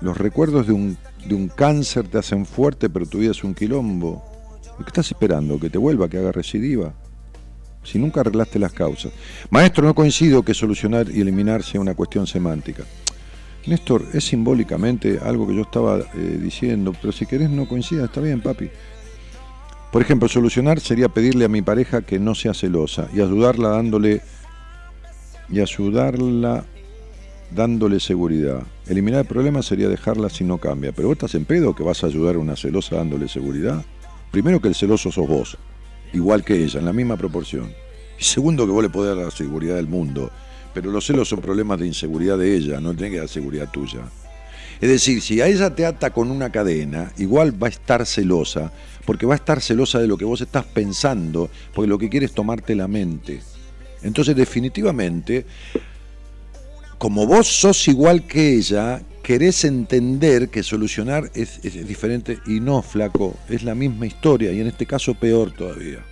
[0.00, 3.54] Los recuerdos de un, de un cáncer te hacen fuerte, pero tu vida es un
[3.54, 4.22] quilombo.
[4.78, 5.58] ¿Qué estás esperando?
[5.58, 6.92] ¿Que te vuelva, que haga recidiva?
[7.82, 9.12] Si nunca arreglaste las causas.
[9.50, 12.84] Maestro, no coincido que solucionar y eliminar sea una cuestión semántica.
[13.66, 18.20] Néstor, es simbólicamente algo que yo estaba eh, diciendo, pero si querés no coincida, está
[18.20, 18.68] bien, papi.
[19.94, 24.22] Por ejemplo, solucionar sería pedirle a mi pareja que no sea celosa y ayudarla dándole
[25.48, 26.64] y ayudarla
[27.52, 28.64] dándole seguridad.
[28.88, 30.90] Eliminar el problema sería dejarla si no cambia.
[30.90, 33.84] Pero vos estás en pedo que vas a ayudar a una celosa dándole seguridad.
[34.32, 35.56] Primero que el celoso sos vos,
[36.12, 37.72] igual que ella, en la misma proporción.
[38.18, 40.28] Y segundo que vos le podés dar la seguridad del mundo.
[40.74, 44.00] Pero los celos son problemas de inseguridad de ella, no tiene que dar seguridad tuya.
[44.80, 48.72] Es decir, si a ella te ata con una cadena, igual va a estar celosa,
[49.04, 52.26] porque va a estar celosa de lo que vos estás pensando, porque lo que quiere
[52.26, 53.40] es tomarte la mente.
[54.02, 55.46] Entonces, definitivamente,
[56.98, 63.34] como vos sos igual que ella, querés entender que solucionar es, diferente y no, flaco,
[63.48, 66.04] es la misma historia y en este caso peor todavía,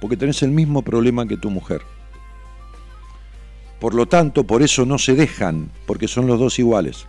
[0.00, 1.82] porque tenés el mismo problema que tu mujer.
[3.78, 7.06] Por lo tanto, por eso no se dejan, porque son los dos iguales.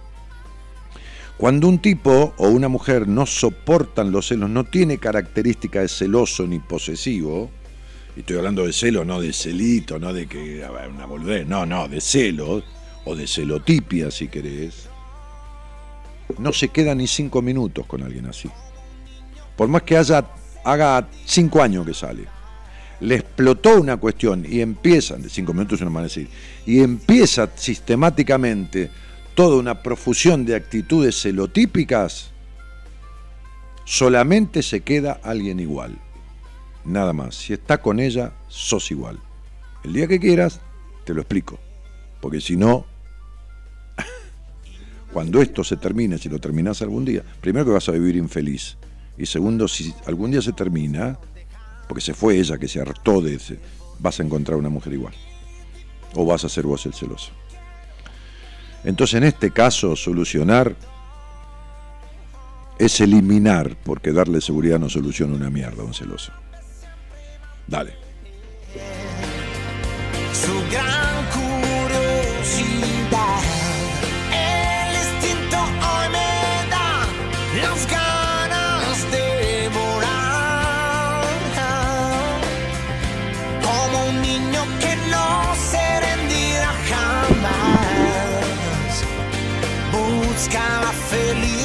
[1.37, 6.47] Cuando un tipo o una mujer no soportan los celos, no tiene característica de celoso
[6.47, 7.49] ni posesivo,
[8.15, 11.89] y estoy hablando de celo, no de celito, no de que una boludez, no, no,
[11.89, 12.63] de celos,
[13.03, 14.87] o de celotipia si querés,
[16.39, 18.49] no se queda ni cinco minutos con alguien así.
[19.57, 20.25] Por más que haya
[20.63, 22.25] haga cinco años que sale,
[23.01, 26.29] le explotó una cuestión y empiezan, de cinco minutos no van a decir,
[26.65, 28.89] y empieza sistemáticamente
[29.35, 32.31] toda una profusión de actitudes celotípicas,
[33.83, 35.99] solamente se queda alguien igual.
[36.85, 37.35] Nada más.
[37.35, 39.19] Si está con ella, sos igual.
[39.83, 40.61] El día que quieras,
[41.03, 41.59] te lo explico.
[42.21, 42.85] Porque si no,
[45.13, 48.77] cuando esto se termine, si lo terminas algún día, primero que vas a vivir infeliz.
[49.17, 51.19] Y segundo, si algún día se termina,
[51.87, 53.59] porque se fue ella que se hartó de ese,
[53.99, 55.13] vas a encontrar una mujer igual.
[56.13, 57.31] O vas a ser vos el celoso.
[58.85, 60.75] Entonces, en este caso, solucionar
[62.77, 66.31] es eliminar, porque darle seguridad no soluciona una mierda un celoso.
[67.67, 68.04] Dale.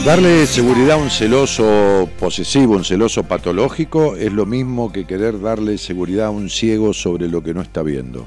[0.04, 5.76] Darle seguridad a un celoso posesivo, un celoso patológico, es lo mismo que querer darle
[5.76, 8.26] seguridad a un ciego sobre lo que no está viendo.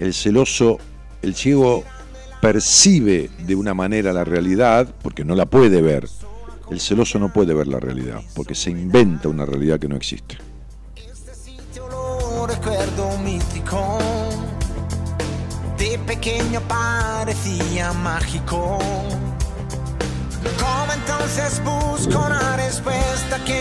[0.00, 0.78] El celoso,
[1.22, 1.84] el ciego
[2.40, 6.08] percibe de una manera la realidad porque no la puede ver.
[6.70, 10.38] El celoso no puede ver la realidad porque se inventa una realidad que no existe.
[15.78, 18.78] De pequeño parecía mágico.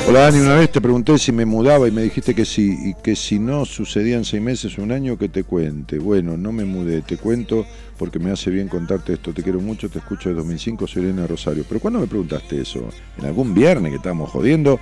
[0.08, 2.94] Hola Dani, una vez te pregunté si me mudaba y me dijiste que sí, y
[2.96, 6.00] que si no sucedían seis meses o un año, que te cuente.
[6.00, 7.66] Bueno, no me mudé, te cuento
[7.98, 9.32] porque me hace bien contarte esto.
[9.32, 11.64] Te quiero mucho, te escucho de 2005, soy Elena Rosario.
[11.66, 12.90] Pero ¿cuándo me preguntaste eso?
[13.20, 14.80] En algún viernes que estábamos jodiendo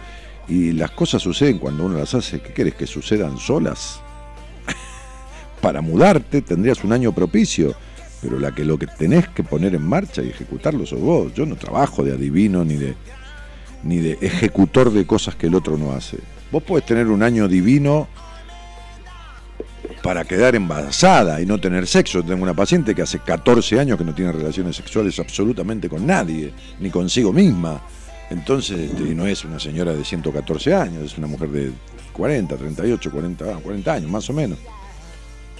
[0.48, 2.40] y las cosas suceden cuando uno las hace.
[2.40, 4.02] ¿Qué querés que sucedan solas?
[5.62, 7.76] Para mudarte tendrías un año propicio,
[8.22, 11.34] pero la que lo que tenés que poner en marcha y ejecutarlo sos vos.
[11.34, 12.96] Yo no trabajo de adivino ni de
[13.84, 16.18] ni de ejecutor de cosas que el otro no hace.
[16.52, 18.08] Vos podés tener un año divino
[20.02, 22.24] para quedar embarazada y no tener sexo.
[22.24, 26.54] Tengo una paciente que hace 14 años que no tiene relaciones sexuales absolutamente con nadie,
[26.80, 27.82] ni consigo misma.
[28.30, 31.72] Entonces, este, no es una señora de 114 años, es una mujer de
[32.14, 34.60] 40, 38, 40, 40 años, más o menos.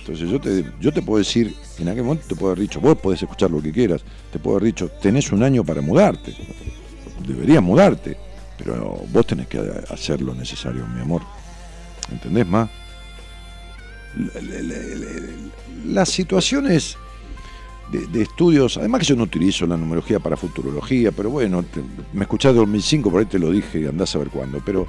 [0.10, 2.98] Entonces yo te, yo te puedo decir, en aquel momento te puedo haber dicho, vos
[2.98, 6.36] podés escuchar lo que quieras, te puedo haber dicho, tenés un año para mudarte,
[7.28, 8.18] deberías mudarte,
[8.58, 9.60] pero vos tenés que
[9.92, 11.22] hacer lo necesario, mi amor.
[12.12, 12.72] ¿Entendés más?
[14.18, 16.98] La- la- la- la- Las situaciones
[17.92, 21.82] de, estudios, además que yo no utilizo la numerología para futurología, pero bueno, te-
[22.14, 24.88] me escuchaste en 2005, por ahí te lo dije, andás a ver cuándo, pero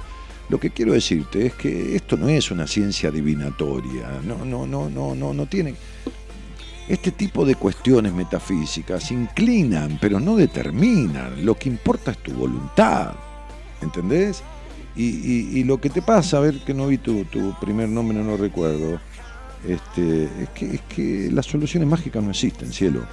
[0.51, 4.89] lo que quiero decirte es que esto no es una ciencia adivinatoria, no, no, no,
[4.89, 5.75] no, no, no tiene.
[6.89, 11.45] Este tipo de cuestiones metafísicas inclinan, pero no determinan.
[11.45, 13.13] Lo que importa es tu voluntad,
[13.81, 14.43] ¿entendés?
[14.93, 18.31] Y, lo que te pasa, a ver que no vi tu, tu primer nombre, no
[18.31, 18.99] lo recuerdo,
[19.65, 23.03] este, es, que, es que las soluciones mágicas no existen, cielo.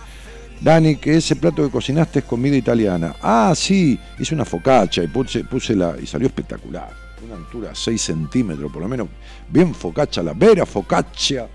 [0.60, 3.14] Dani, que ese plato que cocinaste es comida italiana.
[3.22, 5.94] Ah, sí, hice una focaccia y puse la.
[6.02, 7.07] y salió espectacular.
[7.24, 9.08] Una altura 6 centímetros, por lo menos.
[9.50, 11.48] Bien focaccia, la vera focaccia.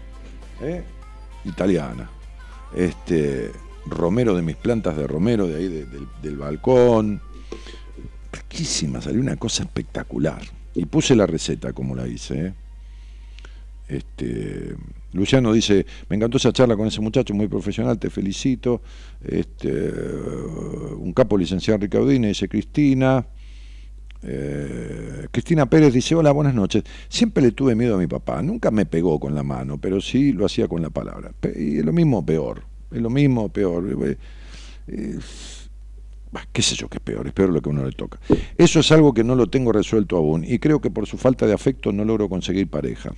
[0.61, 0.83] ¿eh?
[1.45, 2.09] Italiana.
[2.75, 3.51] Este.
[3.85, 5.85] Romero de mis plantas de romero de ahí de-
[6.21, 7.21] del, balcón.
[8.31, 10.41] Riquísima, salió una cosa espectacular.
[10.73, 12.47] Y puse la receta como la hice.
[12.47, 12.53] ¿eh?
[13.89, 14.75] Este,
[15.11, 18.81] Luciano dice, me encantó esa charla con ese muchacho, muy profesional, te felicito.
[19.21, 19.69] Este,
[20.97, 23.25] un capo licenciado Ricaudine, dice Cristina.
[24.25, 26.83] Eh, Cristina Pérez dice, hola, buenas noches.
[27.09, 30.31] Siempre le tuve miedo a mi papá, nunca me pegó con la mano, pero sí
[30.31, 31.31] lo hacía con la palabra.
[31.55, 34.07] Y es lo mismo peor, es lo mismo peor.
[34.07, 34.17] Eh,
[34.87, 35.19] eh,
[36.51, 38.19] qué sé yo que es peor, es peor lo que uno le toca.
[38.57, 41.45] Eso es algo que no lo tengo resuelto aún y creo que por su falta
[41.45, 43.11] de afecto no logro conseguir pareja.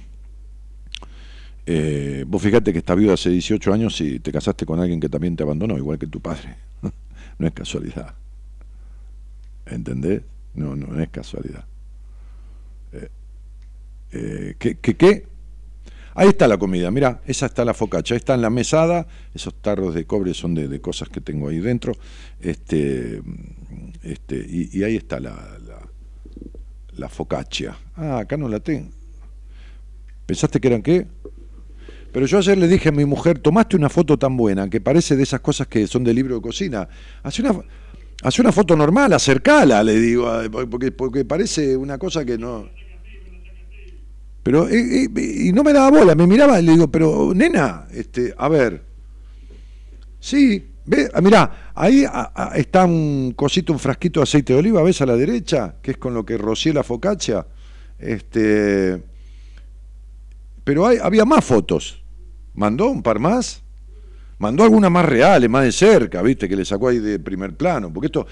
[2.27, 5.36] Vos fíjate que estás viuda hace 18 años y te casaste con alguien que también
[5.36, 6.56] te abandonó, igual que tu padre.
[7.40, 8.14] no es casualidad.
[9.65, 10.22] ¿Entendés?
[10.56, 11.65] No, no, no es casualidad.
[12.94, 13.10] Eh,
[14.11, 15.27] eh, ¿qué, qué, qué?
[16.18, 19.53] Ahí está la comida, mira, esa está la focaccia, ahí está en la mesada, esos
[19.56, 21.94] tarros de cobre son de, cosas que tengo ahí dentro,
[22.40, 23.22] este,
[24.02, 25.32] este, y, y ahí está la,
[25.68, 25.82] la,
[26.95, 27.77] la focaccia.
[27.95, 28.90] Ah, acá no la tengo.
[30.26, 31.06] ¿Pensaste que eran qué?
[32.11, 35.18] Pero yo ayer le dije a mi mujer, tomaste una foto tan buena que parece
[35.18, 36.88] de esas cosas que son de libro de cocina.
[37.23, 37.61] Hace una,
[38.26, 40.27] hace una foto normal, acercala, le digo,
[40.69, 42.68] porque, parece una cosa que no...
[44.41, 47.88] Pero, eh, eh, y no me daba bola, me miraba y le digo, pero nena,
[47.91, 48.84] este, a ver,
[50.19, 52.06] sí, ve, ah, mirá, ahí
[52.56, 55.76] está un cosito, un frasquito de aceite de oliva, ¿ves a la derecha?
[55.81, 57.45] Que es con lo que rocié la focaccia.
[57.97, 59.03] Este,
[60.64, 62.03] pero hay, había más fotos.
[62.53, 63.64] ¿Mandó un par más?
[64.38, 66.49] Mandó algunas más reales, más de cerca, ¿viste?
[66.49, 67.91] Que le sacó ahí de primer plano.
[67.91, 68.28] Porque esto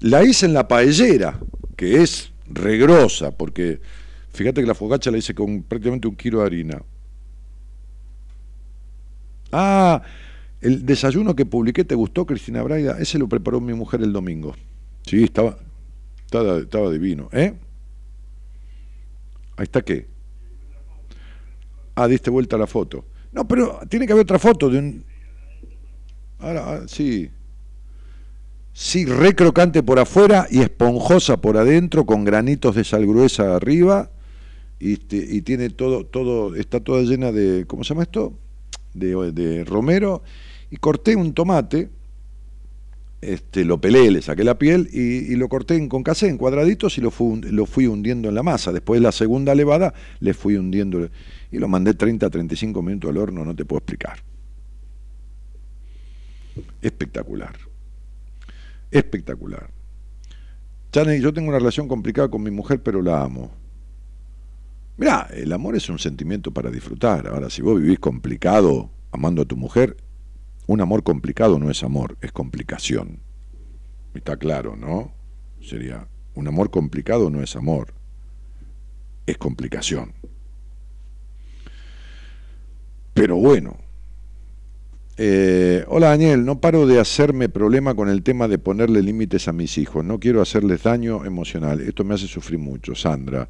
[0.00, 1.38] la hice en la paellera,
[1.76, 3.80] que es regrosa, porque
[4.32, 6.82] Fíjate que la fogacha la hice con prácticamente un kilo de harina.
[9.52, 10.02] Ah,
[10.60, 12.98] el desayuno que publiqué, ¿te gustó, Cristina Braida?
[12.98, 14.54] Ese lo preparó mi mujer el domingo.
[15.02, 15.58] Sí, estaba,
[16.24, 17.28] estaba, divino.
[17.32, 17.54] ¿Eh?
[19.56, 20.06] Ahí está qué.
[21.96, 23.04] Ah, diste vuelta la foto.
[23.32, 25.04] No, pero tiene que haber otra foto de un.
[26.40, 27.30] Ahora, ah, sí.
[28.72, 34.10] Sí, re crocante por afuera y esponjosa por adentro, con granitos de sal gruesa arriba
[34.78, 38.32] y, este, y tiene todo, todo, está toda llena de, ¿cómo se llama esto?
[38.94, 40.22] De, romero,
[40.70, 41.90] y corté un tomate,
[43.20, 47.02] este, lo pelé, le saqué la piel y, lo corté en concasé en cuadraditos y
[47.02, 48.72] lo fui, lo fui hundiendo en la masa.
[48.72, 51.08] Después de la segunda levada le fui hundiendo
[51.52, 54.29] y lo mandé 30 35 minutos al horno, no te puedo explicar.
[56.80, 57.56] Espectacular.
[58.90, 59.70] Espectacular.
[60.92, 63.50] yo tengo una relación complicada con mi mujer, pero la amo.
[64.96, 67.26] Mirá, el amor es un sentimiento para disfrutar.
[67.26, 69.96] Ahora, si vos vivís complicado amando a tu mujer,
[70.66, 73.20] un amor complicado no es amor, es complicación.
[74.14, 75.12] Está claro, ¿no?
[75.62, 77.94] Sería, un amor complicado no es amor,
[79.26, 80.14] es complicación.
[83.14, 83.89] Pero bueno.
[85.22, 89.52] Eh, hola Daniel, no paro de hacerme problema con el tema de ponerle límites a
[89.52, 90.02] mis hijos.
[90.02, 91.82] No quiero hacerles daño emocional.
[91.82, 92.94] Esto me hace sufrir mucho.
[92.94, 93.46] Sandra,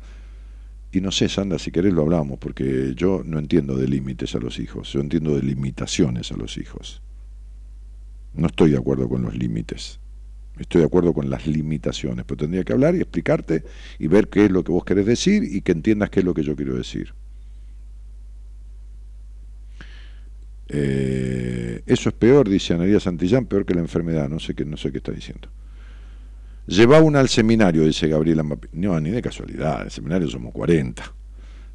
[0.91, 4.41] y no sé, Sandra, si querés lo hablamos, porque yo no entiendo de límites a
[4.41, 7.03] los hijos, yo entiendo de limitaciones a los hijos.
[8.35, 10.01] No estoy de acuerdo con los límites,
[10.59, 13.63] estoy de acuerdo con las limitaciones, pero tendría que hablar y explicarte
[14.01, 16.35] y ver qué es lo que vos querés decir y que entiendas qué es lo
[16.35, 17.15] que yo quiero decir.
[20.73, 21.40] Eh,
[21.93, 24.93] eso es peor, dice Anaría Santillán, peor que la enfermedad, no sé qué, no sé
[24.93, 25.49] qué está diciendo.
[26.67, 31.03] Lleva una al seminario, dice Gabriela No, ni de casualidad, el seminario somos 40.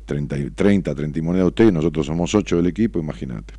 [0.06, 3.56] 30, 30 30 y moneda usted, nosotros somos 8 del equipo, imagínate.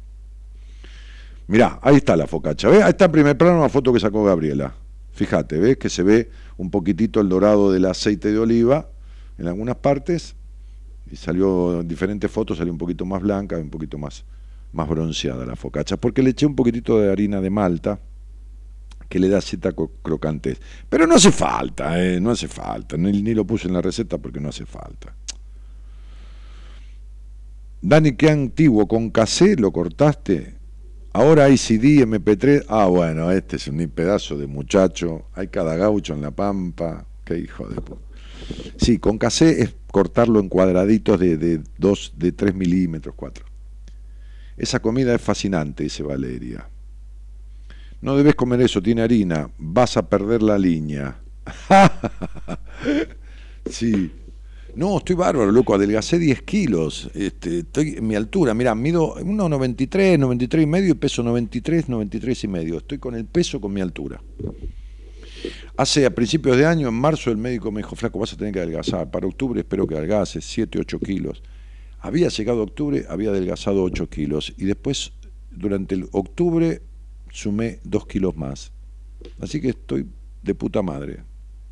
[1.48, 2.68] Mirá, ahí está la focacha.
[2.68, 2.82] ¿Ves?
[2.82, 4.74] Ahí está en primer plano una foto que sacó Gabriela.
[5.12, 5.76] Fíjate, ¿ves?
[5.76, 8.88] Que se ve un poquitito el dorado del aceite de oliva
[9.38, 10.34] en algunas partes.
[11.10, 14.24] Y salió en diferentes fotos, salió un poquito más blanca un poquito más,
[14.76, 15.96] más bronceada la focacha.
[15.96, 17.98] Porque le eché un poquitito de harina de malta
[19.08, 19.72] que le da cierta
[20.02, 20.60] crocantez.
[20.88, 24.40] Pero no hace falta, eh, no hace falta, ni, lo puse en la receta porque
[24.40, 25.14] no hace falta.
[27.80, 30.56] Dani, qué antiguo, con casé lo cortaste.
[31.12, 32.66] Ahora hay CD, MP3.
[32.68, 35.26] Ah, bueno, este es un pedazo de muchacho.
[35.34, 37.06] Hay cada gaucho en la pampa.
[37.24, 38.02] Qué hijo de puta.
[38.76, 43.55] Sí, con casé es cortarlo en cuadraditos de, de 2, de 3 milímetros, 4.
[44.56, 46.68] Esa comida es fascinante, dice Valeria.
[48.00, 51.18] No debes comer eso, tiene harina, vas a perder la línea.
[53.70, 54.12] sí.
[54.74, 57.10] No, estoy bárbaro, loco, adelgacé 10 kilos.
[57.14, 62.44] Este, estoy en mi altura, mira, mido 1,93, 93 y medio y peso 93, 93
[62.44, 62.76] y medio.
[62.76, 64.20] Estoy con el peso con mi altura.
[65.78, 68.52] Hace a principios de año, en marzo, el médico me dijo, flaco, vas a tener
[68.52, 69.10] que adelgazar.
[69.10, 71.42] Para octubre espero que adelgaces 7, 8 kilos.
[72.00, 74.54] Había llegado octubre, había adelgazado 8 kilos.
[74.56, 75.12] Y después,
[75.50, 76.82] durante el octubre,
[77.30, 78.72] sumé dos kilos más.
[79.40, 80.06] Así que estoy
[80.42, 81.24] de puta madre,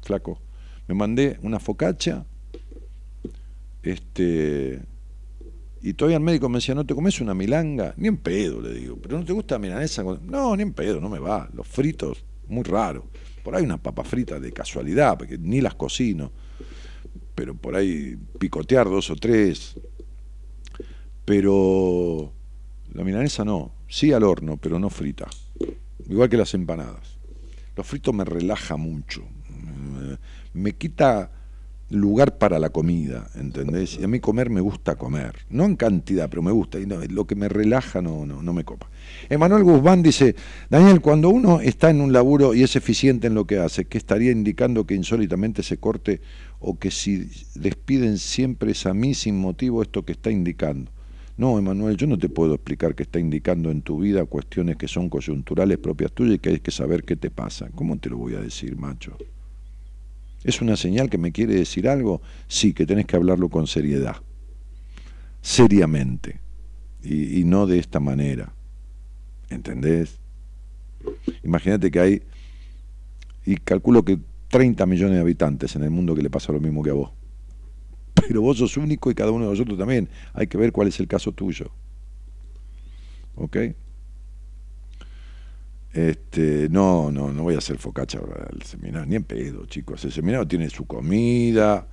[0.03, 0.41] flaco.
[0.89, 2.27] Me mandé una focacha,
[3.83, 4.81] este,
[5.83, 7.93] y todavía el médico me decía, ¿no te comes una milanga?
[7.99, 10.03] Ni en pedo, le digo, pero ¿no te gusta milanesa?
[10.03, 11.49] No, ni en pedo, no me va.
[11.53, 13.07] Los fritos, muy raro.
[13.43, 16.33] Por ahí una papa frita de casualidad, porque ni las cocino.
[17.35, 19.79] Pero por ahí picotear dos o tres.
[21.25, 22.33] Pero
[22.93, 25.29] la milanesa no, sí al horno, pero no frita
[26.09, 27.19] igual que las empanadas.
[27.77, 29.23] Los fritos me relaja mucho,
[30.53, 31.31] me quita
[31.91, 33.99] lugar para la comida, ¿entendés?
[33.99, 37.27] Y a mí comer me gusta comer, no en cantidad, pero me gusta, y lo
[37.27, 38.89] que me relaja no, no, no me copa.
[39.29, 40.37] Emanuel Guzmán dice,
[40.71, 43.99] Daniel, cuando uno está en un laburo y es eficiente en lo que hace, ¿qué
[43.99, 46.21] estaría indicando que insólitamente se corte
[46.61, 50.94] o que si despiden siempre es a mí sin motivo esto que está indicando?
[51.37, 54.87] No, Emanuel, yo no te puedo explicar que está indicando en tu vida cuestiones que
[54.89, 57.71] son coyunturales propias tuyas y que hay que saber qué te pasa.
[57.75, 59.17] ¿Cómo te lo voy a decir, macho?
[60.45, 62.23] ¿Es una señal que me quiere decir algo?
[62.47, 64.17] Sí, que tenés que hablarlo con seriedad.
[65.43, 66.41] seriamente
[67.03, 68.55] y, y no de esta manera.
[69.51, 70.19] ¿Entendés?
[71.43, 72.23] Imagínate que hay,
[73.45, 76.83] y calculo que 30 millones de habitantes en el mundo que le pasa lo mismo
[76.83, 77.11] que a vos.
[78.15, 80.09] Pero vos sos único y cada uno de nosotros también.
[80.33, 81.71] Hay que ver cuál es el caso tuyo.
[83.37, 83.57] ¿Ok?
[85.93, 90.05] Este, no, no, no voy a hacer focacha al seminario, ni en pedo, chicos.
[90.05, 91.87] El seminario tiene su comida,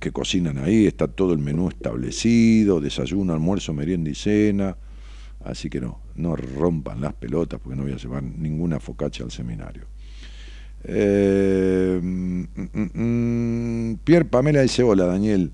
[0.00, 4.76] que cocinan ahí, está todo el menú establecido, desayuno, almuerzo, merienda y cena.
[5.44, 9.30] Así que no, no rompan las pelotas porque no voy a llevar ninguna focacha al
[9.30, 9.84] seminario.
[10.84, 15.52] Eh, mm, mm, mm, Pierre Pamela dice, hola Daniel,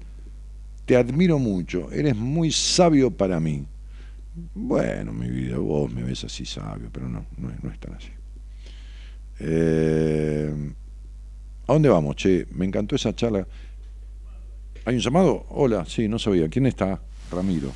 [0.88, 3.62] te admiro mucho, eres muy sabio para mí.
[4.54, 7.92] Bueno, mi vida, vos me ves así sabio, pero no, no, es, no es tan
[7.92, 8.08] así.
[9.38, 10.50] Eh,
[11.66, 12.46] ¿A dónde vamos, che?
[12.52, 13.46] Me encantó esa charla.
[14.86, 15.44] ¿Hay un llamado?
[15.50, 16.48] Hola, sí, no sabía.
[16.48, 16.98] ¿Quién está?
[17.30, 17.70] Ramiro.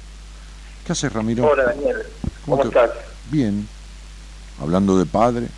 [0.87, 1.47] ¿Qué haces, Ramiro?
[1.47, 1.99] Hola, Daniel.
[2.47, 2.93] ¿Cómo, estás?
[3.31, 3.69] Bien.
[4.59, 5.49] Hablando de padre.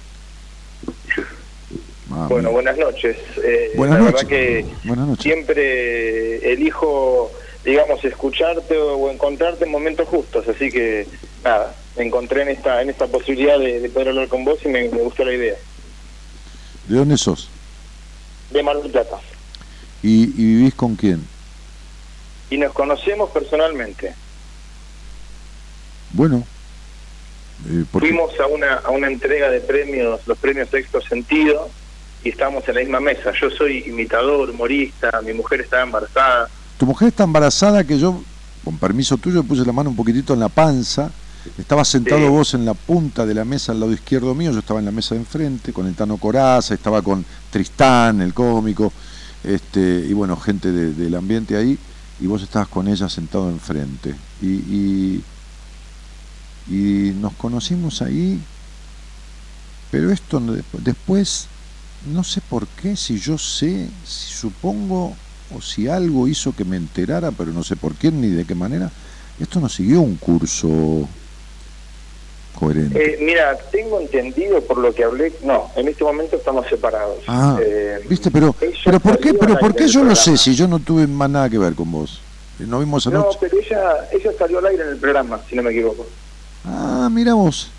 [2.29, 3.17] bueno, buenas noches.
[3.45, 4.29] Eh, buenas la noches.
[4.29, 5.23] verdad que buenas noches.
[5.23, 7.31] siempre elijo
[7.65, 10.47] digamos, escucharte o encontrarte en momentos justos.
[10.49, 11.07] Así que,
[11.43, 14.69] nada, me encontré en esta, en esta posibilidad de, de poder hablar con vos y
[14.69, 15.57] me, me, gustó la idea.
[16.89, 17.49] ¿De dónde sos?
[18.51, 19.19] De Mar del Plata.
[20.03, 21.27] ¿Y, ¿Y, vivís con quién?
[22.51, 24.15] Y nos conocemos personalmente.
[26.13, 26.45] Bueno.
[27.67, 31.71] Eh, Fuimos a una, a una entrega de premios, los premios Sexto Sentido,
[32.23, 33.33] y estábamos en la misma mesa.
[33.41, 38.23] Yo soy imitador, humorista, mi mujer estaba embarazada tu mujer está embarazada que yo,
[38.65, 41.11] con permiso tuyo, puse la mano un poquitito en la panza.
[41.59, 42.29] Estaba sentado sí.
[42.29, 44.91] vos en la punta de la mesa al lado izquierdo mío, yo estaba en la
[44.91, 48.91] mesa de enfrente con el Tano Coraza, estaba con Tristán, el cómico,
[49.43, 51.79] este, y bueno, gente de, del ambiente ahí,
[52.19, 54.15] y vos estabas con ella sentado enfrente.
[54.41, 55.25] Y, y,
[56.67, 58.41] y nos conocimos ahí,
[59.91, 60.41] pero esto
[60.79, 61.47] después,
[62.11, 65.15] no sé por qué, si yo sé, si supongo
[65.57, 68.55] o si algo hizo que me enterara, pero no sé por quién ni de qué
[68.55, 68.91] manera,
[69.41, 71.09] esto no siguió un curso
[72.59, 73.15] coherente.
[73.15, 77.19] Eh, mira, tengo entendido por lo que hablé, no, en este momento estamos separados.
[77.27, 78.55] Ah, eh, viste, pero,
[78.85, 81.51] pero ¿por qué, pero por qué yo lo sé si yo no tuve más nada
[81.51, 82.21] que ver con vos?
[82.59, 83.27] No vimos anoche.
[83.27, 86.07] No, pero ella, ella salió al aire en el programa, si no me equivoco.
[86.65, 87.71] Ah, mira vos.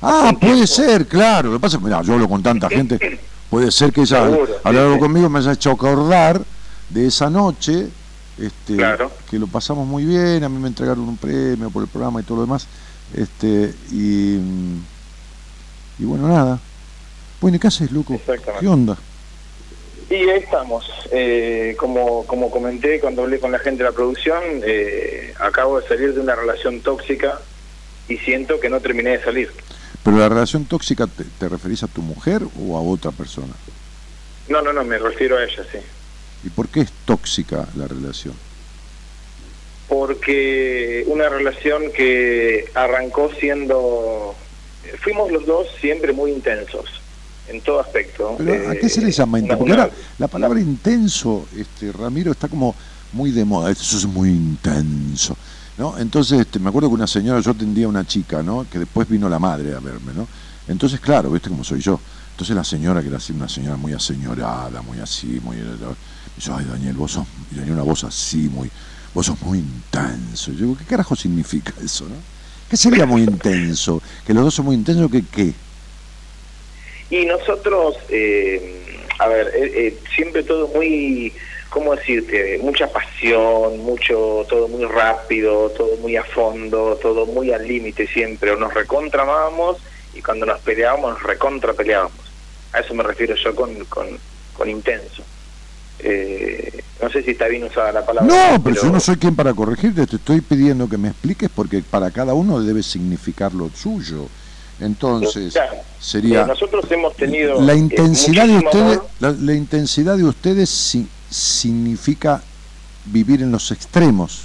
[0.00, 1.50] Ah, puede ser, claro.
[1.50, 4.24] Lo que pasa es que, mira, yo hablo con tanta gente, puede ser que ella,
[4.24, 6.40] al hablar conmigo, me haya hecho acordar
[6.90, 7.88] de esa noche,
[8.38, 9.10] este, claro.
[9.30, 12.24] que lo pasamos muy bien, a mí me entregaron un premio por el programa y
[12.24, 12.66] todo lo demás,
[13.14, 14.36] este, y,
[15.98, 16.58] y bueno, nada.
[17.40, 18.20] Bueno, ¿y qué haces, Luco?
[18.60, 18.96] ¿Qué onda?
[20.10, 20.84] Y ahí estamos.
[21.12, 25.86] Eh, como, como comenté cuando hablé con la gente de la producción, eh, acabo de
[25.86, 27.40] salir de una relación tóxica
[28.08, 29.50] y siento que no terminé de salir.
[30.02, 33.54] ¿Pero la relación tóxica te, te referís a tu mujer o a otra persona?
[34.48, 35.78] No, no, no, me refiero a ella, sí.
[36.44, 38.34] ¿Y por qué es tóxica la relación?
[39.88, 44.34] Porque una relación que arrancó siendo...
[45.02, 46.86] Fuimos los dos siempre muy intensos,
[47.48, 48.36] en todo aspecto.
[48.38, 49.58] ¿Pero ¿A qué se le llama intenso?
[49.58, 52.74] Porque ahora la palabra intenso, este Ramiro, está como
[53.12, 53.70] muy de moda.
[53.70, 55.36] Eso es muy intenso.
[55.76, 55.98] ¿no?
[55.98, 58.66] Entonces, este, me acuerdo que una señora, yo atendía a una chica, ¿no?
[58.70, 60.28] Que después vino la madre a verme, ¿no?
[60.68, 61.98] Entonces, claro, viste cómo soy yo.
[62.32, 65.56] Entonces la señora, que era así, una señora muy aseñorada, muy así, muy...
[66.36, 68.70] Y yo, ay Daniel, vos sos, y una voz así, muy,
[69.14, 70.52] vos sos muy intenso.
[70.52, 72.16] Yo digo, ¿qué carajo significa eso, no?
[72.70, 74.00] ¿Qué sería muy intenso?
[74.24, 75.10] ¿Que los dos son muy intensos?
[75.10, 75.52] ¿Que qué?
[77.10, 81.32] Y nosotros, eh, a ver, eh, eh, siempre todo muy,
[81.68, 82.58] ¿cómo decirte?
[82.62, 88.52] Mucha pasión, mucho, todo muy rápido, todo muy a fondo, todo muy al límite siempre.
[88.52, 89.78] O nos recontramábamos
[90.14, 92.20] y cuando nos peleábamos, nos recontra peleábamos.
[92.72, 94.06] A eso me refiero yo con, con,
[94.56, 95.24] con intenso.
[96.02, 98.28] Eh, no sé si está bien usada la palabra.
[98.28, 101.48] No, pero, pero, yo no soy quien para corregirte, te estoy pidiendo que me expliques
[101.54, 104.26] porque para cada uno debe significar lo suyo.
[104.80, 106.46] Entonces, claro, sería...
[106.46, 107.60] Nosotros hemos tenido...
[107.60, 112.42] La intensidad, eh, de ustedes, la, la, intensidad de ustedes si, significa
[113.04, 114.44] vivir en los extremos.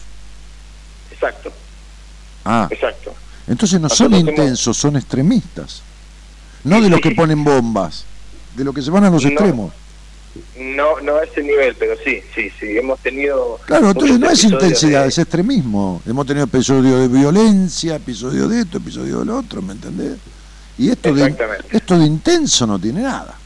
[1.11, 1.51] Exacto.
[2.43, 2.67] Ah.
[2.69, 3.13] Exacto.
[3.47, 4.77] Entonces no nosotros son intensos, hemos...
[4.77, 5.81] son extremistas.
[6.63, 8.05] No de los que ponen bombas,
[8.55, 9.29] de los que se van a los no.
[9.29, 9.71] extremos.
[10.57, 13.59] No, no a ese nivel, pero sí, sí, sí, hemos tenido...
[13.65, 15.09] Claro, entonces no es intensidad, de...
[15.09, 16.01] es extremismo.
[16.05, 20.17] Hemos tenido episodios de violencia, episodios de esto, episodios de lo otro, ¿me entendés?
[20.77, 21.33] Y esto de,
[21.71, 23.37] esto de intenso no tiene nada.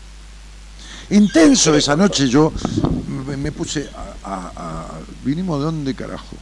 [1.12, 2.52] Intenso esa noche yo
[3.28, 6.36] me, me puse a, a, a, Vinimos de dónde carajo.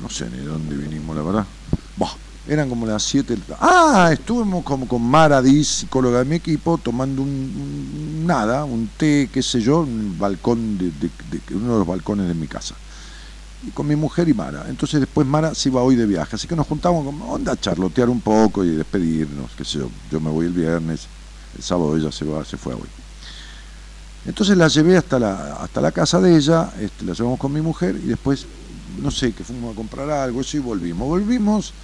[0.00, 1.46] no sé ni de dónde vinimos, la verdad.
[1.96, 2.14] Bah,
[2.48, 3.36] eran como las 7.
[3.60, 9.28] Ah, estuvimos como con Mara Diz, psicóloga de mi equipo, tomando un, nada, un té,
[9.32, 10.90] qué sé yo, un balcón de,
[11.54, 12.74] uno de los balcones de mi casa.
[13.66, 14.64] Y con mi mujer y Mara.
[14.68, 17.60] Entonces después Mara se iba hoy de viaje, así que nos juntamos como onda a
[17.60, 19.90] charlotear un poco y despedirnos, qué sé yo.
[20.10, 21.06] Yo me voy el viernes,
[21.54, 22.88] el sábado ella se va, se fue hoy.
[24.24, 27.60] Entonces la llevé hasta la, hasta la casa de ella, este, la llevamos con mi
[27.60, 28.46] mujer y después,
[29.02, 31.06] no sé, que fuimos a comprar algo, eso y volvimos.
[31.08, 31.74] Volvimos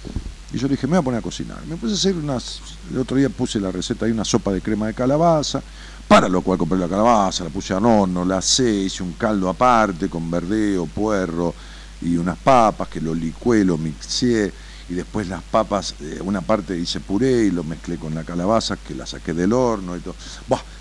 [0.55, 1.65] y yo le dije, me voy a poner a cocinar.
[1.67, 4.61] Me puse a hacer unas, el otro día puse la receta de una sopa de
[4.61, 5.61] crema de calabaza,
[6.07, 9.49] para lo cual compré la calabaza, la puse a horno, la sé, hice un caldo
[9.49, 11.53] aparte con verdeo, puerro
[12.01, 14.53] y unas papas que lo licué, lo mixé
[14.87, 18.77] y después las papas, eh, una parte hice puré y lo mezclé con la calabaza
[18.77, 20.15] que la saqué del horno y todo.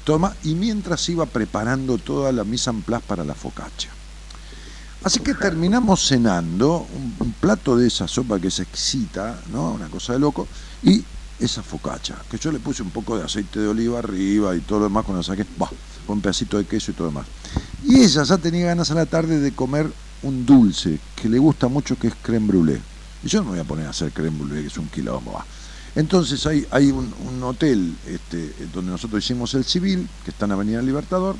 [0.04, 3.93] todo más, y mientras iba preparando toda la mise en place para la focaccia.
[5.04, 6.86] Así que terminamos cenando
[7.20, 9.72] un, plato de esa sopa que se excita, ¿no?
[9.72, 10.48] Una cosa de loco,
[10.82, 11.04] y
[11.38, 14.78] esa focaccia, que yo le puse un poco de aceite de oliva arriba y todo
[14.78, 15.44] lo demás cuando saqué,
[16.06, 17.26] con un pedacito de queso y todo lo demás.
[17.84, 21.68] Y ella ya tenía ganas a la tarde de comer un dulce que le gusta
[21.68, 22.80] mucho, que es creme brûlée.
[23.22, 25.38] Y yo no me voy a poner a hacer creme brûlée, que es un quilombo.
[25.96, 30.80] Entonces hay, hay un, hotel este, donde nosotros hicimos el civil, que está en Avenida
[30.80, 31.36] Libertador,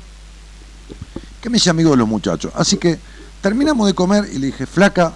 [1.41, 2.51] que me hice amigo de los muchachos.
[2.55, 2.99] Así que
[3.45, 5.13] terminamos de comer y le dije, flaca,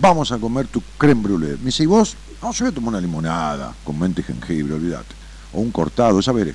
[0.00, 1.56] vamos a comer tu creme brûlée.
[1.58, 2.16] Me dice, ¿y vos?
[2.42, 5.14] No, yo voy a tomar una limonada con mente y jengibre, olvídate.
[5.52, 6.52] O un cortado, ya veré.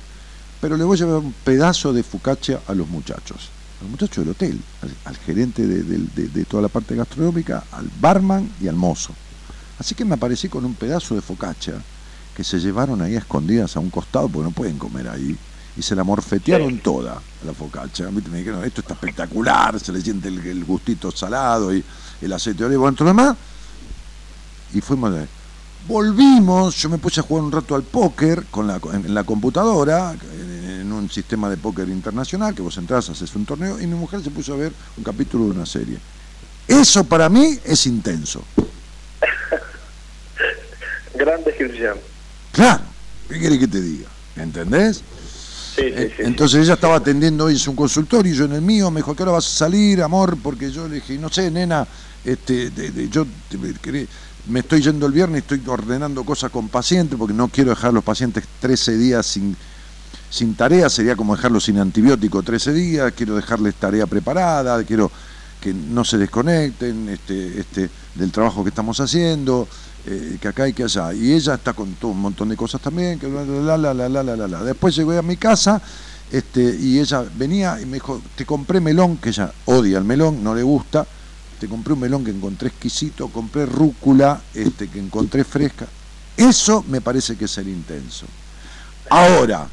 [0.60, 3.48] Pero le voy a llevar un pedazo de focaccia a los muchachos
[3.80, 4.60] al muchacho del hotel,
[5.04, 9.14] al, gerente de, toda la parte gastronómica, al barman y al mozo.
[9.78, 11.74] Así que me aparecí con un pedazo de focaccia
[12.34, 15.36] que se llevaron ahí a escondidas a un costado porque no pueden comer ahí.
[15.76, 18.10] Y se la morfetearon toda la focaccia.
[18.10, 21.84] Me dijeron, esto está espectacular, se le siente el, gustito salado y
[22.20, 23.36] el aceite de oliva, todo lo demás.
[24.72, 25.26] Y fuimos de...
[25.86, 30.16] Volvimos, yo me puse a jugar un rato al póker con la, en, la computadora,
[30.80, 34.20] en un sistema de póker internacional, que vos entras, haces un torneo, y mi mujer
[34.20, 35.98] se puso a ver un capítulo de una serie.
[36.66, 38.42] Eso para mí es intenso.
[41.14, 41.98] Gran descripción.
[42.50, 42.82] Claro,
[43.28, 44.08] ¿qué querés que te diga?
[44.36, 45.02] ¿Entendés?
[45.76, 48.52] Sí, sí, eh, sí, Entonces ella estaba atendiendo hoy en un consultorio y yo en
[48.52, 50.38] el mío me dijo, ¿qué hora vas a salir, amor?
[50.42, 51.86] Porque yo le dije, no sé, nena,
[52.24, 52.72] este,
[53.10, 53.26] yo
[54.48, 57.92] me estoy yendo el viernes, estoy ordenando cosas con pacientes porque no quiero dejar a
[57.92, 59.54] los pacientes 13 días sin,
[60.30, 65.10] sin tarea, sería como dejarlos sin antibiótico 13 días, quiero dejarles tarea preparada, quiero
[65.60, 69.68] que no se desconecten este, este, del trabajo que estamos haciendo,
[70.06, 71.12] eh, que acá y que allá.
[71.12, 74.62] Y ella está con todo un montón de cosas también, que la.
[74.64, 75.82] Después llegué a mi casa
[76.30, 80.42] este, y ella venía y me dijo, te compré melón, que ella odia el melón,
[80.42, 81.06] no le gusta,
[81.58, 85.86] te compré un melón que encontré exquisito, compré rúcula este, que encontré fresca.
[86.36, 88.26] Eso me parece que es el intenso.
[89.08, 89.66] Ahora,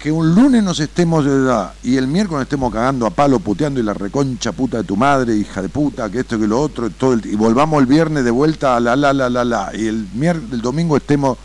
[0.00, 3.80] que un lunes nos estemos de edad y el miércoles estemos cagando a palo, puteando
[3.80, 6.86] y la reconcha puta de tu madre, hija de puta, que esto que lo otro,
[6.86, 9.86] y, todo y volvamos el viernes de vuelta a la la la la la, y
[9.86, 11.36] el, el domingo estemos.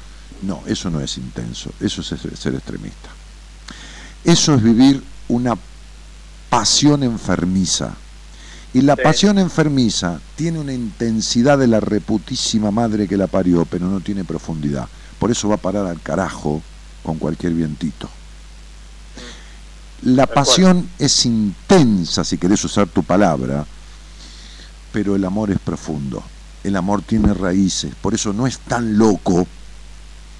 [0.42, 2.08] No, eso no es intenso, eso es
[2.40, 3.10] ser extremista.
[4.24, 5.56] Eso es vivir una
[6.50, 7.94] pasión enfermiza.
[8.74, 13.88] Y la pasión enfermiza tiene una intensidad de la reputísima madre que la parió, pero
[13.88, 14.88] no tiene profundidad.
[15.20, 16.62] Por eso va a parar al carajo
[17.04, 18.10] con cualquier vientito.
[20.06, 23.66] La pasión es intensa, si querés usar tu palabra,
[24.94, 26.24] pero el amor es profundo.
[26.64, 29.48] El amor tiene raíces, por eso no es tan loco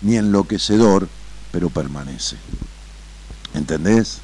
[0.04, 1.08] ni enloquecedor,
[1.52, 2.36] pero permanece.
[3.56, 4.20] ¿Entendés?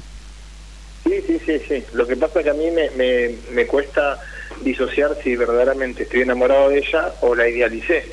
[1.02, 1.84] Sí, sí, sí, sí.
[1.92, 4.20] Lo que pasa es que a mí me, me, cuesta
[4.62, 8.12] disociar si verdaderamente estoy enamorado de ella o la idealicé.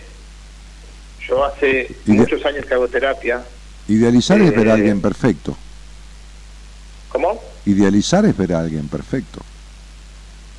[1.28, 3.44] Yo hace muchos años que hago terapia.
[3.88, 5.56] Idealizar es ver a eh, alguien perfecto.
[7.10, 7.42] ¿Cómo?
[7.66, 9.42] Idealizar es ver a alguien perfecto.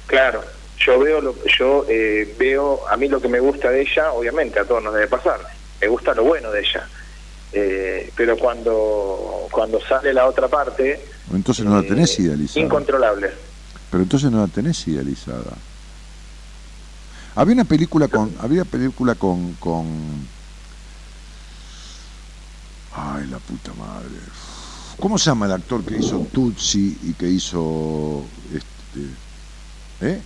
[0.07, 0.43] Claro,
[0.79, 4.59] yo veo, lo, yo eh, veo, a mí lo que me gusta de ella, obviamente
[4.59, 5.41] a todos nos debe pasar,
[5.81, 6.89] me gusta lo bueno de ella.
[7.53, 11.05] Eh, pero cuando cuando sale la otra parte...
[11.33, 12.65] Entonces no la tenés eh, idealizada.
[12.65, 13.31] Incontrolable.
[13.91, 15.57] Pero entonces no la tenés idealizada.
[17.35, 18.35] Había una película con...
[18.41, 19.55] Había película con...
[19.55, 20.29] con
[22.95, 24.09] Ay, la puta madre
[25.01, 28.23] ¿Cómo se llama el actor que hizo Tutsi y que hizo
[28.53, 30.21] este, ¿eh?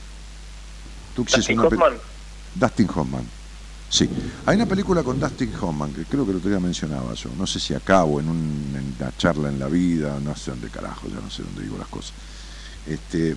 [1.14, 1.92] Tutsi Dustin Hoffman.
[2.55, 3.24] Dustin Hoffman.
[3.88, 4.10] Sí.
[4.46, 7.30] Hay una película con Dustin Hoffman que creo que lo otro día mencionaba yo.
[7.38, 11.06] No sé si acá o en, una charla en la vida, no sé dónde carajo,
[11.06, 12.12] ya no sé dónde digo las cosas.
[12.86, 13.36] Este,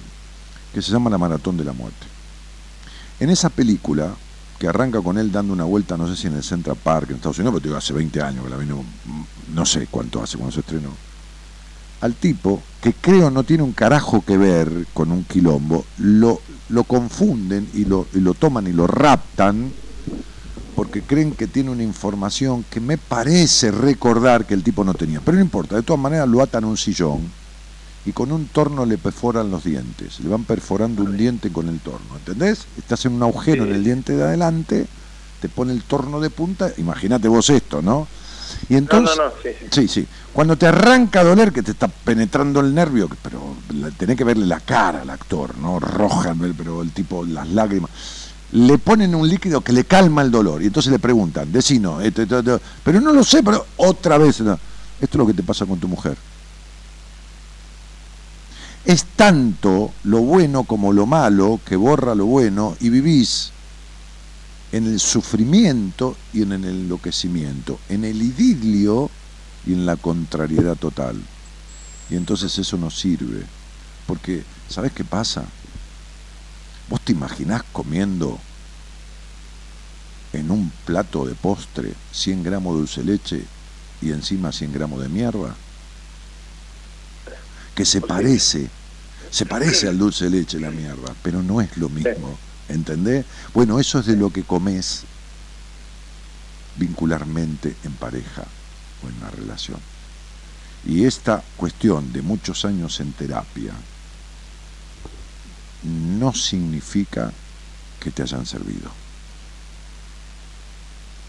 [0.74, 2.08] que se llama La Maratón de la Muerte.
[3.20, 4.12] En esa película,
[4.58, 7.18] que arranca con él dando una vuelta, no sé si en el Central Park, en
[7.18, 8.84] Estados Unidos, pero te digo, hace 20 años que la vino,
[9.54, 11.07] no sé cuánto hace cuando se estrenó.
[12.02, 16.84] Al tipo, que creo no tiene un carajo que ver con un quilombo, lo, lo
[16.84, 19.72] confunden y lo, y lo toman y lo raptan
[20.78, 25.20] porque creen que tiene una información que me parece recordar que el tipo no tenía.
[25.22, 27.22] Pero no importa, de todas maneras lo atan a un sillón
[28.06, 30.20] y con un torno le perforan los dientes.
[30.20, 32.68] Le van perforando un diente con el torno, ¿entendés?
[32.78, 34.86] Estás en un agujero en el diente de adelante,
[35.42, 38.08] te pone el torno de punta, imagínate vos esto, ¿no?
[38.70, 40.08] Y entonces, no, no, sí, sí, sí.
[40.34, 43.56] Cuando te arranca a doler, que te está penetrando el nervio, pero
[43.98, 45.80] tenés que verle la cara al actor, ¿no?
[45.80, 47.90] Roja, pero el tipo, las lágrimas.
[48.52, 50.62] Le ponen un líquido que le calma el dolor.
[50.62, 52.62] Y entonces le preguntan, decino, esto, esto, esto.
[52.84, 54.40] pero no lo sé, pero otra vez.
[54.42, 54.54] no.
[54.54, 54.60] Esto
[55.00, 56.18] es lo que te pasa con tu mujer.
[58.86, 63.52] Es tanto lo bueno como lo malo que borra lo bueno y vivís
[64.72, 69.10] en el sufrimiento y en el enloquecimiento, en el idilio
[69.66, 71.22] y en la contrariedad total.
[72.10, 73.44] Y entonces eso no sirve.
[74.06, 75.46] Porque, ¿sabes qué pasa?
[76.90, 78.40] ¿Vos te imaginás comiendo
[80.34, 83.44] en un plato de postre 100 gramos de dulce leche
[84.02, 85.56] y encima 100 gramos de mierda?
[87.76, 88.70] Que se parece,
[89.30, 92.38] se parece al dulce leche la mierda, pero no es lo mismo.
[92.70, 93.26] ¿Entendés?
[93.54, 95.04] Bueno, eso es de lo que comes
[96.76, 98.44] vincularmente en pareja
[99.04, 99.80] o en una relación.
[100.86, 103.74] Y esta cuestión de muchos años en terapia
[105.84, 107.32] no significa
[108.00, 108.92] que te hayan servido.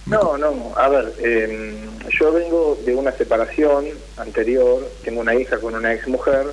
[0.07, 1.87] No, no, a ver, eh,
[2.19, 3.87] yo vengo de una separación
[4.17, 6.47] anterior, tengo una hija con una ex mujer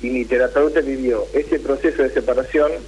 [0.00, 2.86] y mi terapeuta vivió ese proceso de separación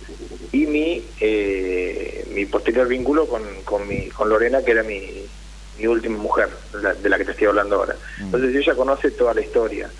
[0.51, 5.31] y mi eh, mi posterior vínculo con, con, mi, con Lorena, que era mi,
[5.75, 7.99] mi última mujer, la- de la que te estoy hablando ahora.
[8.19, 9.93] Entonces ella conoce toda la historia.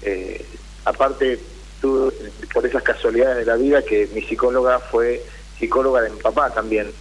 [0.00, 1.46] Eh, aparte,
[1.80, 2.12] tú,
[2.52, 5.24] por esas casualidades de la vida, que mi psicóloga fue
[5.58, 6.94] psicóloga de mi papá también.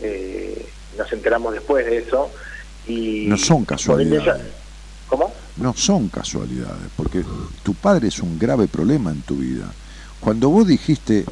[0.00, 2.32] Eh, nos enteramos después de eso.
[2.84, 4.54] Y No son casualidades.
[5.08, 5.32] ¿Cómo?
[5.56, 7.24] No son casualidades, porque
[7.62, 9.72] tu padre es un grave problema en tu vida.
[10.20, 11.24] Cuando vos dijiste,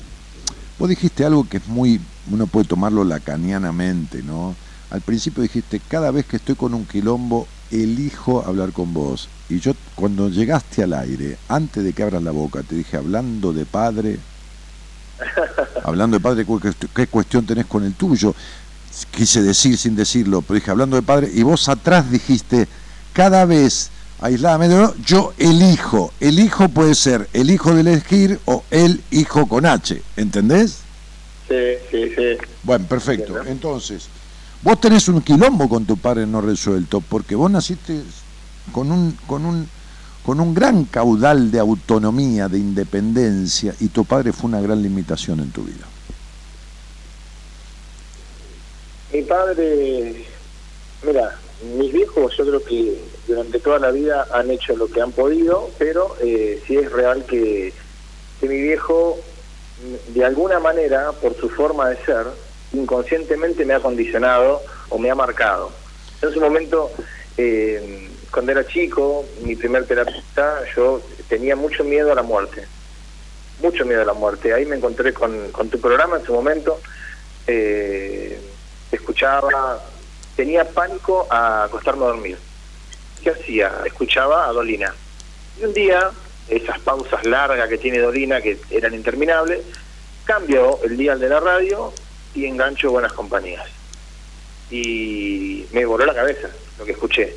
[0.79, 4.55] vos dijiste algo que es muy, uno puede tomarlo lacanianamente, ¿no?
[4.91, 9.29] Al principio dijiste, cada vez que estoy con un quilombo, elijo hablar con vos.
[9.49, 13.53] Y yo, cuando llegaste al aire, antes de que abras la boca, te dije, hablando
[13.53, 14.19] de padre,
[15.85, 18.35] hablando de padre, ¿cu- ¿qué, qué cuestión tenés con el tuyo?
[19.11, 22.69] Quise decir sin decirlo, pero dije, hablando de padre, y vos atrás dijiste,
[23.15, 24.95] cada vez aisladamente, ¿no?
[25.05, 30.03] yo elijo, el hijo puede ser el hijo del elegir o el hijo con H,
[30.17, 30.81] ¿entendés?
[31.49, 32.37] Sí, sí, sí.
[32.63, 33.43] Bueno, perfecto.
[33.47, 34.09] Entonces,
[34.63, 38.03] vos tenés un quilombo con tu padre no resuelto, porque vos naciste
[38.73, 39.69] con un, con un,
[40.25, 45.41] con un gran caudal de autonomía, de independencia, y tu padre fue una gran limitación
[45.41, 45.87] en tu vida.
[49.13, 50.25] Mi padre,
[51.07, 55.13] mira, mis viejos yo creo que durante toda la vida han hecho lo que han
[55.13, 57.73] podido, pero eh, sí es real que,
[58.41, 59.19] que mi viejo,
[60.09, 62.27] de alguna manera, por su forma de ser,
[62.73, 65.71] inconscientemente me ha condicionado o me ha marcado.
[66.21, 66.91] En su momento,
[67.37, 72.67] eh, cuando era chico, mi primer terapeuta, yo tenía mucho miedo a la muerte.
[73.63, 74.53] Mucho miedo a la muerte.
[74.53, 76.81] Ahí me encontré con, con tu programa en su momento.
[77.47, 78.41] Eh,
[78.91, 79.81] escuchaba,
[80.37, 82.39] tenía pánico a acostarme a dormir.
[83.23, 83.73] ¿Qué hacía?
[83.85, 84.95] Escuchaba a Dolina.
[85.61, 86.11] Y un día,
[86.49, 89.61] esas pausas largas que tiene Dolina, que eran interminables,
[90.25, 91.93] cambio el dial de la radio
[92.35, 93.67] y engancho buenas compañías.
[94.71, 96.49] Y me voló la cabeza
[96.79, 97.35] lo que escuché.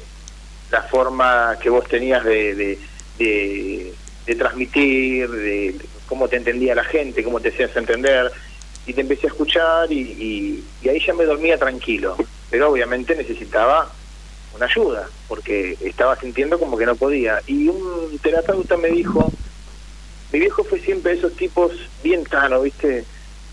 [0.72, 2.78] La forma que vos tenías de,
[3.18, 5.76] de, transmitir, de
[6.08, 8.32] cómo te entendía la gente, cómo te hacías entender.
[8.86, 12.18] Y te empecé a escuchar y ahí ya me dormía tranquilo.
[12.50, 13.92] Pero obviamente necesitaba
[14.56, 17.42] una ayuda, porque estaba sintiendo como que no podía.
[17.48, 19.32] Y un terapeuta me dijo,
[20.32, 21.72] mi viejo fue siempre esos tipos
[22.04, 23.06] bien tano, ¿viste?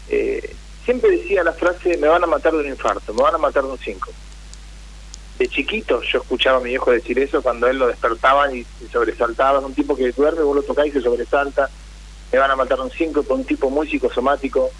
[0.09, 0.55] Eh,
[0.85, 3.63] siempre decía la frase, me van a matar de un infarto, me van a matar
[3.65, 4.11] de un 5.
[5.39, 8.89] De chiquito yo escuchaba a mi viejo decir eso cuando él lo despertaban y se
[8.89, 11.69] sobresaltaban, un tipo que duerme, vos lo tocás y se sobresalta,
[12.33, 14.71] me van a matar de un 5, por un tipo muy psicosomático.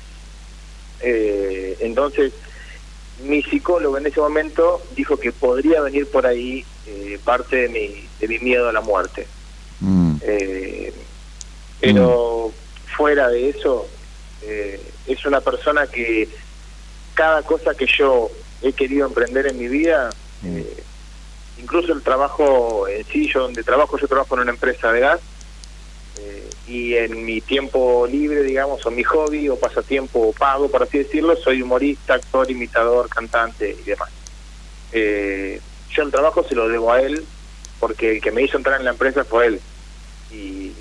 [1.01, 2.33] Eh, entonces,
[3.23, 8.09] mi psicólogo en ese momento dijo que podría venir por ahí eh, parte de mi,
[8.19, 9.27] de mi miedo a la muerte.
[9.81, 10.17] Mm.
[10.23, 10.93] Eh,
[11.81, 12.53] pero
[12.97, 13.87] fuera de eso,
[14.43, 16.29] eh, es una persona que
[17.15, 18.31] cada cosa que yo
[18.63, 20.11] he querido emprender en mi vida,
[20.43, 20.59] Mm.
[20.59, 20.77] eh,
[21.59, 25.21] incluso el trabajo en sí, yo donde trabajo, yo trabajo en una empresa de gas,
[26.21, 30.83] eh, y en mi tiempo libre, digamos, o mi hobby o pasatiempo o pago, por
[30.85, 34.09] así decirlo, soy humorista, actor, imitador, cantante y demás.
[34.91, 37.29] Eh, yo el trabajo se lo debo a él,
[37.79, 39.63] porque el que me hizo entrar en la empresa fue él.
[40.31, 40.75] Y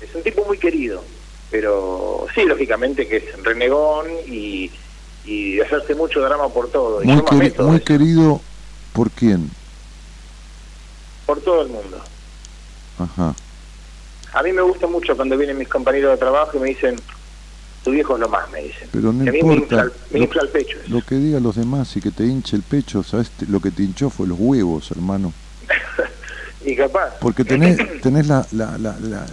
[0.00, 1.06] es un tipo muy querido,
[1.48, 4.70] pero sí, lógicamente que es renegón y,
[5.24, 7.02] y hacerse mucho drama por todo.
[7.02, 8.40] Y Muy, queri- querido,
[8.92, 9.50] ¿por quién?
[11.24, 12.02] por todo el mundo.
[12.98, 13.34] Ajá.
[14.32, 16.96] A mí me gusta mucho cuando vienen mis compañeros de trabajo y me dicen,
[17.82, 18.88] tu viejo es lo más, me dicen.
[18.92, 20.78] Pero no a mí me infla, el- Lo- pecho.
[20.84, 20.94] eso.
[20.94, 23.32] Lo que digan los demás y que te hinche el pecho, ¿sabes?
[23.48, 25.32] Lo que te hinchó fue los huevos, hermano.
[26.62, 27.14] Y capaz.
[27.20, 29.26] Porque tenés, tenés la, la, la, la-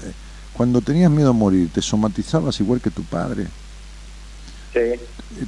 [0.54, 3.48] Cuando tenías miedo a morir, te somatizabas igual que tu padre.
[4.74, 4.80] Sí,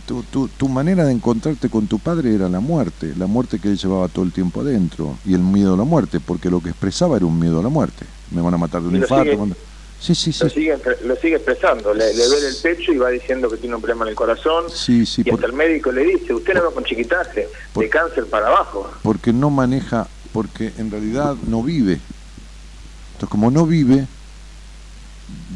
[0.05, 3.69] Tu, tu, tu manera de encontrarte con tu padre era la muerte, la muerte que
[3.69, 6.69] él llevaba todo el tiempo adentro, y el miedo a la muerte, porque lo que
[6.69, 8.05] expresaba era un miedo a la muerte.
[8.31, 9.31] Me van a matar de un infarto.
[9.31, 9.55] sigue-
[9.99, 10.55] Sí, sí, lo, sí.
[10.55, 13.81] sigue, lo sigue expresando, le, le duele el pecho y va diciendo que tiene un
[13.81, 14.69] problema en el corazón.
[14.69, 17.89] Sí, sí, y hasta el médico le dice, usted no va con chiquitaje, por- de
[17.89, 18.89] cáncer para abajo.
[19.03, 21.93] porque no maneja, porque en realidad no vive.
[23.13, 24.07] Entonces, como no vive,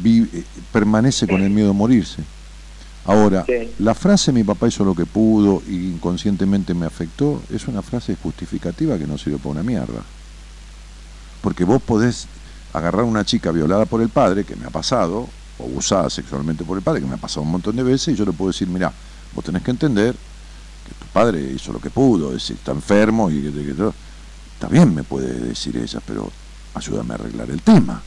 [0.02, 2.22] vi- eh, permanece con el miedo a morirse.
[3.06, 3.70] Ahora, Sí.
[3.80, 8.16] la frase mi papá hizo lo que pudo y inconscientemente me afectó es una frase
[8.16, 10.02] justificativa que no sirve para una mierda.
[11.42, 12.26] Porque vos podés
[12.72, 15.28] agarrar a una chica violada por el padre, que me ha pasado,
[15.58, 18.16] o abusada sexualmente por el padre, que me ha pasado un montón de veces, y
[18.16, 18.92] yo le puedo decir, mira,
[19.34, 23.30] vos tenés que entender que tu padre hizo lo que pudo, es decir, está enfermo
[23.30, 23.70] y que,
[24.54, 26.30] está bien me puede decir ella, pero
[26.74, 28.02] ayúdame a arreglar el tema.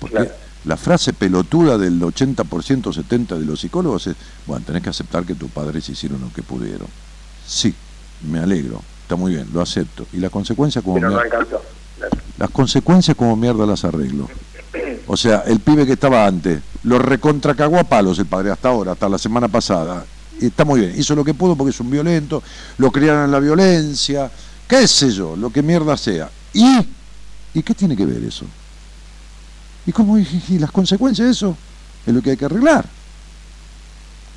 [0.00, 0.30] Porque Claro.
[0.64, 4.16] La frase pelotuda del 80%, 70% de los psicólogos es,
[4.46, 6.86] bueno, tenés que aceptar que tus padres hicieron lo que pudieron.
[7.46, 7.74] Sí,
[8.30, 10.06] me alegro, está muy bien, lo acepto.
[10.12, 11.60] Y la consecuencia como Pero no mier- alcanzó.
[11.98, 12.16] Claro.
[12.38, 14.28] las consecuencias como mierda las arreglo.
[15.06, 18.92] O sea, el pibe que estaba antes, lo recontracagó a palos el padre hasta ahora,
[18.92, 20.04] hasta la semana pasada.
[20.40, 22.42] Está muy bien, hizo lo que pudo porque es un violento,
[22.78, 24.30] lo criaron en la violencia,
[24.66, 26.30] qué sé yo, lo que mierda sea.
[26.54, 26.66] ¿Y?
[27.54, 28.46] ¿Y qué tiene que ver eso?
[29.86, 31.56] ¿Y cómo y, y las consecuencias de eso?
[32.06, 32.86] Es lo que hay que arreglar.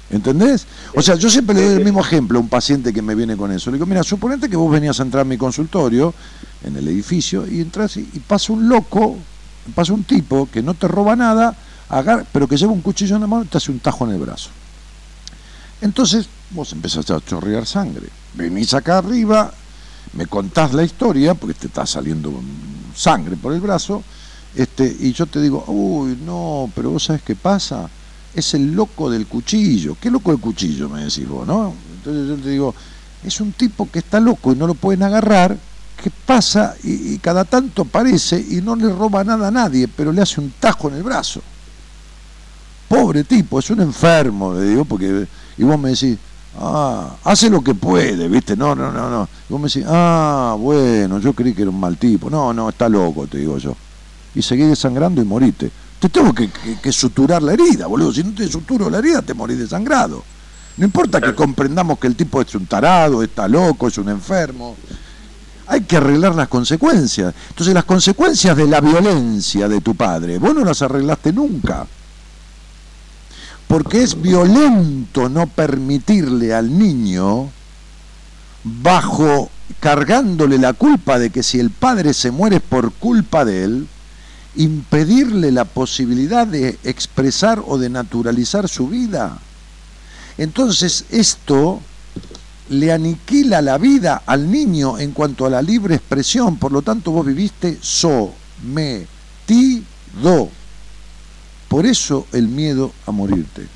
[0.10, 0.66] ¿Entendés?
[0.96, 3.36] O sea, yo siempre le doy el mismo ejemplo a un paciente que me viene
[3.36, 3.72] con eso.
[3.72, 6.14] Le digo, mira, suponete que vos venías a entrar a mi consultorio,
[6.64, 9.18] en el edificio, y entras y, pasa un loco,
[9.74, 11.56] pasa un tipo que no te roba nada,
[11.90, 14.14] agar- pero que lleva un cuchillo en la mano y te hace un tajo en
[14.14, 14.52] el brazo.
[15.82, 18.08] Entonces vos empezás a chorrear sangre.
[18.36, 19.52] Venís acá arriba,
[20.14, 22.32] me contás la historia, porque te está saliendo
[22.96, 24.04] sangre por el brazo,
[24.56, 27.90] este, y yo te digo, uy, no, pero vos sabés qué pasa,
[28.34, 29.98] es el loco del cuchillo.
[30.00, 30.90] ¿Qué loco del cuchillo?
[30.90, 31.74] Me decís vos, ¿no?
[31.98, 32.76] Entonces yo te digo,
[33.24, 35.58] es un tipo que está loco y no lo pueden agarrar,
[36.02, 40.12] que pasa y, y cada tanto aparece y no le roba nada a nadie, pero
[40.12, 41.42] le hace un tajo en el brazo.
[42.88, 45.28] Pobre tipo, es un enfermo, le digo, porque.
[45.58, 46.18] Y vos me decís,
[46.60, 48.56] ah, hace lo que puede, ¿viste?
[48.56, 49.28] No, no, no, no.
[49.50, 52.30] Y vos me decís, ah, bueno, yo creí que era un mal tipo.
[52.30, 53.76] No, no, está loco, te digo yo.
[54.36, 55.72] Y seguí desangrando y moriste.
[56.00, 58.14] Te tengo que, que- que suturar la herida, boludo.
[58.14, 60.24] Si no te suturo la herida, te morís desangrado.
[60.78, 64.76] No importa que comprendamos que el tipo es un tarado, está loco, es un enfermo.
[65.68, 67.34] Hay que arreglar las consecuencias.
[67.50, 71.88] Entonces, las consecuencias de la violencia de tu padre, vos no las arreglaste nunca
[73.68, 77.50] porque es violento no permitirle al niño,
[78.64, 79.50] bajo
[79.80, 83.88] cargándole la culpa de que si el padre se muere es por culpa de él,
[84.58, 89.38] impedirle la posibilidad de expresar o de naturalizar su vida.
[90.38, 91.82] Entonces esto
[92.70, 97.12] le aniquila la vida al niño en cuanto a la libre expresión, por lo tanto
[97.12, 99.10] vos viviste sometido.
[101.68, 103.68] Por eso el miedo a morirte.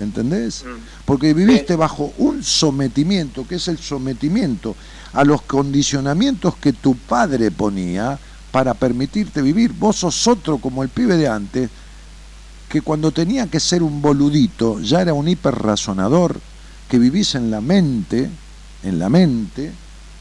[0.00, 0.64] ¿Entendés?
[1.04, 4.74] Porque viviste bajo un sometimiento, que es el sometimiento
[5.12, 8.18] a los condicionamientos que tu padre ponía
[8.52, 9.72] para permitirte vivir.
[9.72, 11.70] Vos sos otro como el pibe de antes,
[12.68, 16.38] que cuando tenía que ser un boludito, ya era un hiperrazonador,
[16.88, 18.30] que vivís en la mente,
[18.82, 19.72] en la mente,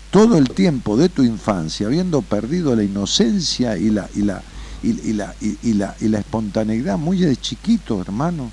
[0.09, 4.41] todo el tiempo de tu infancia, habiendo perdido la inocencia y la, y la,
[4.81, 8.51] y, y la, y, y la, y la espontaneidad muy de chiquito, hermano.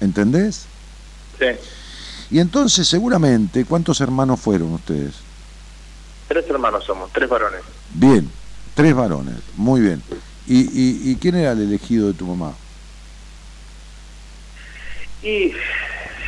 [0.00, 0.64] ¿Entendés?
[1.38, 1.46] Sí.
[2.30, 5.14] Y entonces seguramente, ¿cuántos hermanos fueron ustedes?
[6.32, 7.60] Tres hermanos somos, tres varones.
[7.92, 8.26] Bien,
[8.74, 10.02] tres varones, muy bien.
[10.46, 12.54] ¿Y, y, y quién era el elegido de tu mamá?
[15.22, 15.52] Y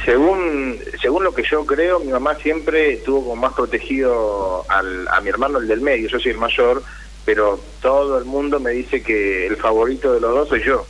[0.04, 5.22] según según lo que yo creo, mi mamá siempre tuvo como más protegido al, a
[5.22, 6.82] mi hermano, el del medio, yo soy el mayor,
[7.24, 10.86] pero todo el mundo me dice que el favorito de los dos soy yo.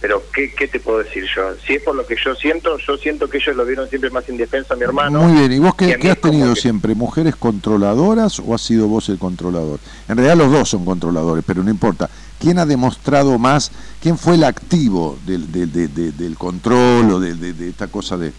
[0.00, 1.54] Pero ¿qué, ¿qué te puedo decir yo?
[1.66, 4.28] Si es por lo que yo siento, yo siento que ellos lo vieron siempre más
[4.28, 5.22] indefenso a mi hermano.
[5.22, 6.94] Muy bien, ¿y vos qué, qué has tenido que- siempre?
[6.94, 9.80] ¿Mujeres controladoras o has sido vos el controlador?
[10.08, 12.10] En realidad los dos son controladores, pero no importa.
[12.38, 13.72] ¿Quién ha demostrado más?
[14.02, 18.32] ¿Quién fue el activo del, del, de- de- del control o de, esta cosa de...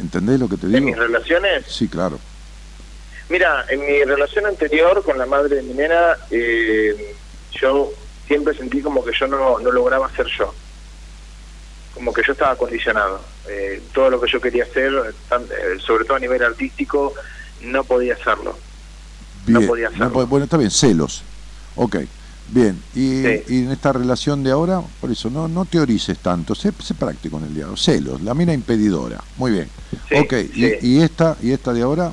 [0.00, 0.86] ¿Entendés lo que te ¿En digo?
[0.86, 1.64] mis relaciones?
[1.68, 2.18] Sí, claro.
[3.28, 7.14] Mira, en mi relación anterior con la madre de mi nena, eh,
[7.52, 7.90] yo
[8.26, 10.52] siempre sentí como que yo no, no lograba ser yo.
[12.02, 13.20] Como que yo estaba condicionado.
[13.48, 17.14] Eh, todo lo que yo quería hacer, eh, sobre todo a nivel artístico,
[17.60, 18.58] no podía hacerlo.
[19.46, 20.26] No podía hacerlo.
[20.26, 21.22] bueno, está bien, celos.
[21.76, 21.98] Ok,
[22.48, 22.82] bien.
[22.96, 23.42] Y, Sí.
[23.50, 27.38] y en esta relación de ahora, por eso, no, no teorices tanto, sé, sé práctico
[27.38, 27.76] en el diálogo.
[27.76, 29.22] Celos, la mina impedidora.
[29.36, 29.68] Muy bien.
[30.08, 30.74] Sí, ok, sí.
[30.82, 32.12] y, y esta y esta de ahora?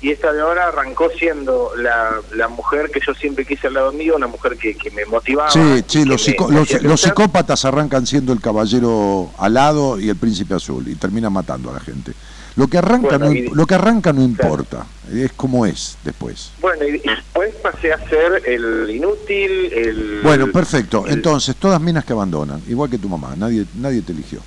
[0.00, 3.90] Y esta de ahora arrancó siendo la, la mujer que yo siempre quise al lado
[3.92, 5.50] mío, una mujer que, que me motivaba.
[5.50, 6.24] Sí, sí, los,
[6.82, 11.72] los, psicópatas arrancan siendo el caballero alado y el príncipe azul y terminan matando a
[11.74, 12.12] la gente.
[12.54, 14.30] Lo que arranca, Bueno, no, y- lo que arranca no Claro.
[14.52, 16.52] importa, es como es después.
[16.60, 20.20] Bueno, y, y después pasé a ser el inútil, el...
[20.22, 21.06] Bueno, perfecto.
[21.06, 24.40] el- Entonces, todas minas que abandonan, igual que tu mamá, nadie nadie te eligió.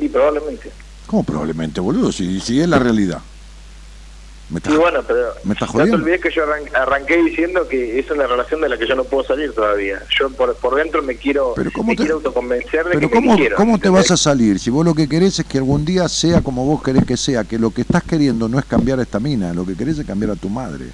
[0.00, 0.70] Y probablemente.
[1.06, 2.10] ¿Cómo probablemente, boludo?
[2.12, 3.20] Si, si es la realidad.
[4.50, 5.96] ¿Me estás- Y bueno, pero ¿Me estás no jodiendo?
[5.96, 8.94] te olvides que yo arran- arranqué diciendo que es una relación de la que yo
[8.94, 10.02] no puedo salir todavía.
[10.18, 13.06] Yo por, por dentro me quiero Pero ¿cómo me te- quiero autoconvencer de Pero que
[13.06, 13.56] me ¿cómo, quiero.
[13.56, 14.02] ¿cómo te ¿entendés?
[14.02, 14.58] vas a salir?
[14.58, 17.44] Si vos lo que querés es que algún día sea como vos querés que sea,
[17.44, 20.06] que lo que estás queriendo no es cambiar a esta mina, lo que querés es
[20.06, 20.86] cambiar a tu madre.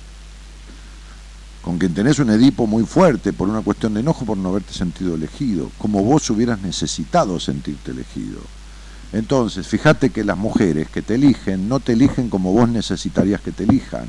[1.63, 4.73] Con quien tenés un Edipo muy fuerte por una cuestión de enojo por no haberte
[4.73, 8.39] sentido elegido, como vos hubieras necesitado sentirte elegido.
[9.13, 13.51] Entonces, fíjate que las mujeres que te eligen no te eligen como vos necesitarías que
[13.53, 14.07] te elijan.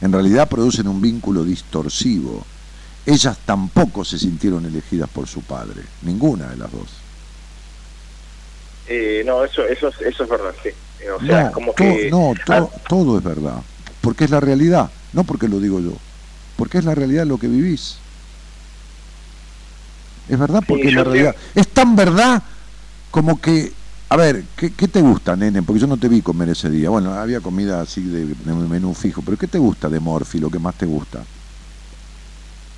[0.00, 2.44] En realidad producen un vínculo distorsivo.
[3.04, 6.88] Ellas tampoco se sintieron elegidas por su padre, ninguna de las dos.
[8.88, 10.70] Eh, no, eso, eso, es- eso es verdad, sí.
[11.00, 12.08] Eh, O sea, no, como to- que...
[12.10, 13.60] no, to- Ah, todo es verdad,
[14.00, 15.92] porque es la realidad, no porque lo digo yo,
[16.56, 17.98] porque es la realidad lo que vivís.
[20.28, 21.36] Es verdad porque Sí, es la realidad.
[21.54, 22.42] Es tan verdad
[23.10, 23.72] como que,
[24.12, 25.62] a ver, ¿qué, qué te gusta, nene?
[25.62, 26.90] Porque yo no te vi comer ese día.
[26.90, 30.50] Bueno, había comida así de, de menú fijo, pero ¿qué te gusta de Morphy, lo
[30.50, 31.22] que más te gusta?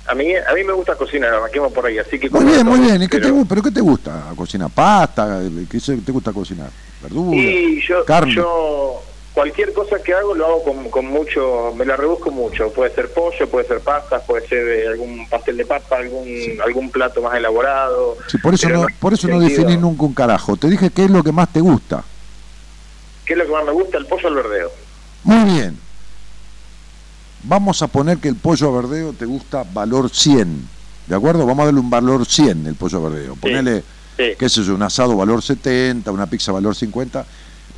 [0.07, 2.29] a, mí, a mí me gusta cocinar, arranquemos por ahí, así que...
[2.29, 3.01] Muy bien, muy bien.
[3.01, 4.31] ¿Y qué te, pero- ¿Pero qué te gusta?
[4.35, 5.41] ¿Cocina pasta?
[5.69, 6.69] ¿Qué te gusta cocinar?
[7.01, 7.35] ¿Verdura?
[7.35, 8.33] Y yo, carne.
[8.35, 9.01] yo
[9.35, 12.71] cualquier cosa que hago lo hago con, con mucho, me la rebusco mucho.
[12.71, 16.27] Puede ser pollo, puede ser pastas, puede ser eh, algún pastel de papa, algún
[16.65, 18.17] algún plato más elaborado.
[18.27, 20.55] Sí, por eso no, por eso no definís nunca un carajo.
[20.57, 22.03] Te dije qué es lo que más te gusta.
[23.25, 23.97] ¿Qué es lo que más me gusta?
[23.97, 24.71] El pollo al verdeo.
[25.23, 25.77] Muy bien.
[27.43, 30.67] Vamos a poner que el pollo a verdeo te gusta valor 100.
[31.07, 31.45] ¿De acuerdo?
[31.45, 33.35] Vamos a darle un valor 100 el pollo a verdeo.
[33.35, 33.83] Ponele,
[34.17, 34.23] Sí.
[34.39, 37.25] qué sé yo, un asado valor 70, una pizza valor 50.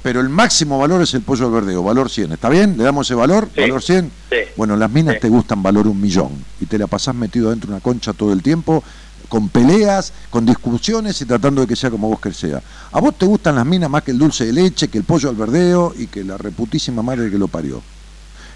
[0.04, 2.32] Pero el máximo valor es el pollo al verdeo, valor 100.
[2.34, 2.78] ¿Está bien?
[2.78, 3.50] ¿Le damos ese valor?
[3.54, 3.62] Sí.
[3.62, 4.12] ¿Valor 100?
[4.30, 4.36] Sí.
[4.56, 5.22] Bueno, las minas Sí.
[5.22, 6.30] te gustan valor un millón.
[6.62, 8.84] Y te la pasás metido dentro de una concha todo el tiempo,
[9.28, 12.62] con peleas, con discusiones y tratando de que sea como vos querés sea.
[12.94, 15.30] A vos te gustan las minas más que el dulce de leche, que el pollo
[15.30, 17.82] al verdeo y que la reputísima madre que lo parió.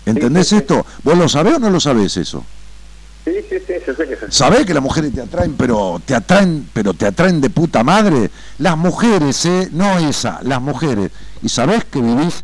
[0.05, 0.85] ¿Entendés esto?
[1.03, 2.43] ¿Vos lo sabés o no lo sabés eso?
[3.23, 4.17] Sí, sí, sí, yo sé que.
[4.31, 8.31] ¿Sabés que las mujeres te atraen, pero te atraen, pero te atraen de puta madre?
[8.57, 9.69] Las mujeres, ¿eh?
[9.71, 11.11] No esa, las mujeres.
[11.43, 12.43] ¿Y sabés que vivís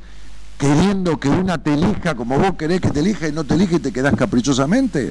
[0.57, 3.77] queriendo que una te elija como vos querés que te elija y no te elija
[3.77, 5.09] y te quedás caprichosamente?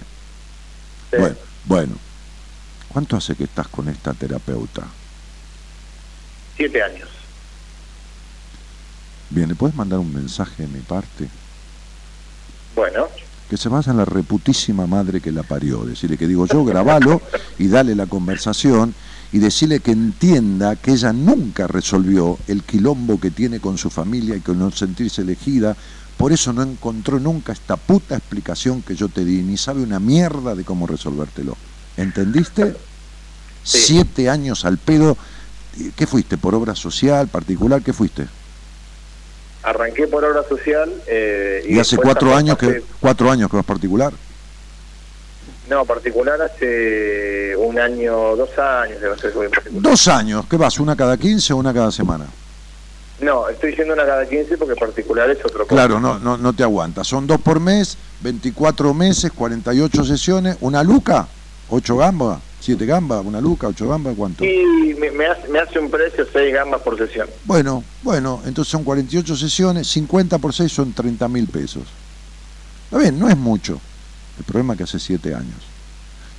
[1.11, 1.17] Sí.
[1.19, 1.93] Bueno, bueno.
[2.89, 4.83] ¿Cuánto hace que estás con esta terapeuta?
[6.57, 7.09] Siete años.
[9.29, 11.29] Bien, ¿le puedes mandar un mensaje de mi parte?
[12.75, 13.09] Bueno,
[13.49, 15.85] Que se basa en la reputísima madre que la parió.
[15.85, 17.23] Decirle que digo yo, grabalo
[17.59, 18.95] y dale la conversación
[19.33, 24.37] y decirle que entienda que ella nunca resolvió el quilombo que tiene con su familia
[24.37, 25.77] y con no sentirse elegida.
[26.17, 30.01] Por eso no encontró nunca esta puta explicación que yo te di, ni sabe una
[30.01, 31.57] mierda de cómo resolvértelo.
[31.97, 32.75] ¿Entendiste?
[33.63, 33.79] Sí.
[33.87, 35.17] Siete años al pedo.
[35.95, 36.39] ¿Qué fuiste?
[36.39, 37.83] ¿Por obra social, particular?
[37.83, 38.27] ¿Qué fuiste?
[39.67, 40.91] Arranqué por obra social.
[41.07, 44.13] Eh, Y, hace después cuatro años que cuatro años que vas particular.
[45.69, 48.99] No, particular hace un año, dos años.
[49.71, 50.79] Dos años, ¿qué vas?
[50.79, 52.27] ¿Una cada 15 o una cada semana?
[53.19, 56.63] No, estoy yendo una cada 15 porque particular es otro Claro, no, no, no te
[56.63, 57.03] aguanta.
[57.03, 61.27] Son dos por mes, 24 meses, 48 sesiones, una luca,
[61.69, 64.45] ocho gambas, ¿Siete gambas, una luca, ocho gambas, cuánto?
[64.45, 67.29] Y me, hace, me hace un precio seis gambas por sesión.
[67.45, 71.85] Bueno, bueno, entonces son 48 sesiones, 50 por 6 son 30 mil pesos.
[72.87, 73.81] Está bien, no es mucho.
[74.37, 75.55] El problema es que hace siete años.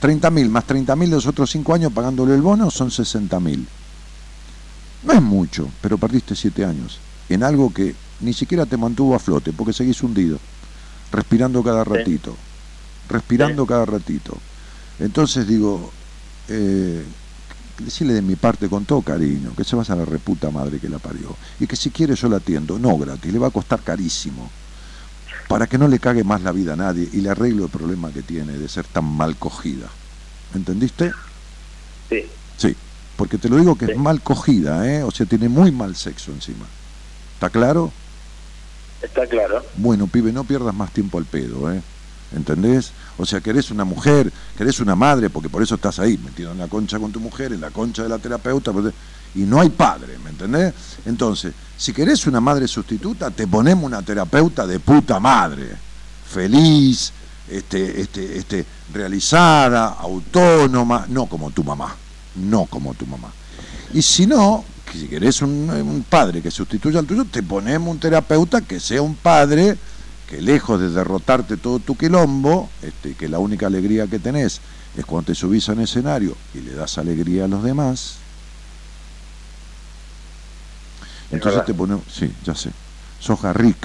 [0.02, 3.40] 30 mil más 30 mil de los otros cinco años pagándole el bono son 60
[3.40, 3.66] mil.
[5.04, 7.00] No es mucho, pero perdiste siete años
[7.30, 10.40] en algo que ni siquiera te mantuvo a flote porque seguís hundido,
[11.10, 12.36] respirando cada ratito,
[13.08, 14.38] respirando cada ratito.
[15.00, 15.94] Entonces digo,
[16.50, 17.04] eh,
[17.80, 20.90] decirle de mi parte con todo cariño, que se vaya a la reputa madre que
[20.90, 23.82] la parió, y que si quiere yo la atiendo, no gratis, le va a costar
[23.82, 24.50] carísimo,
[25.48, 28.12] para que no le cague más la vida a nadie y le arreglo el problema
[28.12, 29.88] que tiene de ser tan mal cogida.
[30.54, 31.12] ¿Entendiste?
[32.10, 32.26] Sí.
[32.58, 32.76] Sí,
[33.16, 33.92] porque te lo digo que Sí.
[33.94, 35.04] es mal cogida, ¿eh?
[35.04, 36.66] o sea, tiene muy mal sexo encima.
[37.36, 37.92] ¿Está claro?
[39.02, 39.64] Está claro.
[39.78, 41.82] Bueno, pibe, no pierdas más tiempo al pedo, ¿eh?
[42.36, 42.92] ¿Entendés?
[43.18, 46.58] O sea, querés una mujer, querés una madre, porque por eso estás ahí, metido en
[46.58, 48.72] la concha con tu mujer, en la concha de la terapeuta,
[49.36, 50.74] y no hay padre, ¿me entendés?
[51.06, 55.70] Entonces, si querés una madre sustituta, te ponemos una terapeuta de puta madre,
[56.30, 57.14] feliz,
[57.50, 61.96] este, este, este, realizada, autónoma, no como tu mamá,
[62.36, 63.32] no como tu mamá.
[63.94, 68.00] Y si no, si querés un, un padre que sustituya al tuyo, te ponemos un
[68.00, 69.78] terapeuta que sea un padre
[70.30, 74.60] que lejos de derrotarte todo tu quilombo, este, que la única alegría que tenés
[74.98, 78.16] es cuando te subís a un escenario y le das alegría a los demás.
[81.32, 82.72] Entonces te ponemos, sí, ya sé,
[83.20, 83.78] sos Garrick,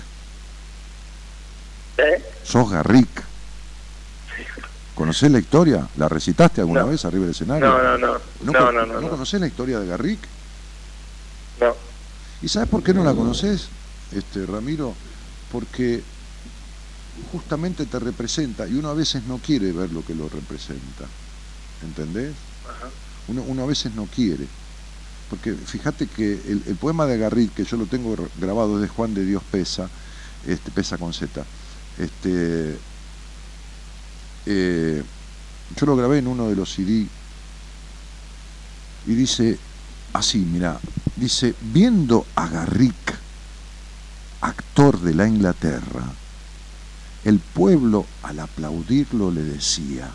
[1.98, 2.23] ¿Eh?
[2.44, 3.09] sos Garrick.
[4.94, 5.89] ¿Conocés la historia?
[5.97, 6.89] ¿La recitaste alguna No.
[6.89, 7.66] vez arriba del escenario?
[7.66, 8.20] No, no, no.
[8.43, 8.86] ¿No, no, no.
[8.86, 9.09] ¿no no.
[9.09, 10.20] conocés la historia de Garrick?
[11.60, 11.74] No.
[12.43, 13.69] ¿Y sabes por qué no la conoces,
[14.12, 14.94] este, Ramiro?
[15.51, 16.02] Porque
[17.30, 21.05] justamente te representa y uno a veces no quiere ver lo que lo representa.
[21.82, 22.36] ¿Entendés?
[22.68, 22.90] Ajá.
[23.28, 24.47] Uno, uno a veces no quiere.
[25.28, 28.82] Porque fíjate que el, el poema de Garrick, que yo lo tengo gr- grabado es
[28.82, 29.89] de Juan de Dios Pesa,
[30.47, 31.43] este, Pesa con Z,
[31.98, 32.76] este,
[34.47, 35.02] eh,
[35.76, 37.06] yo lo grabé en uno de los CD
[39.06, 39.59] y dice
[40.12, 40.78] así, mira,
[41.16, 43.14] dice, viendo a Garrick,
[44.40, 46.05] actor de la Inglaterra,
[47.24, 50.11] el pueblo al aplaudirlo le decía,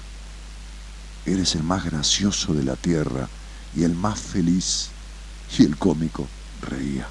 [1.26, 3.30] eres el más gracioso de la tierra
[3.76, 4.90] y el más feliz,
[5.58, 6.28] y el cómico
[6.62, 7.08] reía.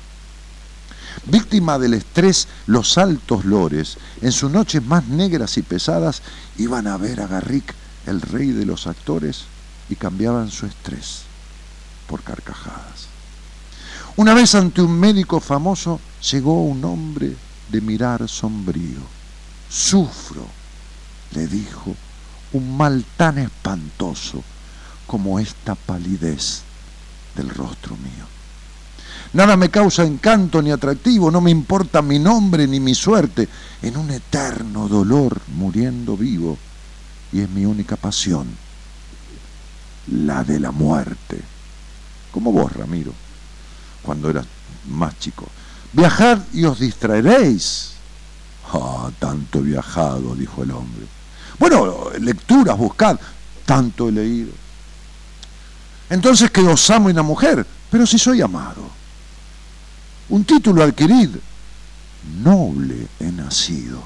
[1.24, 6.23] Víctima del estrés, los altos lores, en sus noches más negras y pesadas,
[6.59, 7.74] iban a ver a Garrick,
[8.06, 9.44] el rey de los actores,
[9.89, 11.23] y cambiaban su estrés
[12.06, 13.06] por carcajadas.
[14.16, 16.01] Una vez ante un médico famoso
[16.31, 17.36] llegó un hombre
[17.70, 19.15] de mirar sombrío.
[19.68, 20.47] Sufro,
[21.32, 21.94] le dijo,
[22.52, 24.43] un mal tan espantoso
[25.06, 26.62] como esta palidez
[27.34, 28.26] del rostro mío.
[29.32, 33.48] Nada me causa encanto ni atractivo, no me importa mi nombre ni mi suerte,
[33.82, 36.56] en un eterno dolor muriendo vivo,
[37.32, 38.47] y es mi única pasión,
[40.06, 41.40] la de la muerte.
[42.30, 43.12] Como vos, Ramiro,
[44.02, 44.47] cuando eras
[44.88, 45.47] más chico.
[45.93, 47.95] Viajad y os distraeréis.
[48.72, 51.06] Ah, tanto he viajado, dijo el hombre.
[51.59, 53.18] Bueno, lecturas, buscad,
[53.64, 54.52] tanto he leído.
[56.10, 58.88] Entonces que os amo una mujer, pero si soy amado.
[60.28, 61.30] Un título adquirid,
[62.43, 64.02] noble he nacido.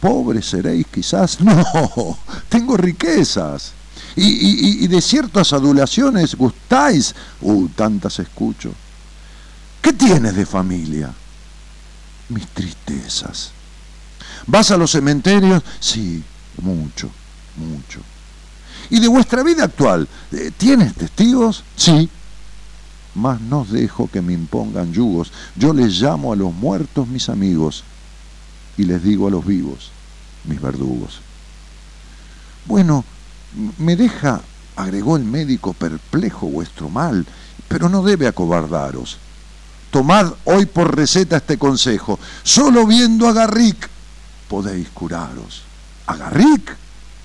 [0.00, 2.18] Pobre seréis quizás, no,
[2.48, 3.72] tengo riquezas.
[4.16, 8.72] Y, y- y de ciertas adulaciones gustáis, uh, tantas escucho.
[9.80, 11.12] ¿Qué tienes de familia?
[12.28, 13.50] Mis tristezas.
[14.46, 15.62] ¿Vas a los cementerios?
[15.80, 16.22] Sí,
[16.62, 17.10] mucho,
[17.56, 18.00] mucho.
[18.90, 20.08] ¿Y de vuestra vida actual?
[20.32, 21.64] eh, ¿Tienes testigos?
[21.76, 22.08] Sí.
[23.14, 25.32] Mas no dejo que me impongan yugos.
[25.56, 27.84] Yo les llamo a los muertos mis amigos
[28.76, 29.90] y les digo a los vivos
[30.44, 31.20] mis verdugos.
[32.66, 33.04] Bueno,
[33.78, 34.40] me deja,
[34.76, 37.26] agregó el médico, perplejo vuestro mal,
[37.68, 39.18] pero no debe acobardaros.
[39.94, 42.18] Tomad hoy por receta este consejo.
[42.42, 43.88] Solo viendo a Garrick
[44.48, 45.62] podéis curaros.
[46.08, 46.76] ¿A Garrick?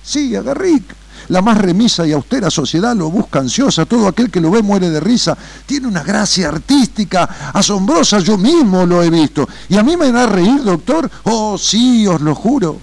[0.04, 0.84] Sí, a Garrick.
[1.30, 4.88] La más remisa y austera sociedad lo busca ansiosa, todo aquel que lo ve muere
[4.88, 5.36] de risa.
[5.66, 9.48] Tiene una gracia artística asombrosa, yo mismo lo he visto.
[9.68, 11.10] ¿Y a mí me da reír, doctor?
[11.24, 12.78] Oh, sí, os lo juro.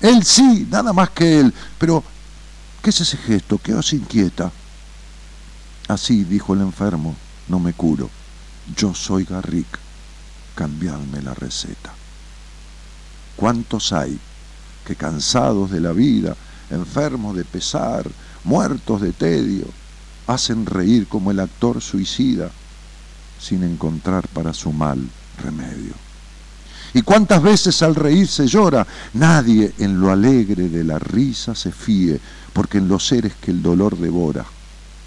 [0.00, 1.54] Él sí, nada más que él.
[1.78, 2.02] Pero,
[2.82, 3.60] ¿qué es ese gesto?
[3.62, 4.50] ¿Qué os inquieta?
[5.86, 7.14] Así, dijo el enfermo,
[7.46, 8.10] no me curo.
[8.76, 9.78] Yo soy Garrick.
[10.54, 11.92] Cambiadme la receta.
[13.36, 14.18] ¿Cuántos hay
[14.84, 16.36] que cansados de la vida
[16.70, 18.08] enfermos de pesar,
[18.44, 19.66] muertos de tedio,
[20.26, 22.50] hacen reír como el actor suicida
[23.38, 25.08] sin encontrar para su mal
[25.42, 25.92] remedio.
[26.94, 28.86] ¿Y cuántas veces al reír se llora?
[29.14, 32.20] Nadie en lo alegre de la risa se fíe,
[32.52, 34.44] porque en los seres que el dolor devora,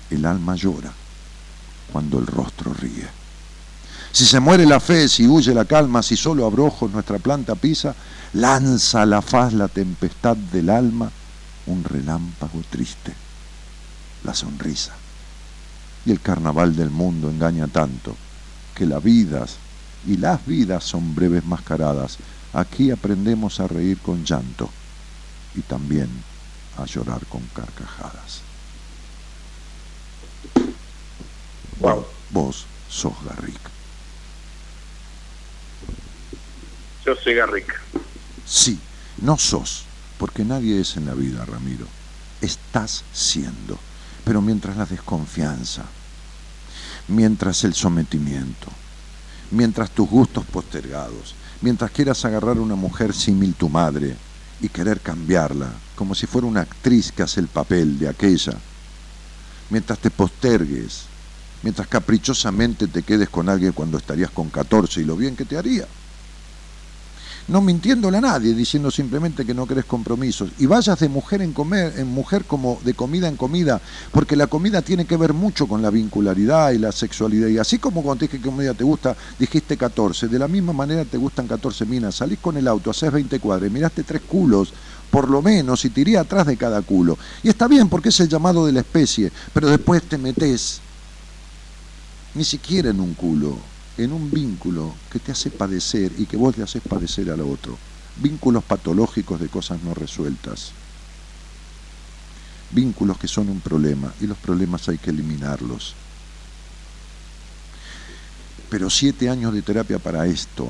[0.10, 0.92] el alma llora
[1.92, 3.17] cuando el rostro ríe.
[4.12, 7.96] Si se muere la fe, si huye la calma, si solo abrojos nuestra planta pisa,
[8.34, 11.12] lanza a la faz la tempestad del alma
[11.68, 13.14] un relámpago triste,
[14.24, 14.96] la sonrisa.
[16.06, 18.16] Y el carnaval del mundo engaña tanto
[18.74, 19.58] que las vidas
[20.06, 22.18] y las vidas son breves mascaradas.
[22.54, 24.70] Aquí aprendemos a reír con llanto
[25.56, 26.10] y también
[26.78, 28.42] a llorar con carcajadas.
[31.80, 32.06] Wow.
[32.32, 33.77] Vos sos Garrick.
[37.08, 37.36] Yo soy.
[38.46, 38.78] Sí,
[39.22, 39.86] no sos,
[40.18, 41.86] porque nadie es en la vida, Ramiro.
[42.42, 43.80] Estás siendo.
[44.26, 45.86] Pero mientras la desconfianza,
[47.08, 48.68] mientras el sometimiento,
[49.52, 54.18] mientras tus gustos postergados, mientras quieras agarrar a una mujer símil tu madre
[54.60, 58.58] y querer cambiarla, como si fuera una actriz que hace el papel de aquella,
[59.70, 61.04] mientras te postergues,
[61.64, 65.58] mientras caprichosamente te quedes con alguien cuando estarías con 14 y lo bien que te
[65.58, 65.88] haría
[67.48, 70.50] no mintiéndole a nadie, diciendo simplemente que no querés compromisos.
[70.58, 74.48] Y vayas de mujer en, comer, en mujer como de comida en comida, porque la
[74.48, 77.48] comida tiene que ver mucho con la vincularidad y la sexualidad.
[77.48, 80.74] Y así como cuando te dije que comida te gusta, dijiste 14, de la misma
[80.74, 82.16] manera te gustan 14 minas.
[82.16, 84.74] Salís con el auto, haces 20 cuadras, miraste tres culos,
[85.10, 87.18] por lo menos, y te iría atrás de cada culo.
[87.44, 90.82] Y está bien porque es el llamado de la especie, pero después te metes
[92.36, 96.58] ni siquiera en un culo en un vínculo que te hace padecer y que vos
[96.58, 97.78] le haces padecer al otro.
[98.18, 100.72] Vínculos patológicos de cosas no resueltas.
[102.72, 105.96] Vínculos que son un problema y los problemas hay que eliminarlos.
[108.70, 110.68] Pero siete años de terapia para esto,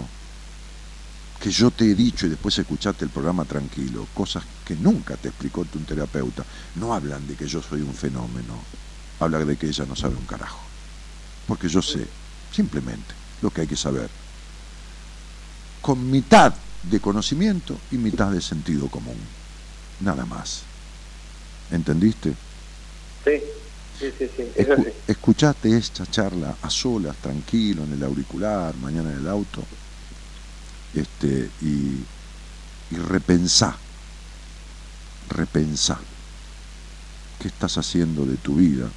[1.42, 5.30] que yo te he dicho y después escuchaste el programa tranquilo, cosas que nunca te
[5.30, 6.46] explicó tu terapeuta,
[6.76, 8.60] no hablan de que yo soy un fenómeno,
[9.20, 10.60] hablan de que ella no sabe un carajo.
[11.48, 12.08] Porque yo sé,
[12.52, 14.10] simplemente lo que hay que saber.
[15.82, 16.54] Con mitad
[16.84, 19.18] de conocimiento y mitad de sentido común.
[20.00, 20.64] Nada más.
[21.72, 22.34] ¿Entendiste?
[23.26, 23.42] Sí,
[24.00, 24.44] sí, sí, sí.
[25.08, 29.64] escuchate esta charla a solas, tranquilo, en el auricular, mañana en el auto,
[30.94, 32.04] este, y,
[32.92, 33.76] y repensá,
[35.30, 36.00] repensá
[37.40, 38.90] qué estás haciendo de tu vida,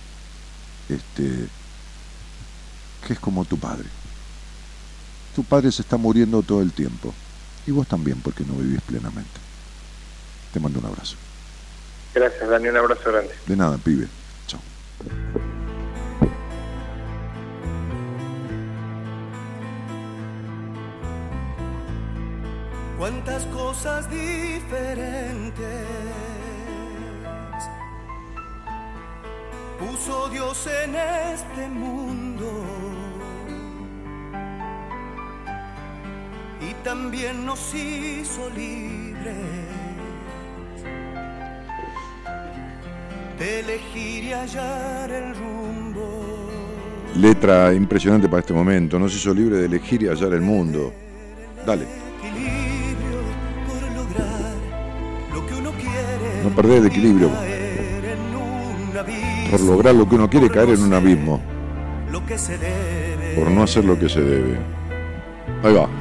[0.89, 1.49] este,
[3.07, 3.89] que es como tu padre.
[5.35, 7.15] Tu padre se está muriendo todo el tiempo.
[7.67, 9.41] Y vos también, porque no vivís plenamente.
[10.53, 11.17] Te mando un abrazo.
[12.15, 12.69] Gracias, Dani.
[12.69, 13.35] Un abrazo grande.
[13.47, 14.09] De nada, pibe.
[14.47, 14.61] Chao.
[22.99, 25.87] Cuántas cosas diferentes
[29.79, 32.90] puso Dios en este mundo
[36.61, 39.35] y también nos hizo libres
[43.39, 46.51] de elegir y hallar el rumbo.
[47.17, 50.93] Letra impresionante para este momento, nos hizo libre de elegir y hallar el mundo.
[51.67, 51.87] Dale.
[56.45, 57.31] No perder el equilibrio.
[59.51, 61.41] Por lograr lo que uno quiere caer en un abismo.
[63.35, 64.59] Por no hacer lo que se debe.
[65.63, 66.00] Ahí va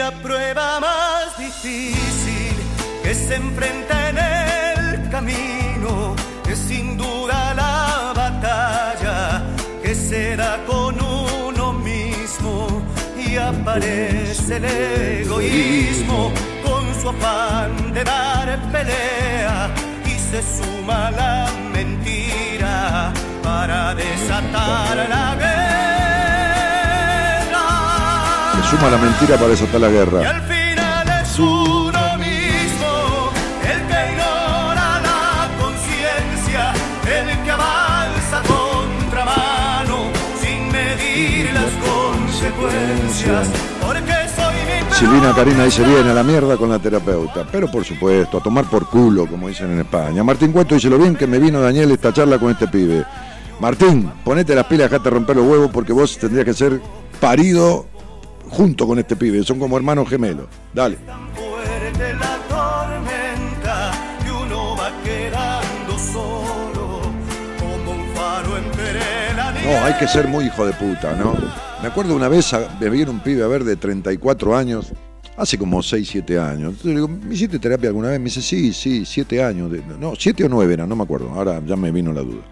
[0.00, 2.54] la prueba más difícil
[3.02, 6.16] que se enfrenta en el camino.
[6.48, 9.42] Es sin duda la batalla
[9.82, 12.82] que se da con uno mismo
[13.26, 14.64] y aparece el
[15.24, 16.32] egoísmo
[16.64, 19.68] con su afán de dar pelea
[20.12, 23.12] y se suma la mentira
[23.42, 25.99] para desatar la guerra
[28.70, 30.22] suma la mentira para desatar la guerra.
[30.22, 33.32] Y al final es uno mismo
[33.62, 36.72] el que ignora la conciencia,
[37.04, 43.48] el que avanza contramano sin medir las consecuencias.
[43.80, 44.20] Porque
[44.92, 48.66] Silvina Karina dice bien a la mierda con la terapeuta, pero por supuesto, a tomar
[48.66, 50.22] por culo, como dicen en España.
[50.22, 53.04] Martín Cueto dice lo bien que me vino Daniel esta charla con este pibe.
[53.60, 56.80] Martín, ponete las pilas, dejate romper los huevos porque vos tendrías que ser
[57.18, 57.86] parido
[58.50, 60.46] junto con este pibe, son como hermanos gemelos.
[60.74, 60.98] Dale.
[69.64, 71.34] No, hay que ser muy hijo de puta, ¿no?
[71.80, 72.50] Me acuerdo una vez,
[72.80, 74.92] me vino un pibe a ver de 34 años,
[75.36, 76.72] hace como 6, 7 años.
[76.72, 78.18] Entonces le digo, ¿me hiciste terapia alguna vez?
[78.18, 79.70] Me dice, sí, sí, 7 años.
[79.70, 82.42] De, no, 7 o 9 era, no me acuerdo, ahora ya me vino la duda.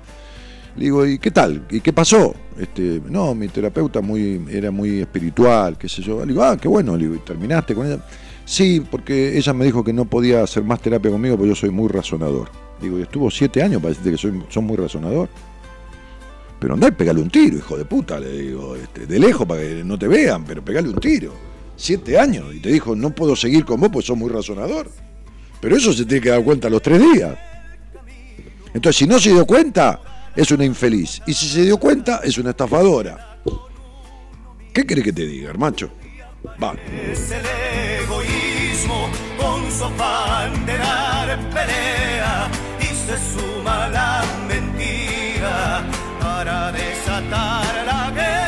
[0.78, 1.66] Le digo, ¿y qué tal?
[1.70, 2.32] ¿Y qué pasó?
[2.56, 6.20] Este, no, mi terapeuta muy, era muy espiritual, qué sé yo.
[6.20, 6.96] Le digo, ah, qué bueno.
[6.96, 7.98] Le digo, ¿y terminaste con ella?
[8.44, 11.70] Sí, porque ella me dijo que no podía hacer más terapia conmigo porque yo soy
[11.70, 12.48] muy razonador.
[12.80, 15.28] Digo, y estuvo siete años para decirte que soy, son muy razonador.
[16.60, 19.60] Pero andá y pegale un tiro, hijo de puta, le digo, este, de lejos para
[19.60, 21.32] que no te vean, pero pegale un tiro.
[21.74, 22.54] Siete años.
[22.54, 24.88] Y te dijo, no puedo seguir con vos porque sos muy razonador.
[25.60, 27.36] Pero eso se tiene que dar cuenta los tres días.
[28.72, 30.00] Entonces, si no se dio cuenta,
[30.38, 31.20] es una infeliz.
[31.26, 33.40] Y si se dio cuenta, es una estafadora.
[34.72, 35.90] ¿Qué querés que te diga, macho?
[36.62, 36.74] Va.
[37.10, 37.44] Es el
[38.04, 42.48] egoísmo con su afán de dar pelea
[42.80, 45.84] y se suma la mentira
[46.20, 48.38] para desatar la guerra.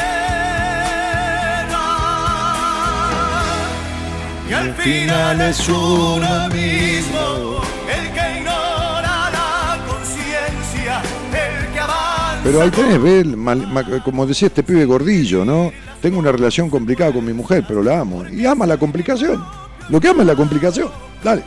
[4.49, 7.60] Y al final es uno mismo
[12.51, 15.71] Pero ahí tenés, ve, como decía este pibe gordillo, ¿no?
[16.03, 18.25] Tengo una relación complicada con mi mujer, pero la amo.
[18.27, 19.41] Y ama la complicación.
[19.89, 20.89] Lo que ama es la complicación.
[21.23, 21.45] Dale.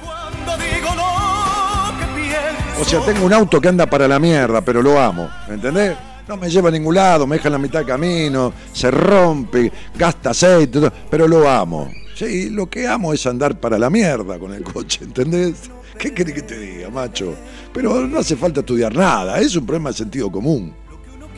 [2.79, 5.29] O sea, tengo un auto que anda para la mierda, pero lo amo.
[5.49, 5.97] ¿Me entendés?
[6.25, 9.73] No me lleva a ningún lado, me deja en la mitad del camino, se rompe,
[9.97, 11.91] gasta aceite, pero lo amo.
[12.15, 15.69] Sí, lo que amo es andar para la mierda con el coche, ¿entendés?
[15.99, 17.35] ¿Qué querés que te diga, macho?
[17.73, 20.73] Pero no hace falta estudiar nada, es un problema de sentido común.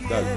[0.09, 0.27] Dale.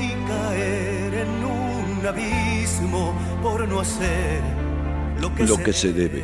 [0.00, 4.40] y caer en un abismo por no hacer
[5.20, 6.22] lo que, Lo que se debe.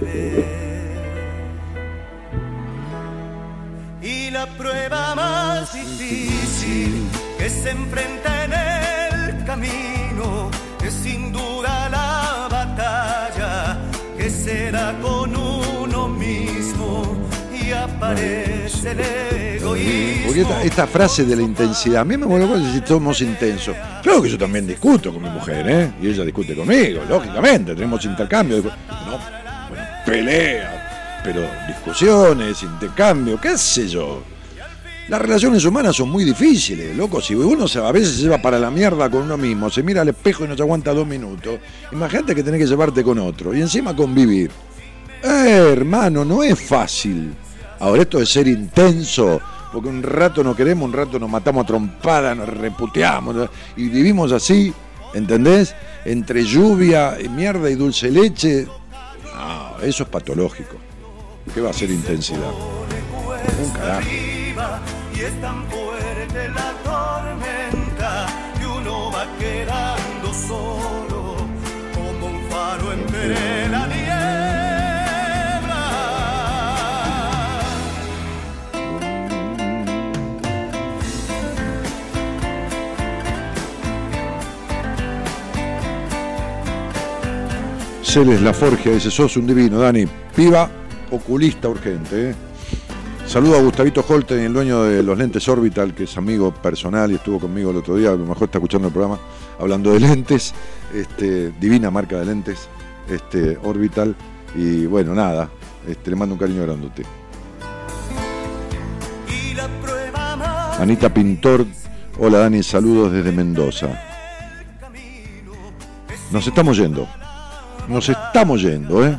[4.03, 7.09] Y la prueba más difícil
[7.39, 10.51] que se enfrenta en el camino
[10.85, 13.79] es sin duda la batalla
[14.17, 17.17] que se da con uno mismo
[17.53, 18.52] y aparece.
[18.83, 23.77] Porque esta, frase de la intensidad, a mí me vuelve loco si somos intensos.
[24.03, 25.93] Claro que yo también discuto con mi mujer, ¿eh?
[26.03, 28.57] Y ella discute conmigo, lógicamente, tenemos intercambio.
[28.57, 29.19] No,
[29.69, 34.23] bueno, pelea, pero discusiones, intercambio, qué sé yo.
[35.09, 37.21] Las relaciones humanas son muy difíciles, loco.
[37.21, 40.03] Si uno se, a veces se lleva para la mierda con uno mismo, se mira
[40.03, 41.59] al espejo y no se aguanta dos minutos,
[41.93, 44.51] imagínate que tenés que llevarte con otro y encima convivir.
[45.23, 47.35] Eh, hermano, no es fácil.
[47.83, 49.41] Ahora esto de ser intenso,
[49.73, 54.31] porque un rato no queremos, un rato nos matamos a trompada, nos reputeamos y vivimos
[54.31, 54.73] así,
[55.15, 55.75] ¿entendés?
[56.05, 58.69] Entre lluvia, y mierda y dulce leche.
[59.35, 60.77] No, eso es patológico.
[61.53, 62.53] ¿Qué va a ser intensidad?
[63.61, 64.09] Un carajo.
[88.13, 90.05] Celes La Forgia dice, sos un divino, Dani.
[90.37, 90.69] Piba,
[91.13, 92.29] oculista urgente.
[92.29, 92.35] ¿eh?
[93.27, 97.15] Saludo a Gustavito Holten, el dueño de los lentes Orbital, que es amigo personal y
[97.15, 99.19] estuvo conmigo el otro día, a lo mejor está escuchando el programa,
[99.59, 100.53] hablando de lentes,
[100.93, 102.69] este, divina marca de lentes,
[103.09, 104.15] este, Orbital.
[104.55, 105.49] Y bueno, nada,
[105.89, 107.05] este, le mando un cariño grandote.
[110.79, 111.65] Anita Pintor,
[112.19, 113.89] hola Dani, saludos desde Mendoza.
[116.31, 117.09] Nos estamos yendo,
[117.89, 119.19] nos estamos yendo, ¿eh?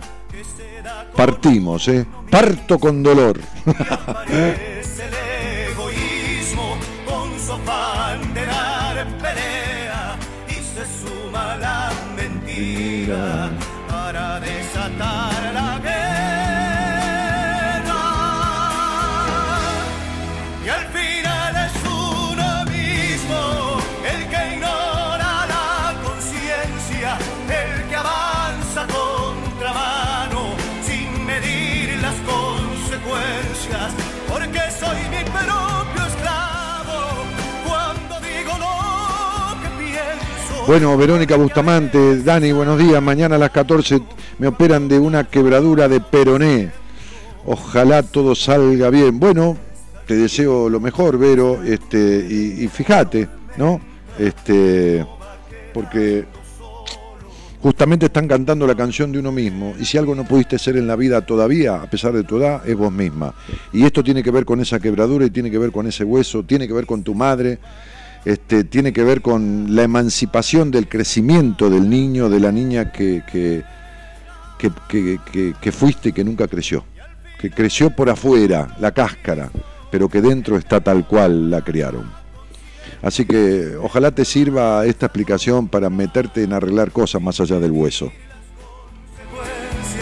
[1.15, 2.05] Partimos, ¿eh?
[2.29, 3.39] Parto con dolor.
[40.65, 43.01] Bueno, Verónica Bustamante, Dani, buenos días.
[43.01, 44.01] Mañana a las 14
[44.39, 46.71] me operan de una quebradura de peroné.
[47.45, 49.19] Ojalá todo salga bien.
[49.19, 49.57] Bueno,
[50.07, 53.27] te deseo lo mejor, Vero, este, y, y fíjate,
[53.57, 53.81] ¿no?
[54.17, 55.05] Este,
[55.73, 56.23] porque
[57.61, 60.87] justamente están cantando la canción de uno mismo, y si algo no pudiste ser en
[60.87, 63.33] la vida todavía, a pesar de tu edad, es vos misma.
[63.73, 66.43] Y esto tiene que ver con esa quebradura y tiene que ver con ese hueso,
[66.43, 67.59] tiene que ver con tu madre,
[68.25, 73.23] este, tiene que ver con la emancipación del crecimiento del niño, de la niña que,
[73.29, 73.63] que,
[74.87, 76.85] que, que fuiste y que nunca creció.
[77.39, 79.49] Que creció por afuera, la cáscara,
[79.91, 82.09] pero que dentro está tal cual la criaron.
[83.01, 87.71] Así que ojalá te sirva esta explicación para meterte en arreglar cosas más allá del
[87.71, 88.11] hueso.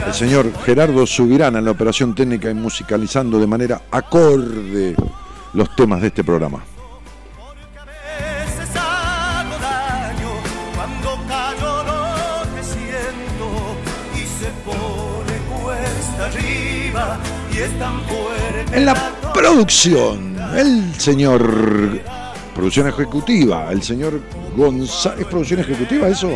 [0.05, 4.95] El señor Gerardo Subirán en la operación técnica y musicalizando de manera acorde
[5.53, 6.63] los temas de este programa.
[18.73, 18.95] En la
[19.35, 22.01] producción, el señor.
[22.55, 24.19] Producción ejecutiva, el señor
[24.57, 25.19] González.
[25.19, 26.31] ¿Es producción ejecutiva eso?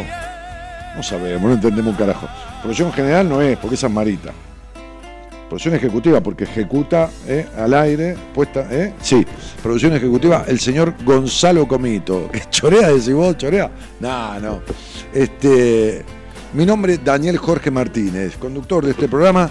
[0.96, 2.28] No sabemos, no entendemos un carajo.
[2.62, 4.34] Producción general no es, porque esa es Marita.
[5.48, 8.94] Producción ejecutiva, porque ejecuta eh, al aire, puesta, ¿eh?
[9.02, 9.26] Sí.
[9.64, 12.30] Producción ejecutiva, el señor Gonzalo Comito.
[12.32, 13.36] ¿Que chorea, decís vos?
[13.36, 13.72] ¿Chorea?
[14.00, 14.62] No, no.
[15.12, 16.06] Este,
[16.54, 19.50] mi nombre es Daniel Jorge Martínez, conductor de este programa,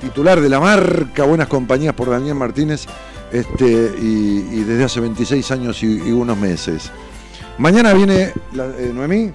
[0.00, 2.86] titular de la marca Buenas Compañías por Daniel Martínez,
[3.32, 6.90] este, y, desde hace 26 años y, y unos meses.
[7.58, 9.32] Mañana viene la, eh, Noemí,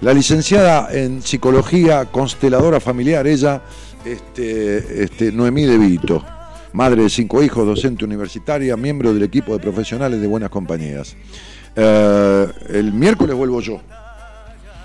[0.00, 3.62] la licenciada en psicología, consteladora familiar, ella,
[4.04, 6.24] este, este, Noemí De Vito,
[6.72, 11.16] madre de cinco hijos, docente universitaria, miembro del equipo de profesionales de Buenas Compañías.
[11.74, 13.80] Eh, el miércoles vuelvo yo.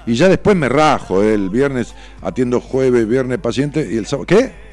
[0.08, 4.26] Y ya después me rajo, eh, el viernes atiendo jueves, viernes paciente y el sábado.
[4.26, 4.71] ¿Qué?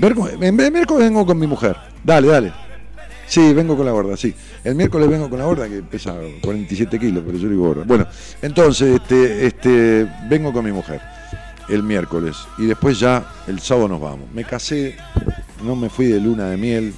[0.00, 1.76] El miércoles vengo con mi mujer.
[2.04, 2.52] Dale, dale.
[3.26, 4.34] Sí, vengo con la gorda, sí.
[4.64, 7.84] El miércoles vengo con la gorda que pesa 47 kilos, pero yo digo gorda.
[7.84, 8.06] Bueno,
[8.40, 11.00] entonces este, este, vengo con mi mujer
[11.68, 14.32] el miércoles y después ya el sábado nos vamos.
[14.32, 14.96] Me casé,
[15.62, 16.94] no me fui de luna de miel.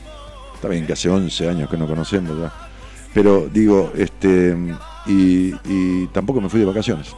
[0.55, 2.53] Está bien que hace 11 años que no conocemos ya.
[3.13, 4.57] Pero digo, este,
[5.07, 7.09] y, tampoco me fui de vacaciones.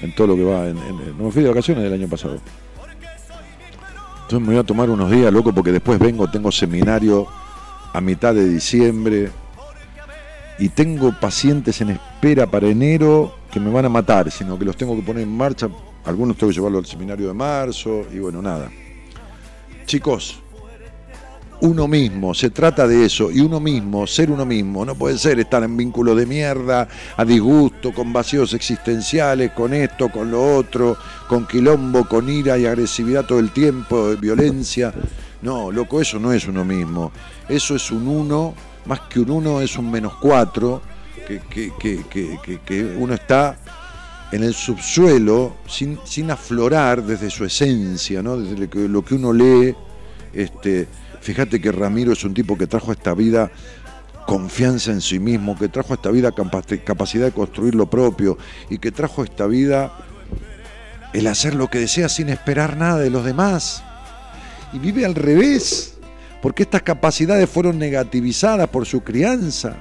[0.00, 2.40] En todo lo que va, no me fui de vacaciones el año pasado.
[4.32, 7.26] Entonces me voy a tomar unos días, loco, porque después vengo, tengo seminario
[7.92, 9.30] a mitad de diciembre
[10.58, 14.74] y tengo pacientes en espera para enero que me van a matar, sino que los
[14.74, 15.68] tengo que poner en marcha.
[16.06, 18.70] Algunos tengo que llevarlo al seminario de marzo y bueno, nada.
[19.84, 20.40] Chicos,
[21.62, 25.38] uno mismo, se trata de eso, y uno mismo, ser uno mismo, no puede ser
[25.38, 30.96] estar en vínculos de mierda, a disgusto, con vacíos existenciales, con esto, con lo otro,
[31.28, 34.92] con quilombo, con ira y agresividad todo el tiempo, violencia.
[35.42, 37.12] No, loco, eso no es uno mismo.
[37.48, 38.54] Eso es un uno,
[38.86, 40.82] más que un uno es un menos cuatro,
[41.28, 43.56] que, que- que- que- uno está
[44.32, 48.36] en el subsuelo sin, sin aflorar desde su esencia, ¿no?
[48.36, 49.74] desde lo que uno lee.
[50.32, 50.88] Este,
[51.22, 53.50] fíjate que Ramiro es un tipo que trajo a esta vida
[54.26, 58.36] confianza en sí mismo, que trajo a esta vida capa- capacidad de construir lo propio
[58.68, 59.92] y que trajo a esta vida
[61.12, 63.82] el hacer lo que desea sin esperar nada de los demás.
[64.72, 65.94] Y vive al revés,
[66.40, 69.76] porque estas capacidades fueron negativizadas por su crianza.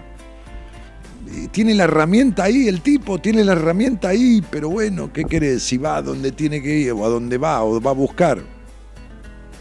[1.52, 5.64] Tiene la herramienta ahí, el tipo tiene la herramienta ahí, pero bueno, ¿qué querés?
[5.64, 8.40] Si va a donde tiene que ir, o a donde va, o va a buscar.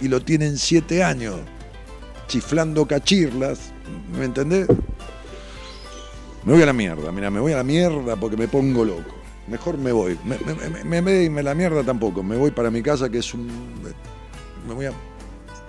[0.00, 1.36] Y lo tiene en siete años,
[2.30, 3.72] chiflando cachirlas,
[4.16, 4.68] ¿me entendés?
[6.44, 9.16] Me voy a la mierda, mira, me voy a la mierda porque me pongo loco.
[9.48, 10.16] Mejor me voy.
[10.24, 10.38] Me,
[10.84, 12.22] me, me, me, la mierda tampoco.
[12.22, 13.48] Me voy para mi casa que es un.
[14.68, 14.92] Me voy a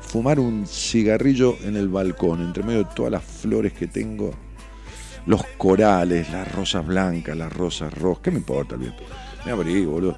[0.01, 4.31] fumar un cigarrillo en el balcón, entre medio de todas las flores que tengo.
[5.25, 8.22] Los corales, las rosas blancas, las rosas rojas.
[8.23, 9.03] ¿Qué me importa el viento?
[9.45, 10.17] Me abrigo, boludo.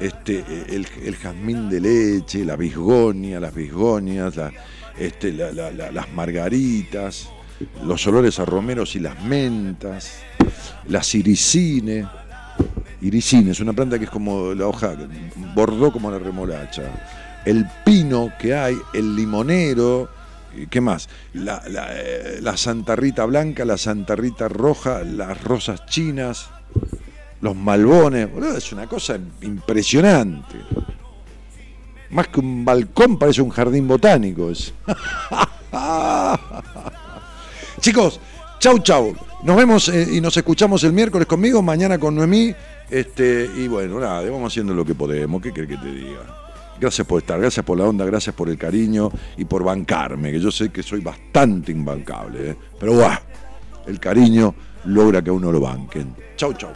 [0.00, 0.38] Este,
[0.70, 4.52] el, el jazmín de leche, la bisgonia, las bisgonias, la-
[4.98, 7.28] este, la- la- la- las margaritas,
[7.84, 10.12] los olores a romeros y las mentas,
[10.88, 12.06] las iricines.
[13.00, 14.94] Iricine es una planta que es como la hoja,
[15.54, 16.82] bordó como la remolacha.
[17.44, 20.08] El pino que hay, el limonero,
[20.56, 21.08] ¿y ¿qué más?
[21.34, 26.48] La, la, eh, la Santa Rita blanca, la Santa Rita roja, las rosas chinas,
[27.40, 28.30] los malbones.
[28.30, 30.58] boludo, es una cosa impresionante.
[32.12, 34.52] Más que un balcón, parece un jardín botánico.
[37.80, 38.20] Chicos,
[38.58, 39.14] chau chau.
[39.42, 42.54] Nos vemos eh, y nos escuchamos el miércoles conmigo, mañana con Noemí.
[42.90, 45.40] Este, y bueno, nada, vamos haciendo lo que podemos.
[45.42, 46.20] ¿Qué querés que te diga?
[46.78, 50.40] Gracias por estar, gracias por la onda, gracias por el cariño y por bancarme, que
[50.40, 52.50] yo sé que soy bastante imbancable.
[52.50, 52.56] ¿eh?
[52.78, 53.18] Pero guau,
[53.86, 56.14] el cariño logra que a uno lo banquen.
[56.36, 56.72] Chau, chau.